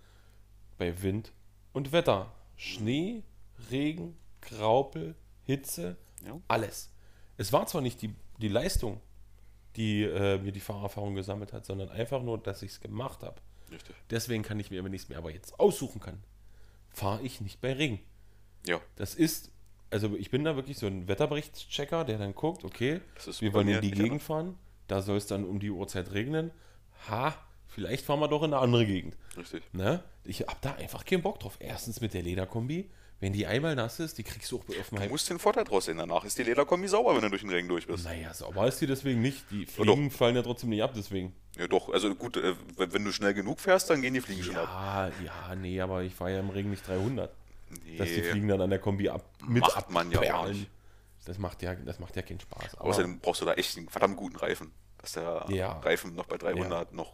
Bei 0.77 1.01
Wind 1.01 1.31
und 1.73 1.91
Wetter. 1.91 2.31
Schnee, 2.55 3.23
Regen, 3.71 4.17
Graupel, 4.41 5.15
Hitze, 5.43 5.97
Ja. 6.25 6.39
alles. 6.47 6.89
Es 7.37 7.51
war 7.51 7.67
zwar 7.67 7.81
nicht 7.81 8.01
die, 8.01 8.13
die 8.37 8.47
Leistung, 8.47 9.01
die 9.75 10.03
äh, 10.03 10.37
mir 10.39 10.51
die 10.51 10.59
Fahrerfahrung 10.59 11.15
gesammelt 11.15 11.53
hat, 11.53 11.65
sondern 11.65 11.89
einfach 11.89 12.21
nur, 12.21 12.37
dass 12.37 12.61
ich 12.61 12.71
es 12.71 12.79
gemacht 12.79 13.23
habe. 13.23 13.41
Richtig. 13.71 13.95
Deswegen 14.09 14.43
kann 14.43 14.59
ich 14.59 14.71
mir, 14.71 14.83
wenn 14.83 14.93
ich 14.93 15.03
es 15.03 15.09
mir 15.09 15.17
aber 15.17 15.31
jetzt 15.31 15.59
aussuchen 15.59 15.99
kann, 15.99 16.21
fahre 16.89 17.21
ich 17.23 17.41
nicht 17.41 17.61
bei 17.61 17.73
Regen. 17.73 17.99
Ja. 18.65 18.79
Das 18.95 19.15
ist, 19.15 19.51
also 19.91 20.15
ich 20.15 20.29
bin 20.31 20.43
da 20.43 20.55
wirklich 20.55 20.77
so 20.77 20.87
ein 20.87 21.07
Wetterberichtschecker, 21.07 22.05
der 22.05 22.17
dann 22.17 22.33
guckt, 22.33 22.63
okay, 22.63 23.01
wir 23.39 23.53
wollen 23.53 23.67
in 23.67 23.81
die 23.81 23.91
Gegend 23.91 24.21
fahren, 24.21 24.57
da 24.87 25.01
soll 25.01 25.17
es 25.17 25.27
dann 25.27 25.45
um 25.45 25.59
die 25.59 25.71
Uhrzeit 25.71 26.13
regnen. 26.13 26.51
Ha, 27.09 27.35
vielleicht 27.67 28.05
fahren 28.05 28.19
wir 28.19 28.27
doch 28.27 28.43
in 28.43 28.53
eine 28.53 28.61
andere 28.61 28.85
Gegend. 28.85 29.17
Richtig. 29.35 29.63
Ne? 29.73 30.03
Ich 30.23 30.41
hab 30.41 30.61
da 30.61 30.73
einfach 30.75 31.05
keinen 31.05 31.21
Bock 31.21 31.39
drauf. 31.39 31.57
Erstens 31.59 32.01
mit 32.01 32.13
der 32.13 32.23
Lederkombi, 32.23 32.89
wenn 33.19 33.31
die 33.33 33.47
einmal 33.47 33.75
nass 33.75 33.99
ist, 33.99 34.17
die 34.17 34.23
kriegst 34.23 34.51
du 34.51 34.57
auch 34.57 34.79
auf 34.79 34.89
dem 34.89 34.99
Du 34.99 35.09
musst 35.09 35.29
den 35.29 35.39
Vorteil 35.39 35.63
draus 35.63 35.85
sehen. 35.85 35.97
Danach 35.97 36.25
ist 36.25 36.37
die 36.37 36.43
Lederkombi 36.43 36.87
sauber, 36.87 37.15
wenn 37.15 37.21
du 37.21 37.29
durch 37.29 37.41
den 37.41 37.49
Regen 37.49 37.67
durch 37.67 37.87
bist. 37.87 38.03
Naja, 38.03 38.33
sauber 38.33 38.67
ist 38.67 38.81
die 38.81 38.87
deswegen 38.87 39.21
nicht. 39.21 39.45
Die. 39.51 39.65
Fliegen 39.65 40.11
fallen 40.11 40.35
ja 40.35 40.41
trotzdem 40.41 40.69
nicht 40.69 40.83
ab, 40.83 40.91
deswegen. 40.95 41.33
Ja, 41.57 41.67
doch. 41.67 41.89
Also 41.89 42.13
gut, 42.13 42.37
äh, 42.37 42.55
wenn, 42.77 43.05
du 43.05 43.11
schnell 43.13 43.33
genug 43.33 43.59
fährst, 43.61 43.89
dann 43.89 44.01
gehen 44.01 44.13
die 44.13 44.21
Fliegen 44.21 44.43
schon 44.43 44.57
ab. 44.57 44.67
Ja, 44.69 45.49
ja, 45.49 45.55
nee, 45.55 45.79
aber 45.79 46.03
ich 46.03 46.13
fahre 46.13 46.33
ja 46.33 46.39
im 46.39 46.49
Regen 46.49 46.69
nicht 46.69 46.85
300. 46.87 47.31
Dass 47.97 48.07
die 48.09 48.15
Nee. 48.17 48.23
Fliegen 48.23 48.47
dann 48.49 48.61
an 48.61 48.69
der 48.69 48.79
Kombi 48.79 49.09
ab, 49.09 49.23
mit 49.47 49.61
Macht 49.61 49.89
man 49.89 50.11
ja 50.11 50.35
auch 50.35 50.47
nicht. 50.47 50.69
Das 51.25 51.39
macht 51.39 51.63
ja, 51.63 51.73
das 51.73 51.99
macht 51.99 52.15
ja 52.15 52.21
keinen 52.21 52.39
Spaß. 52.39 52.75
Außerdem 52.75 53.19
brauchst 53.19 53.41
du 53.41 53.45
da 53.45 53.53
echt 53.53 53.77
einen 53.77 53.89
verdammt 53.89 54.17
guten 54.17 54.35
Reifen. 54.35 54.71
Dass 54.99 55.13
der 55.13 55.45
Ja. 55.49 55.79
Reifen 55.79 56.13
noch 56.15 56.25
bei 56.27 56.37
300 56.37 56.93
noch. 56.93 57.13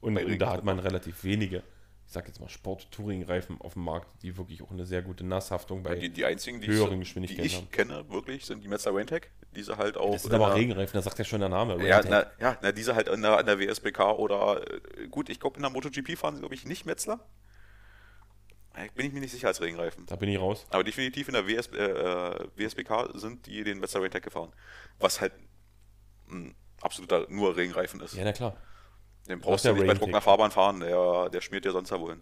und, 0.00 0.14
bei 0.14 0.24
und 0.24 0.38
da 0.38 0.50
hat 0.52 0.62
man 0.64 0.78
relativ 0.78 1.24
wenige, 1.24 1.62
ich 2.08 2.14
sag 2.14 2.26
jetzt 2.26 2.40
mal 2.40 2.48
Sport-Touring-Reifen 2.48 3.60
auf 3.60 3.74
dem 3.74 3.84
Markt, 3.84 4.08
die 4.22 4.38
wirklich 4.38 4.62
auch 4.62 4.70
eine 4.70 4.86
sehr 4.86 5.02
gute 5.02 5.26
Nasshaftung 5.26 5.82
bei. 5.82 5.94
Die, 5.94 6.08
die 6.08 6.24
einzigen, 6.24 6.58
die, 6.58 6.68
höheren 6.68 6.92
ich, 6.92 6.94
die 6.94 6.98
Geschwindigkeiten 7.00 7.44
ich 7.44 7.56
haben. 7.56 7.70
kenne, 7.70 8.08
wirklich, 8.08 8.46
sind 8.46 8.64
die 8.64 8.68
Metzler 8.68 8.94
Raintec. 8.94 9.30
Diese 9.54 9.76
halt 9.76 9.98
auch. 9.98 10.12
das 10.12 10.22
sind 10.22 10.32
aber 10.32 10.54
Regenreifen, 10.54 10.94
da 10.94 11.02
sagt 11.02 11.18
ja 11.18 11.24
schon 11.26 11.40
der 11.40 11.50
Name. 11.50 11.74
Ja, 11.86 11.96
Rain-Tech. 11.96 12.26
na, 12.40 12.46
ja 12.46 12.58
na, 12.62 12.72
diese 12.72 12.94
halt 12.94 13.10
an 13.10 13.20
der, 13.20 13.42
der 13.42 13.60
WSBK 13.60 14.00
oder. 14.18 14.62
Äh, 14.96 15.08
gut, 15.08 15.28
ich 15.28 15.38
glaube, 15.38 15.56
in 15.56 15.62
der 15.62 15.70
MotoGP 15.70 16.16
fahren 16.16 16.34
sie, 16.34 16.40
glaube 16.40 16.54
ich, 16.54 16.64
nicht 16.64 16.86
Metzler. 16.86 17.20
Äh, 18.74 18.88
Bin 18.94 19.04
ich 19.04 19.12
mir 19.12 19.20
nicht 19.20 19.32
sicher 19.32 19.48
als 19.48 19.60
Regenreifen. 19.60 20.06
da 20.06 20.16
bin 20.16 20.30
ich 20.30 20.40
raus. 20.40 20.64
Aber 20.70 20.84
definitiv 20.84 21.28
in 21.28 21.34
der 21.34 21.46
WS, 21.46 21.66
äh, 21.74 21.76
äh, 21.76 22.48
WSBK 22.56 23.18
sind 23.18 23.44
die 23.44 23.64
den 23.64 23.80
Metzler 23.80 24.00
Raintec 24.00 24.22
gefahren. 24.24 24.54
Was 24.98 25.20
halt 25.20 25.34
ein 26.30 26.54
absoluter 26.80 27.26
nur 27.28 27.54
Regenreifen 27.54 28.00
ist. 28.00 28.14
Ja, 28.14 28.24
na 28.24 28.32
klar. 28.32 28.56
Den 29.28 29.40
brauchst 29.40 29.64
du 29.64 29.72
nicht 29.72 29.86
bei 29.86 29.94
trockener 29.94 30.20
Fahrbahn 30.20 30.50
fahren, 30.50 30.80
der, 30.80 31.28
der 31.28 31.40
schmiert 31.40 31.64
dir 31.64 31.72
sonst 31.72 31.90
ja 31.90 32.00
wohin. 32.00 32.20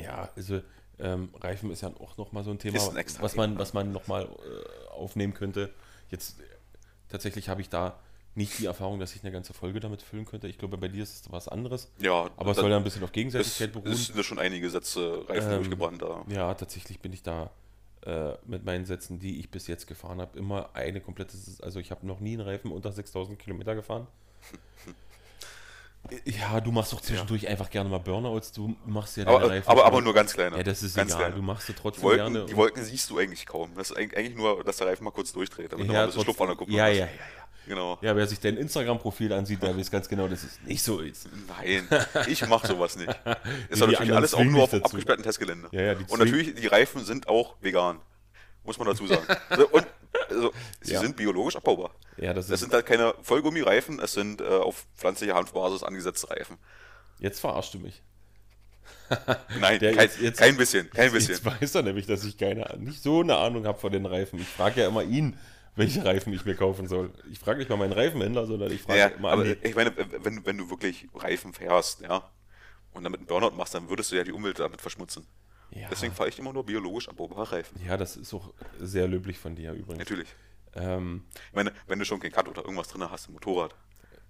Ja, 0.00 0.28
also 0.36 0.60
ähm, 0.98 1.30
Reifen 1.40 1.70
ist 1.70 1.82
ja 1.82 1.88
auch 1.88 2.16
nochmal 2.16 2.44
so 2.44 2.50
ein 2.50 2.58
Thema, 2.58 2.80
ein 2.94 3.04
was 3.20 3.36
man, 3.36 3.58
was 3.58 3.72
man 3.74 3.92
nochmal 3.92 4.24
äh, 4.24 4.88
aufnehmen 4.92 5.34
könnte. 5.34 5.72
Jetzt 6.10 6.40
äh, 6.40 6.44
tatsächlich 7.08 7.48
habe 7.48 7.60
ich 7.60 7.68
da 7.68 7.98
nicht 8.36 8.58
die 8.58 8.66
Erfahrung, 8.66 8.98
dass 8.98 9.14
ich 9.14 9.22
eine 9.22 9.32
ganze 9.32 9.54
Folge 9.54 9.80
damit 9.80 10.02
füllen 10.02 10.24
könnte. 10.24 10.48
Ich 10.48 10.58
glaube, 10.58 10.76
bei 10.76 10.88
dir 10.88 11.02
ist 11.02 11.26
es 11.26 11.32
was 11.32 11.48
anderes. 11.48 11.92
Ja, 12.00 12.30
Aber 12.36 12.50
es 12.50 12.56
soll 12.56 12.70
ja 12.70 12.76
ein 12.76 12.84
bisschen 12.84 13.04
auf 13.04 13.12
Gegenseitigkeit 13.12 13.72
beruhen. 13.72 13.92
es 13.92 14.06
sind 14.06 14.16
ja 14.16 14.22
schon 14.24 14.38
einige 14.38 14.68
Sätze 14.70 15.24
Reifen 15.28 15.50
Ähm, 15.50 15.56
durchgebrannt 15.58 16.02
da. 16.02 16.24
Ja, 16.28 16.52
tatsächlich 16.54 17.00
bin 17.00 17.12
ich 17.12 17.22
da 17.22 17.50
äh, 18.04 18.32
mit 18.44 18.64
meinen 18.64 18.86
Sätzen, 18.86 19.20
die 19.20 19.38
ich 19.38 19.50
bis 19.50 19.66
jetzt 19.68 19.86
gefahren 19.86 20.20
habe, 20.20 20.36
immer 20.38 20.70
eine 20.74 21.00
komplette, 21.00 21.36
also 21.62 21.78
ich 21.78 21.90
habe 21.90 22.06
noch 22.06 22.20
nie 22.20 22.32
einen 22.32 22.42
Reifen 22.42 22.72
unter 22.72 22.92
6000 22.92 23.38
Kilometer 23.38 23.74
gefahren. 23.74 24.06
Ja, 26.26 26.60
du 26.60 26.70
machst 26.70 26.92
doch 26.92 27.00
zwischendurch 27.00 27.48
einfach 27.48 27.70
gerne 27.70 27.88
mal 27.88 27.98
Burnouts, 27.98 28.52
du 28.52 28.76
machst 28.86 29.16
ja 29.16 29.24
deine 29.24 29.36
Aber, 29.38 29.48
Reifen. 29.48 29.68
aber, 29.68 29.86
aber 29.86 30.00
nur 30.02 30.12
ganz 30.12 30.34
kleine. 30.34 30.56
Ja, 30.56 30.62
das 30.62 30.82
ist 30.82 30.94
ganz 30.96 31.10
egal, 31.12 31.20
kleine. 31.26 31.36
du 31.36 31.42
machst 31.42 31.66
sie 31.66 31.72
Die 31.72 31.78
trotzdem 31.80 32.02
Wolken, 32.04 32.32
gerne. 32.34 32.46
die 32.46 32.56
Wolken 32.56 32.84
siehst 32.84 33.08
du 33.10 33.18
eigentlich 33.18 33.46
kaum. 33.46 33.70
Das 33.74 33.90
ist 33.90 33.96
eig- 33.96 34.14
eigentlich 34.16 34.36
nur, 34.36 34.62
dass 34.64 34.76
der 34.76 34.86
Reifen 34.88 35.04
mal 35.04 35.10
kurz 35.12 35.32
durchdreht, 35.32 35.72
damit 35.72 35.90
ja, 35.90 36.00
ein 36.02 36.06
bisschen 36.08 36.22
Schlupf 36.24 36.38
ja, 36.68 36.88
ja, 36.88 36.88
ja, 36.88 36.94
ja. 37.06 37.08
Genau. 37.66 37.96
Ja, 38.02 38.14
wer 38.14 38.26
sich 38.26 38.38
dein 38.40 38.58
Instagram-Profil 38.58 39.32
ansieht, 39.32 39.62
der 39.62 39.74
weiß 39.76 39.90
ganz 39.90 40.06
genau, 40.06 40.28
dass 40.28 40.42
es 40.44 40.60
nicht 40.66 40.82
so 40.82 41.00
ist. 41.00 41.26
Nein, 41.48 41.88
ich 42.28 42.46
mache 42.46 42.66
sowas 42.66 42.96
nicht. 42.96 43.08
Ist 43.70 43.76
Die 43.76 43.80
doch 43.80 43.86
natürlich 43.88 44.12
alles 44.14 44.34
auch 44.34 44.44
nur 44.44 44.64
auf 44.64 44.70
dazu. 44.70 44.84
abgesperrten 44.84 45.24
Testgelände. 45.24 45.68
Ja, 45.72 45.80
ja, 45.80 45.94
die 45.94 46.04
Und 46.12 46.18
natürlich, 46.18 46.54
die 46.54 46.66
Reifen 46.66 47.02
sind 47.06 47.26
auch 47.28 47.54
vegan. 47.62 48.00
Muss 48.64 48.78
man 48.78 48.86
dazu 48.88 49.06
sagen. 49.06 49.24
Und 49.72 49.86
also, 50.30 50.52
sie 50.80 50.94
Ja. 50.94 51.00
sind 51.00 51.16
biologisch 51.16 51.56
abbaubar. 51.56 51.90
Ja, 52.16 52.32
das 52.32 52.46
Das 52.48 52.60
sind 52.60 52.72
halt 52.72 52.86
keine 52.86 53.14
Vollgummireifen, 53.22 54.00
es 54.00 54.12
sind 54.14 54.40
äh, 54.40 54.44
auf 54.44 54.86
pflanzlicher 54.96 55.34
Hanfbasis 55.34 55.82
angesetzte 55.82 56.30
Reifen. 56.30 56.56
Jetzt 57.18 57.40
verarschst 57.40 57.74
du 57.74 57.78
mich. 57.78 58.02
Nein, 59.60 59.78
Der 59.80 59.92
kein, 59.92 60.04
jetzt- 60.04 60.20
jetzt- 60.20 60.38
kein 60.38 60.56
bisschen, 60.56 60.88
kein 60.90 61.12
bisschen. 61.12 61.34
Jetzt 61.34 61.44
weiß 61.44 61.74
er 61.74 61.82
nämlich, 61.82 62.06
dass 62.06 62.24
ich 62.24 62.38
keine, 62.38 62.74
nicht 62.78 63.02
so 63.02 63.20
eine 63.20 63.36
Ahnung 63.36 63.66
habe 63.66 63.78
von 63.78 63.92
den 63.92 64.06
Reifen. 64.06 64.38
Ich 64.40 64.48
frage 64.48 64.80
ja 64.82 64.88
immer 64.88 65.02
ihn, 65.02 65.38
welche 65.76 66.04
Reifen 66.04 66.32
ich 66.32 66.44
mir 66.44 66.54
kaufen 66.54 66.86
soll. 66.88 67.10
Ich 67.30 67.38
frage 67.38 67.58
nicht 67.58 67.68
mal 67.68 67.76
meinen 67.76 67.92
Reifenhändler, 67.92 68.46
sondern 68.46 68.70
ich 68.72 68.82
frage 68.82 68.98
Ja, 69.00 69.06
immer 69.08 69.30
aber 69.32 69.42
Andi. 69.42 69.56
ich 69.62 69.74
meine, 69.74 69.92
wenn, 70.22 70.46
wenn 70.46 70.56
du 70.58 70.70
wirklich 70.70 71.08
Reifen 71.14 71.52
fährst, 71.52 72.00
ja, 72.00 72.30
und 72.92 73.02
damit 73.04 73.18
einen 73.20 73.26
Burnout 73.26 73.50
machst, 73.56 73.74
dann 73.74 73.88
würdest 73.90 74.12
du 74.12 74.16
ja 74.16 74.22
die 74.24 74.32
Umwelt 74.32 74.58
damit 74.60 74.80
verschmutzen. 74.80 75.26
Ja, 75.74 75.88
Deswegen 75.90 76.14
fahre 76.14 76.28
ich 76.28 76.38
immer 76.38 76.52
nur 76.52 76.64
biologisch 76.64 77.08
abbaubare 77.08 77.50
Reifen. 77.52 77.80
ja, 77.84 77.96
das 77.96 78.16
ist 78.16 78.32
auch 78.32 78.52
sehr 78.78 79.08
löblich 79.08 79.38
von 79.38 79.56
dir 79.56 79.72
übrigens. 79.72 79.98
Natürlich. 79.98 80.28
Ähm, 80.74 81.24
Ich 81.48 81.54
meine, 81.54 81.72
wenn 81.86 81.98
du 81.98 82.04
schon 82.04 82.20
kein 82.20 82.32
Cut 82.32 82.48
oder 82.48 82.62
irgendwas 82.62 82.88
drin 82.88 83.08
hast 83.10 83.26
im 83.26 83.34
Motorrad, 83.34 83.74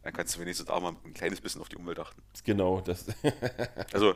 dann 0.02 0.12
kannst 0.12 0.34
du 0.36 0.40
wenigstens 0.40 0.68
auch 0.68 0.80
mal 0.80 0.94
ein 1.04 1.14
kleines 1.14 1.40
bisschen 1.40 1.60
auf 1.60 1.68
die 1.68 1.76
Umwelt 1.76 1.98
achten. 1.98 2.22
genau, 2.44 2.80
das. 2.80 3.06
Also, 3.92 4.14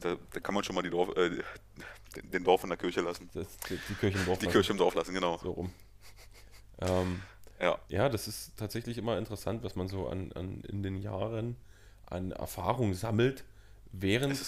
da, 0.00 0.16
da 0.32 0.40
kann 0.40 0.54
man 0.54 0.64
schon 0.64 0.74
mal 0.74 0.82
die 0.82 0.90
Dorf, 0.90 1.10
äh, 1.16 1.30
den- 2.16 2.30
den 2.30 2.44
Dorf 2.44 2.62
in 2.62 2.70
der 2.70 2.78
Kirche 2.78 3.00
lassen. 3.02 3.28
das 3.34 3.46
die, 3.68 3.78
die 3.88 3.94
Kirche 3.94 4.18
im 4.18 4.24
Dorf. 4.24 4.38
Die 4.38 4.44
lassen. 4.46 4.52
Kirche 4.52 4.72
im 4.72 4.78
Dorf 4.78 4.94
lassen, 4.94 5.12
genau. 5.14 5.36
So 5.38 5.50
rum. 5.52 5.72
Ähm, 6.80 7.22
Ja. 7.60 7.78
ja, 7.88 8.08
das 8.08 8.26
ist 8.28 8.56
tatsächlich 8.56 8.98
immer 8.98 9.18
interessant, 9.18 9.62
was 9.62 9.76
man 9.76 9.88
so 9.88 10.08
an, 10.08 10.32
an 10.32 10.62
in 10.62 10.82
den 10.82 10.96
Jahren 10.96 11.56
an 12.06 12.32
Erfahrung 12.32 12.94
sammelt, 12.94 13.44
während 14.00 14.38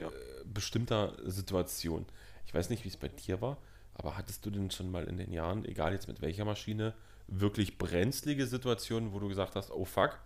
ja. 0.00 0.10
bestimmter 0.44 1.16
Situation. 1.24 2.06
Ich 2.46 2.54
weiß 2.54 2.70
nicht, 2.70 2.84
wie 2.84 2.88
es 2.88 2.96
bei 2.96 3.08
dir 3.08 3.40
war, 3.40 3.58
aber 3.94 4.16
hattest 4.16 4.44
du 4.46 4.50
denn 4.50 4.70
schon 4.70 4.90
mal 4.90 5.04
in 5.04 5.18
den 5.18 5.32
Jahren, 5.32 5.64
egal 5.64 5.92
jetzt 5.92 6.08
mit 6.08 6.22
welcher 6.22 6.44
Maschine, 6.44 6.94
wirklich 7.26 7.78
brenzlige 7.78 8.46
Situationen, 8.46 9.12
wo 9.12 9.18
du 9.18 9.28
gesagt 9.28 9.54
hast, 9.54 9.70
oh 9.70 9.84
fuck, 9.84 10.18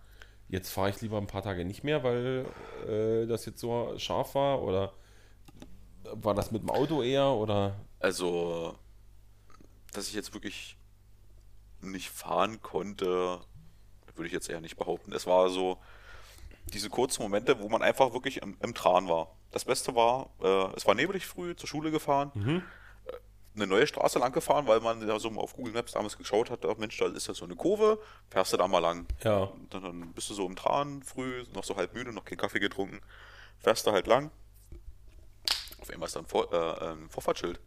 jetzt 0.47 0.71
fahre 0.71 0.89
ich 0.89 1.01
lieber 1.01 1.17
ein 1.17 1.27
paar 1.27 1.43
Tage 1.43 1.65
nicht 1.65 1.83
mehr, 1.83 2.03
weil 2.03 2.45
äh, 2.87 3.27
das 3.27 3.45
jetzt 3.45 3.59
so 3.59 3.93
scharf 3.97 4.35
war? 4.35 4.61
Oder 4.61 4.93
war 6.13 6.33
das 6.33 6.51
mit 6.51 6.61
dem 6.61 6.69
Auto 6.69 7.01
eher? 7.01 7.27
Oder 7.27 7.75
Also, 7.99 8.77
dass 9.93 10.07
ich 10.07 10.13
jetzt 10.13 10.33
wirklich 10.33 10.77
nicht 11.81 12.09
fahren 12.09 12.61
konnte, 12.61 13.39
würde 14.15 14.27
ich 14.27 14.33
jetzt 14.33 14.49
eher 14.49 14.61
nicht 14.61 14.77
behaupten. 14.77 15.11
Es 15.11 15.25
war 15.25 15.49
so 15.49 15.79
diese 16.65 16.89
kurzen 16.89 17.21
Momente, 17.23 17.59
wo 17.59 17.69
man 17.69 17.81
einfach 17.81 18.13
wirklich 18.13 18.41
im, 18.41 18.57
im 18.61 18.73
Tran 18.73 19.07
war. 19.07 19.35
Das 19.51 19.65
Beste 19.65 19.95
war, 19.95 20.29
äh, 20.41 20.75
es 20.75 20.85
war 20.87 20.95
nebelig 20.95 21.25
früh 21.27 21.55
zur 21.55 21.67
Schule 21.69 21.91
gefahren, 21.91 22.31
äh, 23.05 23.11
eine 23.55 23.67
neue 23.67 23.85
Straße 23.85 24.17
lang 24.17 24.31
gefahren, 24.33 24.65
weil 24.65 24.79
man 24.79 25.07
ja 25.07 25.19
so 25.19 25.29
mal 25.29 25.41
auf 25.41 25.55
Google 25.55 25.73
Maps 25.73 25.91
damals 25.91 26.17
geschaut 26.17 26.49
hat, 26.49 26.65
ach 26.65 26.77
Mensch, 26.77 26.97
da 26.97 27.05
ist 27.07 27.27
ja 27.27 27.33
so 27.35 27.45
eine 27.45 27.55
Kurve, 27.55 27.99
fährst 28.29 28.53
du 28.53 28.57
da 28.57 28.67
mal 28.67 28.79
lang. 28.79 29.05
Ja. 29.23 29.51
Dann, 29.69 29.83
dann 29.83 30.13
bist 30.13 30.29
du 30.29 30.33
so 30.33 30.45
im 30.47 30.55
Tran 30.55 31.03
früh, 31.03 31.43
noch 31.53 31.63
so 31.63 31.75
halb 31.75 31.93
müde, 31.93 32.11
noch 32.13 32.25
keinen 32.25 32.37
Kaffee 32.39 32.59
getrunken, 32.59 32.99
fährst 33.59 33.85
du 33.85 33.91
halt 33.91 34.07
lang. 34.07 34.31
Auf 35.81 35.89
einmal 35.91 36.07
ist 36.07 36.15
da 36.15 36.21
ein, 36.21 36.25
Vor 36.25 36.51
äh, 36.51 36.85
ein 36.93 37.09
Vorfahrtsschild. 37.09 37.59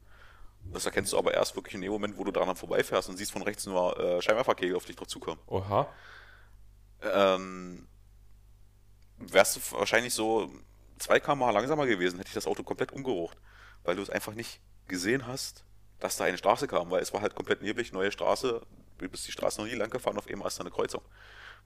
Das 0.72 0.84
erkennst 0.86 1.12
du 1.12 1.18
aber 1.18 1.32
erst 1.34 1.54
wirklich 1.54 1.74
in 1.74 1.82
dem 1.82 1.92
Moment, 1.92 2.18
wo 2.18 2.24
du 2.24 2.32
daran 2.32 2.56
vorbeifährst 2.56 3.08
und 3.08 3.16
siehst 3.16 3.30
von 3.30 3.42
rechts 3.42 3.66
nur 3.66 3.96
äh, 4.00 4.20
Scheinwerferkegel 4.20 4.74
auf 4.74 4.84
dich 4.86 4.96
drauf 4.96 5.06
zukommen. 5.06 5.38
oha, 5.46 5.86
Ähm, 7.02 7.86
wärst 9.18 9.56
du 9.56 9.60
wahrscheinlich 9.78 10.14
so 10.14 10.50
2 10.98 11.20
km 11.20 11.40
langsamer 11.40 11.86
gewesen, 11.86 12.18
hätte 12.18 12.28
ich 12.28 12.34
das 12.34 12.46
Auto 12.46 12.62
komplett 12.62 12.92
umgerucht, 12.92 13.38
weil 13.84 13.96
du 13.96 14.02
es 14.02 14.10
einfach 14.10 14.34
nicht 14.34 14.60
gesehen 14.88 15.26
hast, 15.26 15.64
dass 16.00 16.16
da 16.16 16.24
eine 16.24 16.38
Straße 16.38 16.66
kam, 16.66 16.90
weil 16.90 17.02
es 17.02 17.12
war 17.12 17.20
halt 17.22 17.34
komplett 17.34 17.62
neblig, 17.62 17.92
neue 17.92 18.12
Straße, 18.12 18.60
du 18.98 19.08
bist 19.08 19.26
die 19.26 19.32
Straße 19.32 19.60
noch 19.60 19.68
nie 19.68 19.74
lang 19.74 19.90
gefahren, 19.90 20.18
auf 20.18 20.28
einmal 20.28 20.48
ist 20.48 20.58
da 20.58 20.62
eine 20.62 20.70
Kreuzung, 20.70 21.02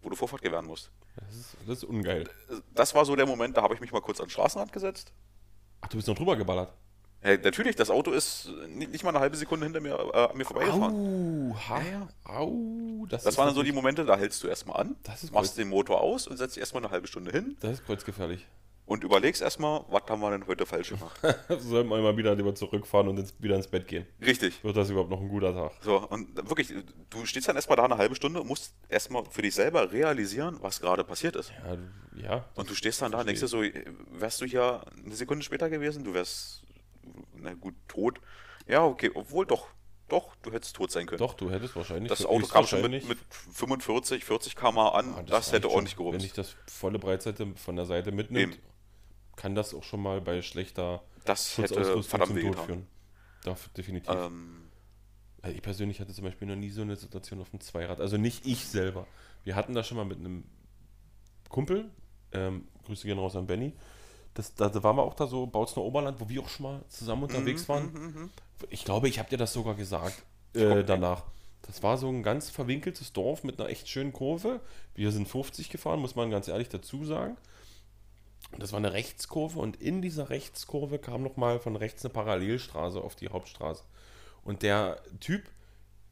wo 0.02 0.10
du 0.10 0.16
Vorfahrt 0.16 0.42
gewähren 0.42 0.66
musst. 0.66 0.90
das 1.16 1.34
ist, 1.34 1.56
das 1.66 1.78
ist 1.78 1.84
ungeil. 1.84 2.28
Das 2.74 2.94
war 2.94 3.04
so 3.04 3.16
der 3.16 3.26
Moment, 3.26 3.56
da 3.56 3.62
habe 3.62 3.74
ich 3.74 3.80
mich 3.80 3.92
mal 3.92 4.00
kurz 4.00 4.20
an 4.20 4.26
den 4.26 4.30
Straßenrand 4.30 4.72
gesetzt. 4.72 5.12
Ach, 5.80 5.88
du 5.88 5.96
bist 5.96 6.08
noch 6.08 6.16
drüber 6.16 6.36
geballert. 6.36 6.72
Hey, 7.22 7.38
natürlich, 7.42 7.76
das 7.76 7.90
Auto 7.90 8.12
ist 8.12 8.48
nicht, 8.68 9.04
mal 9.04 9.10
eine 9.10 9.20
halbe 9.20 9.36
Sekunde 9.36 9.66
hinter 9.66 9.80
mir, 9.80 9.92
äh, 10.14 10.16
an 10.30 10.36
mir 10.38 10.44
vorbeigefahren. 10.46 11.52
Au, 11.52 11.54
ha, 11.68 11.78
Ja, 11.82 11.84
ja. 11.90 12.08
au, 12.24 13.04
das, 13.08 13.24
Das 13.24 13.36
waren 13.36 13.46
dann 13.48 13.54
so 13.54 13.62
die 13.62 13.72
Momente, 13.72 14.04
da 14.06 14.16
hältst 14.16 14.42
du 14.42 14.48
erstmal 14.48 14.80
an, 14.80 14.96
machst 15.32 15.58
den 15.58 15.68
Motor 15.68 16.00
aus 16.00 16.26
und 16.26 16.38
setzt 16.38 16.56
dich 16.56 16.60
erstmal 16.60 16.82
eine 16.82 16.90
halbe 16.92 17.06
Stunde 17.08 17.30
hin 17.30 17.56
Das 17.60 17.72
ist 17.72 17.84
kreuzgefährlich. 17.84 18.46
und 18.86 19.04
überlegst 19.04 19.42
erstmal, 19.42 19.84
was 19.90 20.02
haben 20.08 20.20
wir 20.22 20.30
denn 20.30 20.46
heute 20.46 20.64
falsch 20.64 20.88
gemacht. 20.88 21.20
Sollen 21.58 21.88
wir 21.88 21.98
mal 22.00 22.16
wieder 22.16 22.34
lieber 22.34 22.54
zurückfahren 22.54 23.08
und 23.08 23.18
ins, 23.18 23.34
wieder 23.38 23.54
ins 23.56 23.68
Bett 23.68 23.86
gehen. 23.86 24.06
Richtig. 24.24 24.64
Wird 24.64 24.76
das 24.78 24.88
überhaupt 24.88 25.10
noch 25.10 25.20
ein 25.20 25.28
guter 25.28 25.52
Tag? 25.52 25.72
So, 25.82 25.98
und 26.08 26.34
wirklich, 26.48 26.72
du 27.10 27.26
stehst 27.26 27.46
dann 27.48 27.56
erstmal 27.56 27.76
da 27.76 27.84
eine 27.84 27.98
halbe 27.98 28.14
Stunde 28.14 28.40
und 28.40 28.46
musst 28.48 28.72
erstmal 28.88 29.24
für 29.30 29.42
dich 29.42 29.54
selber 29.54 29.92
realisieren, 29.92 30.56
was 30.62 30.80
gerade 30.80 31.04
passiert 31.04 31.36
ist. 31.36 31.52
Ja, 32.16 32.22
ja. 32.22 32.44
Und 32.54 32.70
du 32.70 32.74
stehst 32.74 33.02
dann 33.02 33.12
da 33.12 33.22
denkst 33.24 33.42
dir 33.42 33.46
so, 33.48 33.62
wärst 34.12 34.40
du 34.40 34.46
hier 34.46 34.80
eine 35.04 35.14
Sekunde 35.14 35.44
später 35.44 35.68
gewesen, 35.68 36.02
du 36.02 36.14
wärst, 36.14 36.62
na 37.42 37.54
gut, 37.54 37.74
tot. 37.88 38.20
Ja, 38.66 38.84
okay, 38.84 39.10
obwohl 39.14 39.46
doch, 39.46 39.66
doch, 40.08 40.34
du 40.42 40.52
hättest 40.52 40.74
tot 40.76 40.90
sein 40.90 41.06
können. 41.06 41.18
Doch, 41.18 41.34
du 41.34 41.50
hättest 41.50 41.76
wahrscheinlich. 41.76 42.08
Das 42.08 42.24
Auto 42.26 42.46
kam 42.46 42.66
schon 42.66 42.82
mit, 42.82 43.08
mit 43.08 43.18
45, 43.52 44.24
40 44.24 44.56
km 44.56 44.78
an, 44.78 45.14
Ah, 45.14 45.22
das, 45.22 45.32
reicht 45.46 45.52
hätte 45.52 45.70
ordentlich 45.70 45.96
Wenn 45.98 46.04
gerumst. 46.06 46.26
ich 46.26 46.32
das 46.32 46.56
volle 46.66 46.98
Breitseite 46.98 47.46
von 47.56 47.76
der 47.76 47.86
Seite 47.86 48.10
mitnimmt, 48.12 48.54
Eben. 48.54 48.62
kann 49.36 49.54
das 49.54 49.72
auch 49.74 49.84
schon 49.84 50.02
mal 50.02 50.20
bei 50.20 50.42
schlechter 50.42 51.02
Das 51.24 51.56
hätte 51.58 52.02
verdammt 52.02 52.32
zum 52.40 52.52
Tod 52.52 52.64
führen. 52.66 52.86
Doch, 53.44 53.56
definitiv. 53.76 54.12
Ähm, 54.14 54.68
Also 55.42 55.54
ich 55.56 55.62
persönlich 55.62 56.00
hatte 56.00 56.12
zum 56.12 56.24
Beispiel 56.24 56.46
noch 56.48 56.56
nie 56.56 56.70
so 56.70 56.82
eine 56.82 56.96
Situation 56.96 57.40
auf 57.40 57.50
dem 57.50 57.60
Zweirad. 57.60 58.00
Also 58.00 58.16
nicht 58.18 58.44
ich 58.46 58.66
selber. 58.66 59.06
Wir 59.44 59.54
hatten 59.56 59.74
da 59.74 59.82
schon 59.84 59.96
mal 59.96 60.04
mit 60.04 60.18
einem 60.18 60.44
Kumpel, 61.48 61.90
ähm, 62.32 62.68
Grüße 62.84 63.06
gehen 63.06 63.18
raus 63.18 63.36
an 63.36 63.46
Benny, 63.46 63.72
das, 64.40 64.54
da, 64.54 64.68
da 64.68 64.82
waren 64.82 64.96
wir 64.96 65.02
auch 65.02 65.14
da 65.14 65.26
so, 65.26 65.46
Bautzner 65.46 65.82
Oberland, 65.82 66.20
wo 66.20 66.28
wir 66.28 66.42
auch 66.42 66.48
schon 66.48 66.64
mal 66.64 66.84
zusammen 66.88 67.24
unterwegs 67.24 67.64
Mhm, 67.64 67.68
waren. 67.68 67.90
Ich 68.70 68.84
glaube, 68.84 69.08
ich 69.08 69.18
habe 69.18 69.28
dir 69.30 69.36
das 69.38 69.52
sogar 69.52 69.74
gesagt 69.74 70.22
äh, 70.54 70.84
danach. 70.84 71.24
Das 71.62 71.82
war 71.82 71.98
so 71.98 72.08
ein 72.08 72.22
ganz 72.22 72.50
verwinkeltes 72.50 73.12
Dorf 73.12 73.44
mit 73.44 73.60
einer 73.60 73.68
echt 73.68 73.88
schönen 73.88 74.12
Kurve. 74.12 74.60
Wir 74.94 75.12
sind 75.12 75.28
50 75.28 75.70
gefahren, 75.70 76.00
muss 76.00 76.14
man 76.16 76.30
ganz 76.30 76.48
ehrlich 76.48 76.68
dazu 76.68 77.04
sagen. 77.04 77.36
Das 78.58 78.72
war 78.72 78.78
eine 78.78 78.92
Rechtskurve 78.92 79.58
und 79.58 79.76
in 79.80 80.02
dieser 80.02 80.30
Rechtskurve 80.30 80.98
kam 80.98 81.22
nochmal 81.22 81.60
von 81.60 81.76
rechts 81.76 82.04
eine 82.04 82.12
Parallelstraße 82.12 83.00
auf 83.00 83.14
die 83.14 83.28
Hauptstraße. 83.28 83.84
Und 84.42 84.62
der 84.62 85.00
Typ 85.20 85.44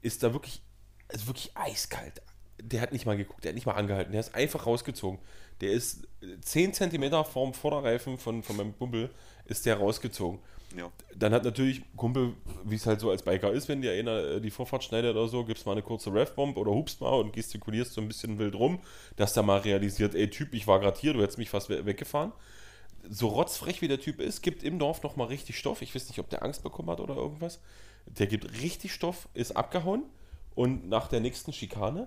ist 0.02 0.22
da 0.22 0.32
wirklich, 0.32 0.62
also 1.08 1.26
wirklich 1.26 1.56
eiskalt. 1.56 2.22
Der 2.60 2.80
hat 2.80 2.92
nicht 2.92 3.06
mal 3.06 3.16
geguckt, 3.16 3.44
der 3.44 3.50
hat 3.50 3.54
nicht 3.56 3.66
mal 3.66 3.74
angehalten, 3.74 4.12
der 4.12 4.20
ist 4.20 4.34
einfach 4.34 4.66
rausgezogen. 4.66 5.18
Der 5.60 5.72
ist 5.72 6.06
10 6.42 6.72
cm 6.72 7.24
vorm 7.24 7.52
Vorderreifen 7.54 8.18
von, 8.18 8.42
von 8.42 8.56
meinem 8.56 8.76
Kumpel, 8.76 9.10
ist 9.46 9.66
der 9.66 9.76
rausgezogen. 9.78 10.38
ja. 10.76 10.90
Dann 11.16 11.32
hat 11.32 11.44
natürlich 11.44 11.82
Kumpel, 11.96 12.34
wie 12.64 12.76
es 12.76 12.86
halt 12.86 13.00
so 13.00 13.10
als 13.10 13.22
Biker 13.22 13.50
ist, 13.52 13.68
wenn 13.68 13.82
dir 13.82 13.92
einer 13.92 14.18
äh, 14.36 14.40
die 14.40 14.50
Vorfahrt 14.50 14.84
schneidet 14.84 15.16
oder 15.16 15.26
so, 15.28 15.44
gibst 15.44 15.66
mal 15.66 15.72
eine 15.72 15.82
kurze 15.82 16.12
Revbomb 16.12 16.56
oder 16.56 16.70
hupst 16.70 17.00
mal 17.00 17.14
und 17.14 17.32
gestikulierst 17.32 17.92
so 17.94 18.00
ein 18.00 18.08
bisschen 18.08 18.38
wild 18.38 18.54
rum, 18.54 18.78
dass 19.16 19.32
der 19.32 19.42
mal 19.42 19.58
realisiert, 19.58 20.14
ey 20.14 20.28
Typ, 20.30 20.54
ich 20.54 20.66
war 20.66 20.78
gerade 20.80 20.98
hier, 21.00 21.12
du 21.12 21.22
hättest 21.22 21.38
mich 21.38 21.50
fast 21.50 21.70
we- 21.70 21.84
weggefahren. 21.86 22.32
So 23.10 23.28
rotzfrech 23.28 23.80
wie 23.80 23.88
der 23.88 24.00
Typ 24.00 24.20
ist, 24.20 24.42
gibt 24.42 24.62
im 24.62 24.78
Dorf 24.78 25.02
nochmal 25.02 25.28
richtig 25.28 25.58
Stoff. 25.58 25.82
Ich 25.82 25.94
weiß 25.94 26.08
nicht, 26.08 26.18
ob 26.18 26.28
der 26.28 26.42
Angst 26.42 26.62
bekommen 26.62 26.90
hat 26.90 27.00
oder 27.00 27.16
irgendwas. 27.16 27.60
Der 28.06 28.26
gibt 28.26 28.60
richtig 28.60 28.92
Stoff, 28.92 29.28
ist 29.34 29.56
abgehauen 29.56 30.02
und 30.54 30.88
nach 30.88 31.08
der 31.08 31.20
nächsten 31.20 31.52
Schikane, 31.52 32.06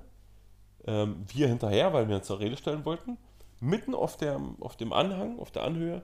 ähm, 0.86 1.26
wir 1.34 1.47
hinterher, 1.47 1.93
weil 1.93 2.08
wir 2.08 2.16
uns 2.18 2.28
zur 2.28 2.39
Rede 2.39 2.58
stellen 2.58 2.86
wollten, 2.86 3.18
mitten 3.62 3.95
auf, 3.95 4.18
der, 4.18 4.41
auf 4.59 4.76
dem 4.76 4.91
Anhang, 4.91 5.39
auf 5.39 5.51
der 5.51 5.64
Anhöhe, 5.64 6.03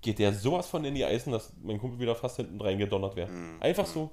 geht 0.00 0.20
der 0.20 0.32
sowas 0.32 0.68
von 0.68 0.84
in 0.84 0.94
die 0.94 1.04
Eisen, 1.04 1.32
dass 1.32 1.52
mein 1.60 1.80
Kumpel 1.80 1.98
wieder 1.98 2.14
fast 2.14 2.36
hinten 2.36 2.60
reingedonnert 2.60 3.16
wäre. 3.16 3.28
Einfach 3.60 3.86
so. 3.86 4.10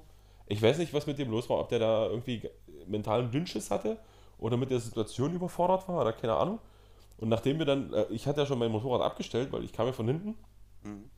Ich 0.48 0.60
weiß 0.60 0.78
nicht, 0.78 0.92
was 0.92 1.06
mit 1.06 1.18
dem 1.18 1.30
los 1.30 1.48
war, 1.48 1.58
ob 1.58 1.68
der 1.68 1.78
da 1.78 2.06
irgendwie 2.06 2.48
mentalen 2.86 3.30
Dünnschiss 3.30 3.70
hatte 3.70 3.98
oder 4.38 4.56
mit 4.56 4.70
der 4.70 4.80
Situation 4.80 5.32
überfordert 5.34 5.88
war 5.88 6.00
oder 6.00 6.12
keine 6.12 6.34
Ahnung. 6.34 6.58
Und 7.18 7.28
nachdem 7.28 7.58
wir 7.58 7.66
dann, 7.66 7.92
äh, 7.92 8.06
ich 8.10 8.26
hatte 8.26 8.40
ja 8.40 8.46
schon 8.46 8.58
mein 8.58 8.70
Motorrad 8.70 9.02
abgestellt, 9.02 9.52
weil 9.52 9.64
ich 9.64 9.72
kam 9.72 9.86
ja 9.86 9.92
von 9.92 10.06
hinten, 10.06 10.36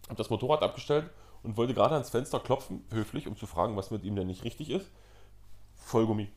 habe 0.06 0.16
das 0.16 0.30
Motorrad 0.30 0.62
abgestellt 0.62 1.10
und 1.42 1.56
wollte 1.56 1.74
gerade 1.74 1.94
ans 1.94 2.10
Fenster 2.10 2.40
klopfen, 2.40 2.84
höflich, 2.90 3.26
um 3.26 3.36
zu 3.36 3.46
fragen, 3.46 3.76
was 3.76 3.90
mit 3.90 4.04
ihm 4.04 4.16
denn 4.16 4.26
nicht 4.26 4.44
richtig 4.44 4.70
ist. 4.70 4.90
Vollgummi. 5.76 6.28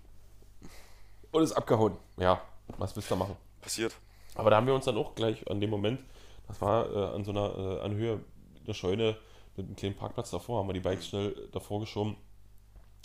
Und 1.32 1.44
ist 1.44 1.54
abgehauen. 1.54 1.98
Ja, 2.18 2.42
was 2.78 2.96
willst 2.96 3.10
du 3.10 3.16
da 3.16 3.20
machen? 3.20 3.38
Passiert. 3.62 3.96
Aber 4.36 4.50
da 4.50 4.58
haben 4.58 4.68
wir 4.68 4.74
uns 4.74 4.86
dann 4.86 4.98
auch 4.98 5.16
gleich 5.16 5.50
an 5.50 5.60
dem 5.60 5.70
Moment, 5.70 6.00
das 6.48 6.62
war 6.62 6.90
äh, 6.92 7.16
an 7.16 7.24
so 7.24 7.32
einer 7.32 7.58
äh, 7.58 7.82
Anhöhe, 7.82 8.20
eine 8.64 8.74
Scheune 8.74 9.18
mit 9.58 9.66
einem 9.66 9.76
kleinen 9.76 9.96
Parkplatz 9.96 10.32
davor, 10.32 10.60
haben 10.60 10.70
wir 10.70 10.74
die 10.74 10.80
Bikes 10.80 11.08
schnell 11.08 11.50
davor 11.52 11.80
geschoben, 11.80 12.16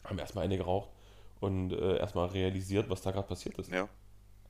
haben 0.04 0.18
erstmal 0.18 0.44
eine 0.44 0.56
geraucht 0.56 0.90
und 1.40 1.72
äh, 1.72 1.98
erstmal 1.98 2.28
realisiert, 2.28 2.88
was 2.88 3.02
da 3.02 3.10
gerade 3.10 3.26
passiert 3.28 3.58
ist. 3.58 3.70
Ja, 3.70 3.88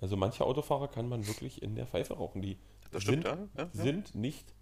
Also 0.01 0.17
manche 0.17 0.45
Autofahrer 0.45 0.89
kann 0.89 1.09
man 1.09 1.27
wirklich 1.27 1.63
in 1.63 1.75
der 1.75 1.87
Pfeife 1.87 2.15
rauchen. 2.15 2.43
Die 2.43 2.59
das 2.91 3.03
stimmt, 3.03 3.27
sind, 3.27 3.51
ja, 3.57 3.65
ja. 3.65 3.69
sind 3.73 4.15
nicht 4.15 4.53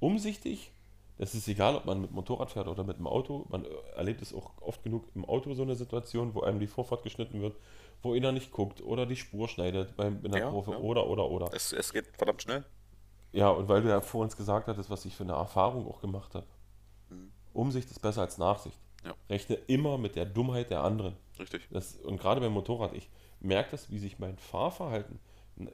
umsichtig. 0.00 0.72
Das 1.18 1.34
ist 1.34 1.46
egal, 1.46 1.76
ob 1.76 1.84
man 1.84 2.00
mit 2.00 2.10
Motorrad 2.10 2.50
fährt 2.50 2.66
oder 2.66 2.82
mit 2.82 2.98
dem 2.98 3.06
Auto. 3.06 3.46
Man 3.48 3.64
erlebt 3.96 4.20
es 4.20 4.34
auch 4.34 4.50
oft 4.60 4.82
genug 4.82 5.04
im 5.14 5.24
Auto, 5.24 5.54
so 5.54 5.62
eine 5.62 5.76
Situation, 5.76 6.34
wo 6.34 6.42
einem 6.42 6.58
die 6.58 6.66
Vorfahrt 6.66 7.04
geschnitten 7.04 7.40
wird, 7.40 7.56
wo 8.02 8.14
einer 8.14 8.32
nicht 8.32 8.50
guckt 8.50 8.80
oder 8.82 9.06
die 9.06 9.16
Spur 9.16 9.48
schneidet 9.48 9.96
beim, 9.96 10.24
in 10.24 10.32
der 10.32 10.42
Ja, 10.42 10.50
Kurve 10.50 10.72
ja. 10.72 10.78
oder, 10.78 11.06
oder, 11.06 11.30
oder. 11.30 11.54
Es, 11.54 11.72
es 11.72 11.92
geht 11.92 12.08
verdammt 12.16 12.42
schnell. 12.42 12.64
Ja, 13.32 13.48
und 13.50 13.68
weil 13.68 13.82
du 13.82 13.88
ja 13.88 14.00
vor 14.00 14.22
uns 14.22 14.36
gesagt 14.36 14.66
hattest, 14.66 14.90
was 14.90 15.04
ich 15.04 15.14
für 15.14 15.24
eine 15.24 15.32
Erfahrung 15.34 15.88
auch 15.88 16.00
gemacht 16.00 16.34
habe. 16.34 16.46
Umsicht 17.52 17.90
ist 17.90 18.00
besser 18.02 18.22
als 18.22 18.36
Nachsicht. 18.38 18.78
Mhm. 19.02 19.08
Ja. 19.08 19.14
Rechne 19.30 19.54
immer 19.66 19.96
mit 19.98 20.16
der 20.16 20.26
Dummheit 20.26 20.70
der 20.70 20.82
anderen. 20.82 21.16
Richtig. 21.38 21.68
Das, 21.70 21.96
und 21.96 22.20
gerade 22.20 22.40
beim 22.40 22.52
Motorrad, 22.52 22.92
ich 22.92 23.08
merke 23.40 23.70
das, 23.72 23.90
wie 23.90 23.98
sich 23.98 24.18
mein 24.18 24.36
Fahrverhalten, 24.36 25.20
äh, 25.58 25.66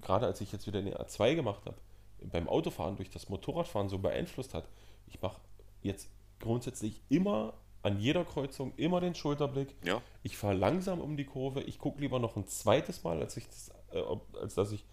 gerade 0.00 0.26
als 0.26 0.40
ich 0.40 0.52
jetzt 0.52 0.66
wieder 0.66 0.78
eine 0.78 0.96
A2 0.98 1.34
gemacht 1.34 1.66
habe, 1.66 1.76
beim 2.22 2.48
Autofahren 2.48 2.96
durch 2.96 3.10
das 3.10 3.28
Motorradfahren 3.28 3.88
so 3.88 3.98
beeinflusst 3.98 4.54
hat. 4.54 4.68
Ich 5.06 5.20
mache 5.20 5.40
jetzt 5.82 6.10
grundsätzlich 6.40 7.00
immer 7.08 7.54
an 7.82 8.00
jeder 8.00 8.24
Kreuzung 8.24 8.72
immer 8.76 9.00
den 9.00 9.14
Schulterblick. 9.14 9.74
Ja. 9.84 10.02
Ich 10.22 10.36
fahre 10.36 10.54
langsam 10.54 11.00
um 11.00 11.16
die 11.16 11.24
Kurve. 11.24 11.62
Ich 11.62 11.78
gucke 11.78 12.00
lieber 12.00 12.18
noch 12.18 12.36
ein 12.36 12.46
zweites 12.46 13.04
Mal, 13.04 13.20
als, 13.20 13.36
ich 13.36 13.46
das, 13.46 13.70
äh, 13.92 14.02
als 14.40 14.54
dass 14.54 14.72
ich 14.72 14.84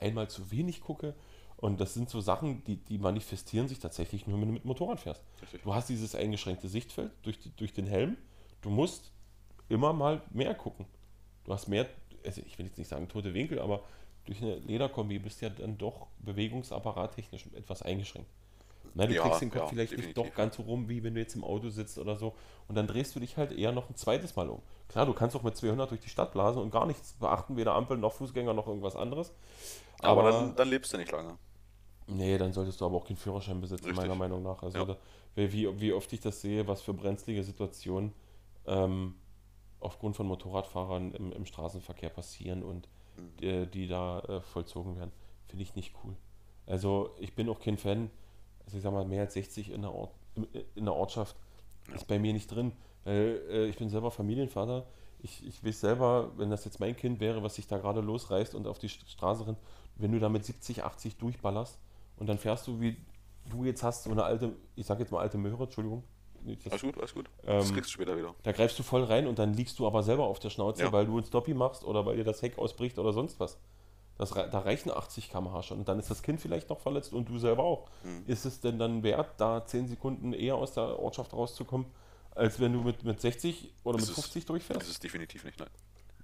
einmal 0.00 0.28
zu 0.28 0.50
wenig 0.50 0.80
gucke. 0.80 1.14
Und 1.56 1.80
das 1.80 1.94
sind 1.94 2.08
so 2.08 2.20
Sachen, 2.20 2.64
die, 2.64 2.76
die 2.76 2.98
manifestieren 2.98 3.68
sich 3.68 3.78
tatsächlich 3.78 4.26
nur, 4.26 4.40
wenn 4.40 4.48
du 4.48 4.54
mit 4.54 4.64
Motorrad 4.64 4.98
fährst. 4.98 5.22
Richtig. 5.42 5.62
Du 5.62 5.74
hast 5.74 5.88
dieses 5.90 6.14
eingeschränkte 6.14 6.68
Sichtfeld 6.68 7.12
durch, 7.22 7.38
die, 7.38 7.54
durch 7.54 7.72
den 7.72 7.86
Helm. 7.86 8.16
Du 8.62 8.70
musst 8.70 9.12
immer 9.68 9.92
mal 9.92 10.22
mehr 10.30 10.54
gucken. 10.54 10.86
Du 11.44 11.52
hast 11.52 11.68
mehr, 11.68 11.88
also 12.24 12.42
ich 12.44 12.58
will 12.58 12.66
jetzt 12.66 12.78
nicht 12.78 12.88
sagen 12.88 13.08
tote 13.08 13.34
Winkel, 13.34 13.60
aber 13.60 13.84
durch 14.24 14.42
eine 14.42 14.56
Lederkombi 14.56 15.18
bist 15.18 15.40
du 15.40 15.46
ja 15.46 15.50
dann 15.50 15.78
doch 15.78 16.08
bewegungsapparat-technisch 16.20 17.46
etwas 17.54 17.82
eingeschränkt. 17.82 18.30
Na, 18.94 19.06
du 19.06 19.14
Ja, 19.14 19.22
kriegst 19.22 19.40
den 19.40 19.50
Kopf 19.50 19.62
ja, 19.62 19.66
vielleicht 19.68 19.96
nicht 19.96 20.08
definitiv, 20.08 20.16
doch 20.16 20.34
ganz 20.34 20.56
so 20.56 20.62
rum, 20.62 20.88
wie 20.88 21.02
wenn 21.04 21.14
du 21.14 21.20
jetzt 21.20 21.34
im 21.36 21.44
Auto 21.44 21.68
sitzt 21.70 21.98
oder 21.98 22.16
so. 22.16 22.34
Und 22.68 22.74
dann 22.76 22.86
drehst 22.86 23.14
du 23.14 23.20
dich 23.20 23.36
halt 23.36 23.52
eher 23.52 23.72
noch 23.72 23.88
ein 23.90 23.94
zweites 23.96 24.36
Mal 24.36 24.48
um. 24.48 24.62
Klar, 24.88 25.06
du 25.06 25.12
kannst 25.14 25.36
auch 25.36 25.42
mit 25.42 25.56
200 25.56 25.90
durch 25.90 26.00
die 26.00 26.08
Stadt 26.08 26.32
blasen 26.32 26.60
und 26.62 26.70
gar 26.70 26.86
nichts 26.86 27.14
beachten, 27.14 27.56
weder 27.56 27.74
Ampel 27.74 27.96
noch 27.98 28.12
Fußgänger 28.14 28.54
noch 28.54 28.66
irgendwas 28.66 28.96
anderes. 28.96 29.32
Aber, 30.02 30.22
Aber, 30.22 30.24
dann, 30.24 30.56
dann 30.56 30.68
lebst 30.68 30.92
du 30.92 30.98
nicht 30.98 31.10
lange. 31.12 31.38
nee, 32.06 32.38
dann 32.38 32.52
solltest 32.52 32.80
du 32.80 32.86
aber 32.86 32.96
auch 32.96 33.04
keinen 33.06 33.16
Führerschein 33.16 33.60
besitzen, 33.60 33.86
Richtig. 33.86 33.94
meiner 33.94 34.14
Meinung 34.14 34.42
nach. 34.42 34.62
Also 34.62 34.78
Ja. 34.78 34.84
da, 34.84 34.96
wie, 35.34 35.52
wie- 35.52 35.80
wie 35.80 35.92
oft 35.92 36.12
ich 36.12 36.20
das 36.20 36.40
sehe, 36.40 36.66
was 36.66 36.82
für 36.82 36.94
brenzlige 36.94 37.42
Situationen 37.44 38.12
ähm, 38.66 39.14
aufgrund 39.80 40.16
von 40.16 40.26
Motorradfahrern 40.26 41.12
im, 41.14 41.32
im 41.32 41.46
Straßenverkehr 41.46 42.10
passieren 42.10 42.62
und 42.62 42.88
Mhm. 43.16 43.30
die, 43.40 43.66
die 43.66 43.88
da 43.88 44.20
äh, 44.20 44.40
vollzogen 44.42 44.96
werden, 44.98 45.12
finde 45.48 45.62
ich 45.64 45.74
nicht 45.76 45.94
cool. 46.04 46.16
Also 46.66 47.14
ich 47.20 47.34
bin 47.34 47.48
auch 47.48 47.60
kein 47.60 47.78
Fan, 47.78 48.10
also 48.70 48.78
ich 48.78 48.82
sag 48.84 48.92
mal, 48.92 49.04
mehr 49.04 49.22
als 49.22 49.34
60 49.34 49.70
in 49.72 49.82
der, 49.82 49.92
Ort, 49.92 50.12
in 50.74 50.84
der 50.84 50.94
Ortschaft 50.94 51.36
ist 51.94 52.06
bei 52.06 52.18
mir 52.18 52.32
nicht 52.32 52.46
drin. 52.50 52.72
Weil, 53.04 53.40
äh, 53.50 53.66
ich 53.66 53.76
bin 53.76 53.88
selber 53.88 54.10
Familienvater. 54.10 54.86
Ich, 55.22 55.44
ich 55.46 55.64
weiß 55.64 55.80
selber, 55.80 56.30
wenn 56.36 56.50
das 56.50 56.64
jetzt 56.64 56.78
mein 56.80 56.96
Kind 56.96 57.20
wäre, 57.20 57.42
was 57.42 57.56
sich 57.56 57.66
da 57.66 57.78
gerade 57.78 58.00
losreißt 58.00 58.54
und 58.54 58.66
auf 58.66 58.78
die 58.78 58.88
St- 58.88 59.06
Straße 59.08 59.46
rennt, 59.46 59.58
wenn 59.96 60.12
du 60.12 60.18
da 60.20 60.28
mit 60.28 60.44
70, 60.44 60.82
80 60.84 61.16
durchballerst 61.16 61.78
und 62.16 62.28
dann 62.28 62.38
fährst 62.38 62.66
du, 62.68 62.80
wie 62.80 62.96
du 63.50 63.64
jetzt 63.64 63.82
hast, 63.82 64.04
so 64.04 64.10
eine 64.10 64.22
alte, 64.24 64.52
ich 64.76 64.86
sag 64.86 64.98
jetzt 65.00 65.10
mal 65.12 65.18
alte 65.20 65.36
Möhre, 65.36 65.64
Entschuldigung. 65.64 66.04
Dass- 66.64 66.72
Alles 66.72 66.82
gut, 66.82 66.96
alles 66.96 67.12
gut. 67.14 67.28
das 67.44 67.68
Ähm, 67.68 67.74
kriegst 67.74 67.90
du 67.90 67.94
später 67.94 68.16
wieder. 68.16 68.34
da 68.44 68.52
greifst 68.52 68.78
du 68.78 68.82
voll 68.82 69.04
rein 69.04 69.26
und 69.26 69.38
dann 69.38 69.52
liegst 69.52 69.78
du 69.78 69.86
aber 69.86 70.02
selber 70.02 70.24
auf 70.24 70.38
der 70.38 70.48
Schnauze, 70.48 70.84
Ja. 70.84 70.92
weil 70.92 71.04
du 71.04 71.18
ein 71.18 71.24
Stoppie 71.24 71.52
machst 71.52 71.84
oder 71.84 72.06
weil 72.06 72.16
dir 72.16 72.24
das 72.24 72.40
Heck 72.40 72.56
ausbricht 72.58 72.98
oder 72.98 73.12
sonst 73.12 73.38
was. 73.40 73.58
Das, 74.20 74.30
da 74.30 74.58
reichen 74.60 74.90
80 74.90 75.30
km/h 75.30 75.62
schon. 75.62 75.78
Und 75.78 75.88
dann 75.88 75.98
ist 75.98 76.10
das 76.10 76.22
Kind 76.22 76.40
vielleicht 76.40 76.68
noch 76.68 76.78
verletzt 76.80 77.12
und 77.12 77.28
du 77.28 77.38
selber 77.38 77.64
auch. 77.64 77.88
Mhm. 78.04 78.24
Ist 78.26 78.44
es 78.44 78.60
denn 78.60 78.78
dann 78.78 79.02
wert, 79.02 79.40
da 79.40 79.64
10 79.64 79.88
Sekunden 79.88 80.32
eher 80.32 80.56
aus 80.56 80.72
der 80.72 80.98
Ortschaft 80.98 81.32
rauszukommen, 81.32 81.86
als 82.34 82.60
wenn 82.60 82.72
du 82.72 82.80
mit, 82.82 83.02
mit 83.04 83.20
60 83.20 83.72
oder 83.82 83.98
Das 83.98 84.08
mit 84.08 84.16
ist- 84.16 84.22
50 84.24 84.44
durchfährst? 84.46 84.80
Das 84.82 84.88
ist 84.88 85.02
definitiv 85.02 85.44
nicht, 85.44 85.58
nein. 85.58 85.68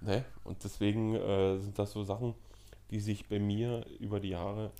Ne? 0.01 0.25
Und 0.43 0.63
deswegen 0.63 1.15
äh, 1.15 1.57
sind 1.59 1.79
das 1.79 1.91
so 1.91 2.03
Sachen, 2.03 2.35
die 2.91 2.99
sich 2.99 3.27
bei 3.27 3.39
mir 3.39 3.83
über 3.99 4.19
die 4.19 4.29
Jahre 4.29 4.71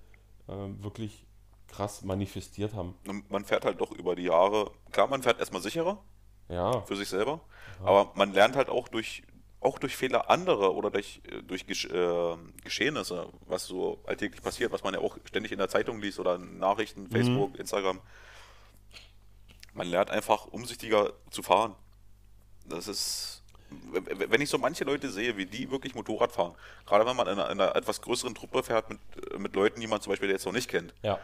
äh, 0.48 0.54
wirklich 0.84 1.26
krass 1.68 2.04
manifestiert 2.04 2.74
haben. 2.76 2.94
Man 3.30 3.44
fährt 3.44 3.66
halt 3.66 3.82
doch 3.82 3.92
über 3.92 4.16
die 4.16 4.24
Jahre, 4.24 4.72
klar, 4.92 5.08
man 5.08 5.22
fährt 5.24 5.40
erstmal 5.40 5.62
sicherer 5.62 5.98
Ja, 6.50 6.82
für 6.82 6.96
sich 6.96 7.10
selber, 7.10 7.42
aber 7.84 8.12
man 8.16 8.32
lernt 8.32 8.56
halt 8.56 8.70
auch 8.70 8.88
durch, 8.88 9.24
auch 9.60 9.80
durch 9.80 9.96
Fehler 9.96 10.30
anderer 10.30 10.76
oder 10.76 10.92
durch, 10.92 11.22
äh, 11.26 11.42
durch 11.42 11.66
äh, 11.68 12.38
Geschehnisse, 12.64 13.30
was 13.48 13.66
so 13.66 14.00
alltäglich 14.06 14.42
passiert, 14.42 14.72
was 14.72 14.84
man 14.84 14.94
ja 14.94 15.00
auch 15.00 15.18
ständig 15.26 15.52
in 15.52 15.58
der 15.58 15.70
Zeitung 15.70 16.00
liest 16.00 16.20
oder 16.20 16.36
in 16.36 16.60
Nachrichten, 16.60 17.10
Facebook, 17.10 17.54
mhm. 17.54 17.60
Instagram. 17.60 18.02
Man 19.74 19.88
lernt 19.88 20.10
einfach 20.10 20.46
umsichtiger 20.48 21.14
zu 21.30 21.44
fahren. 21.44 21.76
Das 22.66 22.88
ist, 22.88 23.44
wenn 23.92 24.42
ich 24.42 24.50
so 24.50 24.58
manche 24.58 24.84
Leute 24.84 25.10
sehe, 25.10 25.38
wie 25.38 25.46
die 25.46 25.72
wirklich 25.72 25.96
Motorrad 25.96 26.32
fahren, 26.32 26.56
gerade 26.86 27.06
wenn 27.06 27.16
man 27.16 27.28
in 27.28 27.34
einer, 27.34 27.50
in 27.50 27.62
einer 27.62 27.76
etwas 27.76 28.02
größeren 28.02 28.36
Truppe 28.36 28.64
fährt 28.64 28.90
mit, 28.90 29.00
mit 29.40 29.56
Leuten, 29.56 29.80
die 29.80 29.88
man 29.88 30.02
zum 30.02 30.12
Beispiel 30.12 30.30
jetzt 30.30 30.46
noch 30.46 30.54
nicht 30.54 30.70
kennt. 30.70 30.94
Ja. 31.02 31.20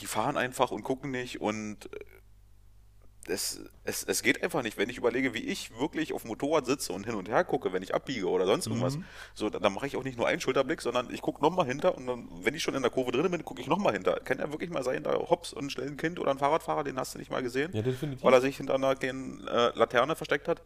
Die 0.00 0.06
fahren 0.06 0.36
einfach 0.36 0.70
und 0.70 0.82
gucken 0.82 1.10
nicht 1.10 1.40
und 1.40 1.88
es, 3.28 3.60
es, 3.84 4.04
es 4.04 4.22
geht 4.22 4.42
einfach 4.42 4.62
nicht, 4.62 4.76
wenn 4.76 4.88
ich 4.88 4.98
überlege, 4.98 5.34
wie 5.34 5.44
ich 5.44 5.78
wirklich 5.78 6.12
auf 6.12 6.22
dem 6.22 6.28
Motorrad 6.28 6.66
sitze 6.66 6.92
und 6.92 7.04
hin 7.06 7.14
und 7.14 7.28
her 7.28 7.44
gucke, 7.44 7.72
wenn 7.72 7.82
ich 7.82 7.94
abbiege 7.94 8.28
oder 8.28 8.46
sonst 8.46 8.66
irgendwas. 8.66 8.96
Mhm. 8.96 9.04
So, 9.34 9.50
dann, 9.50 9.62
dann 9.62 9.72
mache 9.72 9.86
ich 9.86 9.96
auch 9.96 10.04
nicht 10.04 10.18
nur 10.18 10.26
einen 10.26 10.40
Schulterblick, 10.40 10.80
sondern 10.80 11.12
ich 11.12 11.22
gucke 11.22 11.42
nochmal 11.42 11.66
hinter 11.66 11.96
und 11.96 12.06
dann, 12.06 12.28
wenn 12.42 12.54
ich 12.54 12.62
schon 12.62 12.74
in 12.74 12.82
der 12.82 12.90
Kurve 12.90 13.12
drin 13.12 13.30
bin, 13.30 13.44
gucke 13.44 13.60
ich 13.60 13.66
nochmal 13.66 13.92
hinter. 13.92 14.20
Kann 14.20 14.38
ja 14.38 14.50
wirklich 14.50 14.70
mal 14.70 14.84
sein, 14.84 15.02
da 15.02 15.14
hops 15.14 15.52
und 15.52 15.70
schnell 15.70 15.88
ein 15.88 15.96
Kind 15.96 16.18
oder 16.18 16.30
ein 16.30 16.38
Fahrradfahrer, 16.38 16.84
den 16.84 16.98
hast 16.98 17.14
du 17.14 17.18
nicht 17.18 17.30
mal 17.30 17.42
gesehen, 17.42 17.70
ja, 17.72 17.82
weil 18.22 18.32
er 18.32 18.40
sich 18.40 18.56
hinter 18.56 18.74
einer 18.74 19.00
äh, 19.02 19.78
Laterne 19.78 20.16
versteckt 20.16 20.48
hat. 20.48 20.62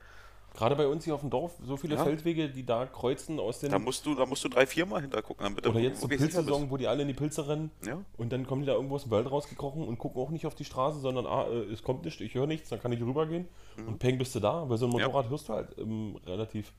Gerade 0.59 0.75
bei 0.75 0.89
uns 0.89 1.05
hier 1.05 1.15
auf 1.15 1.21
dem 1.21 1.31
Dorf, 1.31 1.53
so 1.63 1.77
viele 1.77 1.95
ja. 1.95 2.03
Feldwege, 2.03 2.49
die 2.49 2.67
da 2.67 2.85
kreuzen 2.85 3.39
aus 3.39 3.61
den. 3.61 3.71
Da 3.71 3.79
musst 3.79 4.05
du, 4.05 4.17
da 4.17 4.27
musst 4.27 4.43
du 4.43 4.49
drei, 4.49 4.67
vier 4.67 4.87
Mal 4.87 5.01
hintergucken, 5.03 5.45
damit 5.45 5.65
Oder 5.65 5.79
jetzt 5.79 6.01
zur 6.01 6.09
Pilzsaison, 6.09 6.69
wo 6.69 6.77
die 6.77 6.89
alle 6.89 7.03
in 7.03 7.09
die 7.09 7.15
Pilze 7.15 7.47
rennen 7.47 7.71
ja. 7.87 8.05
und 8.17 8.33
dann 8.33 8.45
kommen 8.45 8.63
die 8.63 8.67
da 8.67 8.73
irgendwo 8.73 8.97
aus 8.97 9.05
dem 9.05 9.13
Wald 9.13 9.31
rausgekrochen 9.31 9.87
und 9.87 9.99
gucken 9.99 10.21
auch 10.21 10.31
nicht 10.31 10.47
auf 10.47 10.57
die 10.57 10.65
Straße, 10.65 10.99
sondern 10.99 11.27
ah, 11.27 11.47
äh, 11.47 11.73
es 11.73 11.85
kommt 11.85 12.05
nicht, 12.05 12.21
ich 12.21 12.35
höre 12.35 12.49
nichts, 12.49 12.71
dann 12.71 12.83
kann 12.83 12.91
ich 12.91 13.01
rübergehen 13.01 13.47
mhm. 13.77 13.87
und 13.87 13.99
peng 14.01 14.19
bist 14.19 14.35
du 14.35 14.41
da. 14.41 14.65
Bei 14.65 14.77
so 14.77 14.87
einem 14.87 14.95
Motorrad 14.95 15.27
ja. 15.27 15.31
hörst 15.31 15.49
du 15.49 15.53
halt 15.53 15.79
ähm, 15.79 16.19
relativ 16.27 16.73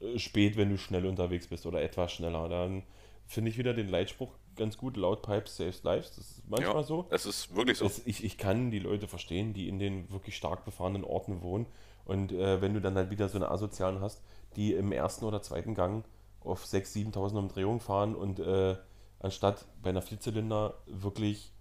äh, 0.00 0.18
spät, 0.18 0.58
wenn 0.58 0.68
du 0.68 0.76
schnell 0.76 1.06
unterwegs 1.06 1.46
bist 1.46 1.64
oder 1.64 1.80
etwas 1.80 2.12
schneller. 2.12 2.50
Dann 2.50 2.82
finde 3.26 3.50
ich 3.50 3.56
wieder 3.56 3.72
den 3.72 3.88
Leitspruch 3.88 4.28
ganz 4.56 4.76
gut, 4.76 4.98
laut 4.98 5.22
Pipes 5.22 5.56
saves 5.56 5.82
lives. 5.84 6.16
Das 6.16 6.32
ist 6.32 6.42
manchmal 6.46 6.74
ja, 6.74 6.82
so. 6.82 7.06
Es 7.08 7.24
ist 7.24 7.56
wirklich 7.56 7.78
so. 7.78 7.86
Es, 7.86 8.06
ich, 8.06 8.24
ich 8.24 8.36
kann 8.36 8.70
die 8.70 8.78
Leute 8.78 9.08
verstehen, 9.08 9.54
die 9.54 9.68
in 9.68 9.78
den 9.78 10.10
wirklich 10.12 10.36
stark 10.36 10.66
befahrenen 10.66 11.02
Orten 11.02 11.40
wohnen 11.40 11.64
und 12.04 12.32
äh, 12.32 12.60
wenn 12.60 12.74
du 12.74 12.80
dann 12.80 12.94
halt 12.94 13.10
wieder 13.10 13.28
so 13.28 13.38
eine 13.38 13.50
Asozialen 13.50 14.00
hast, 14.00 14.22
die 14.56 14.74
im 14.74 14.92
ersten 14.92 15.24
oder 15.24 15.42
zweiten 15.42 15.74
Gang 15.74 16.04
auf 16.40 16.64
6.000, 16.64 17.14
7.000 17.14 17.38
Umdrehungen 17.38 17.80
fahren 17.80 18.14
und 18.14 18.40
äh, 18.40 18.76
anstatt 19.20 19.66
bei 19.80 19.90
einer 19.90 20.02
Vierzylinder 20.02 20.74
wirklich 20.86 21.52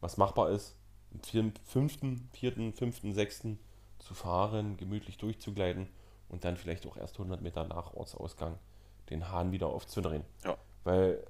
was 0.00 0.16
machbar 0.16 0.50
ist, 0.50 0.76
im 1.32 1.52
fünften, 1.64 2.28
vierten, 2.32 2.72
fünften, 2.74 3.14
sechsten 3.14 3.58
zu 3.98 4.14
fahren, 4.14 4.76
gemütlich 4.76 5.16
durchzugleiten 5.16 5.88
und 6.28 6.44
dann 6.44 6.56
vielleicht 6.56 6.86
auch 6.86 6.96
erst 6.96 7.14
100 7.14 7.40
Meter 7.40 7.64
nach 7.64 7.94
Ortsausgang 7.94 8.58
den 9.10 9.30
Hahn 9.30 9.52
wieder 9.52 9.68
aufzudrehen. 9.68 10.24
Ja. 10.44 10.56
Weil 10.84 11.24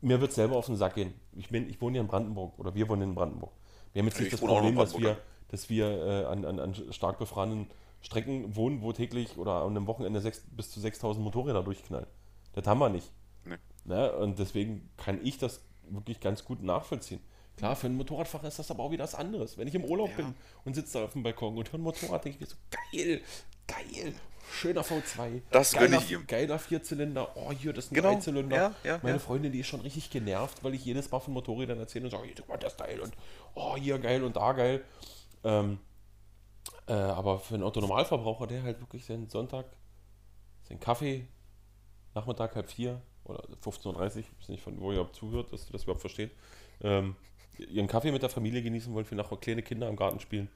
mir 0.00 0.20
wird 0.20 0.32
selber 0.32 0.56
auf 0.56 0.66
den 0.66 0.76
Sack 0.76 0.94
gehen. 0.94 1.14
Ich, 1.36 1.48
bin, 1.48 1.68
ich 1.68 1.80
wohne 1.80 1.92
hier 1.92 2.00
in 2.00 2.08
Brandenburg 2.08 2.58
oder 2.58 2.74
wir 2.74 2.88
wohnen 2.88 3.02
in 3.02 3.14
Brandenburg. 3.14 3.52
Wir 3.92 4.00
haben 4.00 4.08
jetzt 4.08 4.18
nicht 4.18 4.32
ich 4.32 4.38
das 4.38 4.40
Problem, 4.40 4.76
dass 4.76 4.98
wir, 4.98 5.18
dass 5.48 5.70
wir 5.70 5.86
äh, 5.86 6.24
an, 6.26 6.44
an, 6.44 6.58
an 6.58 6.74
stark 6.92 7.18
befahrenen 7.18 7.68
Strecken 8.02 8.54
wohnen, 8.54 8.82
wo 8.82 8.92
täglich 8.92 9.36
oder 9.36 9.62
an 9.62 9.70
einem 9.70 9.86
Wochenende 9.86 10.20
sechs, 10.20 10.42
bis 10.50 10.70
zu 10.70 10.80
6000 10.80 11.24
Motorräder 11.24 11.62
durchknallen. 11.62 12.06
Das 12.52 12.66
haben 12.66 12.78
wir 12.78 12.88
nicht. 12.88 13.10
Nee. 13.44 13.56
Ne? 13.84 14.12
Und 14.12 14.38
deswegen 14.38 14.88
kann 14.96 15.24
ich 15.24 15.38
das 15.38 15.60
wirklich 15.88 16.20
ganz 16.20 16.44
gut 16.44 16.62
nachvollziehen. 16.62 17.20
Klar, 17.56 17.74
für 17.74 17.86
einen 17.86 17.96
Motorradfahrer 17.96 18.48
ist 18.48 18.58
das 18.58 18.70
aber 18.70 18.82
auch 18.82 18.90
wieder 18.90 19.04
was 19.04 19.14
anderes. 19.14 19.56
Wenn 19.56 19.66
ich 19.66 19.74
im 19.74 19.84
Urlaub 19.84 20.10
ja. 20.10 20.16
bin 20.16 20.34
und 20.64 20.74
sitze 20.74 20.98
da 20.98 21.04
auf 21.04 21.12
dem 21.12 21.22
Balkon 21.22 21.56
und 21.56 21.72
höre 21.72 21.78
ein 21.78 21.82
Motorrad, 21.82 22.24
denke 22.24 22.36
ich 22.36 22.40
mir 22.40 22.46
so, 22.46 22.56
geil, 22.70 23.22
geil, 23.66 24.12
schöner 24.52 24.82
V2. 24.82 25.40
Das 25.50 25.72
geiler, 25.72 25.96
ich 25.98 26.12
ihm. 26.12 26.26
Geiler 26.26 26.58
Vierzylinder, 26.58 27.34
oh 27.34 27.52
hier, 27.52 27.72
das 27.72 27.86
ist 27.86 27.92
ein 27.92 27.94
genau. 27.94 28.12
Dreizylinder. 28.12 28.56
Ja, 28.56 28.74
ja, 28.84 29.00
Meine 29.02 29.18
Freundin, 29.18 29.52
die 29.52 29.60
ist 29.60 29.68
schon 29.68 29.80
richtig 29.80 30.10
genervt, 30.10 30.62
weil 30.62 30.74
ich 30.74 30.84
jedes 30.84 31.10
Mal 31.10 31.20
von 31.20 31.32
Motorrädern 31.32 31.78
erzähle 31.78 32.04
und 32.04 32.10
sage, 32.10 32.24
hier, 32.24 32.34
guck 32.36 32.48
mal, 32.48 32.58
das 32.58 32.76
geil 32.76 33.00
und 33.00 33.14
oh, 33.54 33.76
hier 33.76 33.98
geil 33.98 34.22
und 34.22 34.36
da 34.36 34.52
geil. 34.52 34.84
Ähm, 35.46 35.78
äh, 36.88 36.92
aber 36.92 37.38
für 37.38 37.54
einen 37.54 37.62
Otto-Normalverbraucher, 37.62 38.46
der 38.46 38.62
halt 38.62 38.80
wirklich 38.80 39.04
seinen 39.04 39.28
Sonntag, 39.28 39.66
seinen 40.68 40.80
Kaffee, 40.80 41.26
Nachmittag 42.14 42.56
halb 42.56 42.68
vier 42.68 43.00
oder 43.24 43.42
15.30 43.62 43.86
Uhr, 43.86 44.16
ich 44.16 44.40
weiß 44.40 44.48
nicht, 44.48 44.62
von 44.62 44.80
wo 44.80 44.90
ihr 44.90 44.98
überhaupt 44.98 45.16
zuhört, 45.16 45.52
dass 45.52 45.66
du 45.66 45.72
das 45.72 45.84
überhaupt 45.84 46.00
versteht, 46.00 46.32
ähm, 46.80 47.16
ihren 47.58 47.86
Kaffee 47.86 48.12
mit 48.12 48.22
der 48.22 48.30
Familie 48.30 48.62
genießen 48.62 48.92
wollen, 48.92 49.04
für 49.04 49.14
nachher 49.14 49.36
kleine 49.36 49.62
Kinder 49.62 49.88
im 49.88 49.96
Garten 49.96 50.20
spielen, 50.20 50.48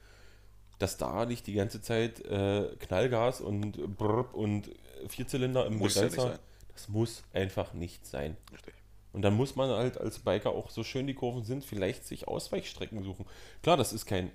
dass 0.79 0.97
da 0.97 1.27
nicht 1.27 1.47
die 1.47 1.55
ganze 1.55 1.81
Zeit 1.81 2.21
äh, 2.25 2.75
Knallgas 2.79 3.41
und 3.41 3.97
Brrr 3.97 4.35
und 4.35 4.71
Vierzylinder 5.09 5.67
im 5.67 5.77
muss 5.79 5.95
Begrenzer, 5.95 6.33
ja 6.33 6.39
das 6.81 6.89
muss 6.89 7.25
einfach 7.33 7.75
nicht 7.75 8.07
sein. 8.07 8.37
Richtig. 8.53 8.75
Und 9.13 9.23
dann 9.23 9.35
muss 9.35 9.57
man 9.57 9.71
halt 9.71 9.99
als 9.99 10.21
Biker 10.21 10.51
auch 10.51 10.71
so 10.71 10.85
schön 10.85 11.07
die 11.07 11.15
Kurven 11.15 11.45
sind, 11.45 11.65
vielleicht 11.65 12.07
sich 12.07 12.29
Ausweichstrecken 12.29 13.03
suchen. 13.03 13.27
Klar, 13.63 13.77
das 13.77 13.93
ist 13.93 14.07
kein 14.07 14.31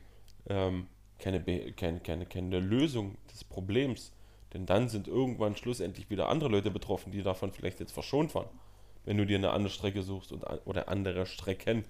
ähm, 0.49 0.87
keine, 1.19 1.41
keine, 1.73 1.99
keine, 1.99 2.25
keine 2.25 2.59
Lösung 2.59 3.17
des 3.31 3.43
Problems. 3.43 4.11
Denn 4.53 4.65
dann 4.65 4.87
sind 4.87 5.07
irgendwann 5.07 5.55
schlussendlich 5.55 6.09
wieder 6.09 6.29
andere 6.29 6.49
Leute 6.49 6.71
betroffen, 6.71 7.11
die 7.11 7.23
davon 7.23 7.51
vielleicht 7.51 7.79
jetzt 7.79 7.91
verschont 7.91 8.33
waren. 8.35 8.47
Wenn 9.03 9.17
du 9.17 9.25
dir 9.25 9.37
eine 9.37 9.51
andere 9.51 9.71
Strecke 9.71 10.01
suchst 10.01 10.31
und, 10.31 10.45
oder 10.65 10.87
andere 10.87 11.25
Strecken. 11.25 11.85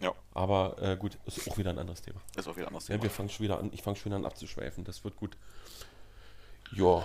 Ja. 0.00 0.12
Aber 0.34 0.76
äh, 0.80 0.96
gut, 0.96 1.18
ist 1.26 1.50
auch 1.50 1.58
wieder 1.58 1.70
ein 1.70 1.78
anderes 1.78 2.02
Thema. 2.02 2.20
Ist 2.36 2.46
auch 2.46 2.56
wieder 2.56 2.66
ein 2.66 2.68
anderes 2.68 2.86
Thema. 2.86 2.98
Ja, 2.98 3.02
wir 3.02 3.10
fangen 3.10 3.28
schon 3.28 3.44
wieder 3.44 3.58
an, 3.58 3.70
ich 3.72 3.82
fange 3.82 3.96
schon 3.96 4.12
an 4.12 4.24
abzuschweifen. 4.24 4.84
Das 4.84 5.02
wird 5.04 5.16
gut. 5.16 5.36
Ja. 6.72 7.04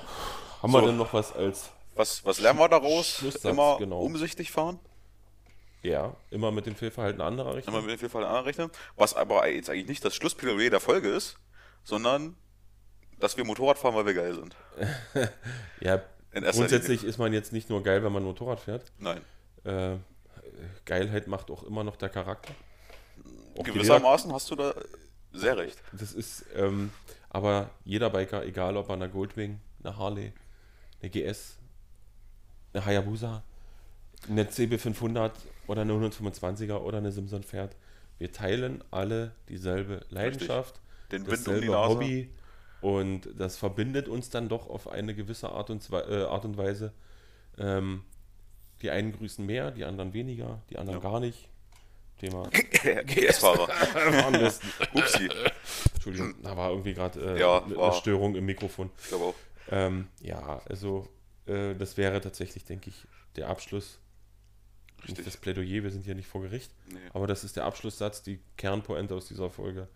Haben 0.61 0.71
so. 0.71 0.81
wir 0.81 0.87
denn 0.87 0.97
noch 0.97 1.13
was 1.13 1.33
als. 1.33 1.71
Was, 1.95 2.25
was 2.25 2.39
lernen 2.39 2.59
wir 2.59 2.67
daraus? 2.67 3.21
Immer 3.43 3.77
genau. 3.77 4.01
umsichtig 4.01 4.51
fahren? 4.51 4.79
Ja, 5.85 6.15
immer 6.31 6.51
mit 6.51 6.65
dem 6.65 6.75
Fehlverhalten 6.75 7.21
anderer 7.21 7.55
rechnen. 7.55 7.75
Immer 7.75 7.83
mit 7.83 7.91
dem 7.91 7.99
Fehlverhalten 7.99 8.27
anderer 8.27 8.47
rechnen. 8.47 8.71
Was 8.95 9.13
aber 9.13 9.47
jetzt 9.47 9.69
eigentlich 9.69 9.87
nicht 9.87 10.05
das 10.05 10.15
Schlussplädoyer 10.15 10.71
der 10.71 10.79
Folge 10.79 11.09
ist, 11.09 11.37
sondern 11.83 12.35
dass 13.19 13.37
wir 13.37 13.45
Motorrad 13.45 13.77
fahren, 13.77 13.93
weil 13.93 14.07
wir 14.07 14.15
geil 14.15 14.33
sind. 14.33 14.55
ja, 15.81 16.01
grundsätzlich 16.31 17.01
Linie. 17.01 17.09
ist 17.09 17.17
man 17.19 17.33
jetzt 17.33 17.53
nicht 17.53 17.69
nur 17.69 17.83
geil, 17.83 18.03
wenn 18.03 18.11
man 18.11 18.23
Motorrad 18.23 18.59
fährt. 18.61 18.91
Nein. 18.97 19.21
Äh, 19.63 19.97
Geilheit 20.85 21.27
macht 21.27 21.51
auch 21.51 21.61
immer 21.61 21.83
noch 21.83 21.97
der 21.97 22.09
Charakter. 22.09 22.53
Auch 23.55 23.63
Gewissermaßen 23.63 24.33
hast 24.33 24.49
du 24.49 24.55
da 24.55 24.73
sehr 25.33 25.55
recht. 25.55 25.77
Das 25.91 26.13
ist, 26.13 26.45
ähm, 26.55 26.91
aber 27.29 27.69
jeder 27.83 28.09
Biker, 28.09 28.43
egal 28.43 28.75
ob 28.75 28.89
er 28.89 28.95
eine 28.95 29.09
Goldwing, 29.09 29.59
eine 29.83 29.95
Harley, 29.95 30.33
eine 30.99 31.11
GS, 31.11 31.57
eine 32.73 32.85
Hayabusa, 32.85 33.43
eine 34.27 34.45
CB500 34.45 35.31
oder 35.67 35.81
eine 35.81 35.93
125er 35.93 36.77
oder 36.77 36.99
eine 36.99 37.11
Simson 37.11 37.43
fährt, 37.43 37.75
wir 38.17 38.31
teilen 38.31 38.83
alle 38.91 39.31
dieselbe 39.49 40.01
Leidenschaft, 40.09 40.79
den 41.11 41.27
Wind 41.27 41.47
um 41.47 41.61
die 41.61 41.69
Nase. 41.69 41.93
Hobby 41.93 42.29
und 42.81 43.29
das 43.37 43.57
verbindet 43.57 44.07
uns 44.07 44.29
dann 44.29 44.47
doch 44.47 44.69
auf 44.69 44.87
eine 44.87 45.15
gewisse 45.15 45.49
Art 45.49 45.69
und, 45.69 45.87
äh, 45.91 46.23
Art 46.23 46.45
und 46.45 46.57
Weise. 46.57 46.93
Ähm, 47.57 48.03
die 48.81 48.89
einen 48.89 49.11
grüßen 49.11 49.45
mehr, 49.45 49.71
die 49.71 49.85
anderen 49.85 50.13
weniger, 50.13 50.61
die 50.69 50.77
anderen 50.77 51.01
ja. 51.01 51.09
gar 51.09 51.19
nicht. 51.19 51.49
Thema 52.19 52.47
GS-Fahrer. 52.49 53.67
Upsi. 54.93 55.29
Entschuldigung, 55.95 56.35
da 56.43 56.55
war 56.55 56.69
irgendwie 56.69 56.93
gerade 56.93 57.19
äh, 57.19 57.39
ja, 57.39 57.63
eine 57.63 57.93
Störung 57.93 58.35
im 58.35 58.45
Mikrofon. 58.45 58.89
Ich 59.01 59.07
glaube 59.07 59.25
auch. 59.25 59.35
Ähm, 59.71 60.07
ja, 60.21 60.61
also 60.69 61.07
äh, 61.47 61.73
das 61.75 61.97
wäre 61.97 62.21
tatsächlich, 62.21 62.63
denke 62.63 62.89
ich, 62.89 63.07
der 63.35 63.49
Abschluss. 63.49 63.99
Richtig. 64.99 65.17
Nicht 65.17 65.27
das 65.27 65.37
Plädoyer, 65.37 65.83
wir 65.83 65.91
sind 65.91 66.03
hier 66.03 66.15
nicht 66.15 66.27
vor 66.27 66.41
Gericht. 66.41 66.71
Nee. 66.89 66.97
Aber 67.13 67.27
das 67.27 67.43
ist 67.43 67.55
der 67.55 67.65
Abschlusssatz, 67.65 68.23
die 68.23 68.39
Kernpointe 68.57 69.13
aus 69.15 69.27
dieser 69.27 69.49
Folge. 69.49 69.87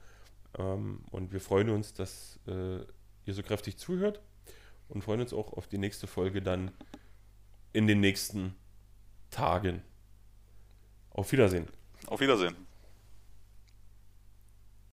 Ähm, 0.57 1.01
und 1.11 1.31
wir 1.31 1.39
freuen 1.39 1.69
uns, 1.69 1.93
dass 1.93 2.39
äh, 2.47 2.79
ihr 3.25 3.33
so 3.33 3.43
kräftig 3.43 3.77
zuhört 3.77 4.21
und 4.87 5.03
freuen 5.03 5.21
uns 5.21 5.33
auch 5.33 5.53
auf 5.53 5.67
die 5.67 5.77
nächste 5.77 6.07
Folge 6.07 6.41
dann 6.41 6.71
in 7.73 7.87
den 7.87 7.99
nächsten 7.99 8.55
Tagen. 9.31 9.81
Auf 11.11 11.31
Wiedersehen. 11.31 11.67
Auf 12.07 12.19
Wiedersehen. 12.19 12.55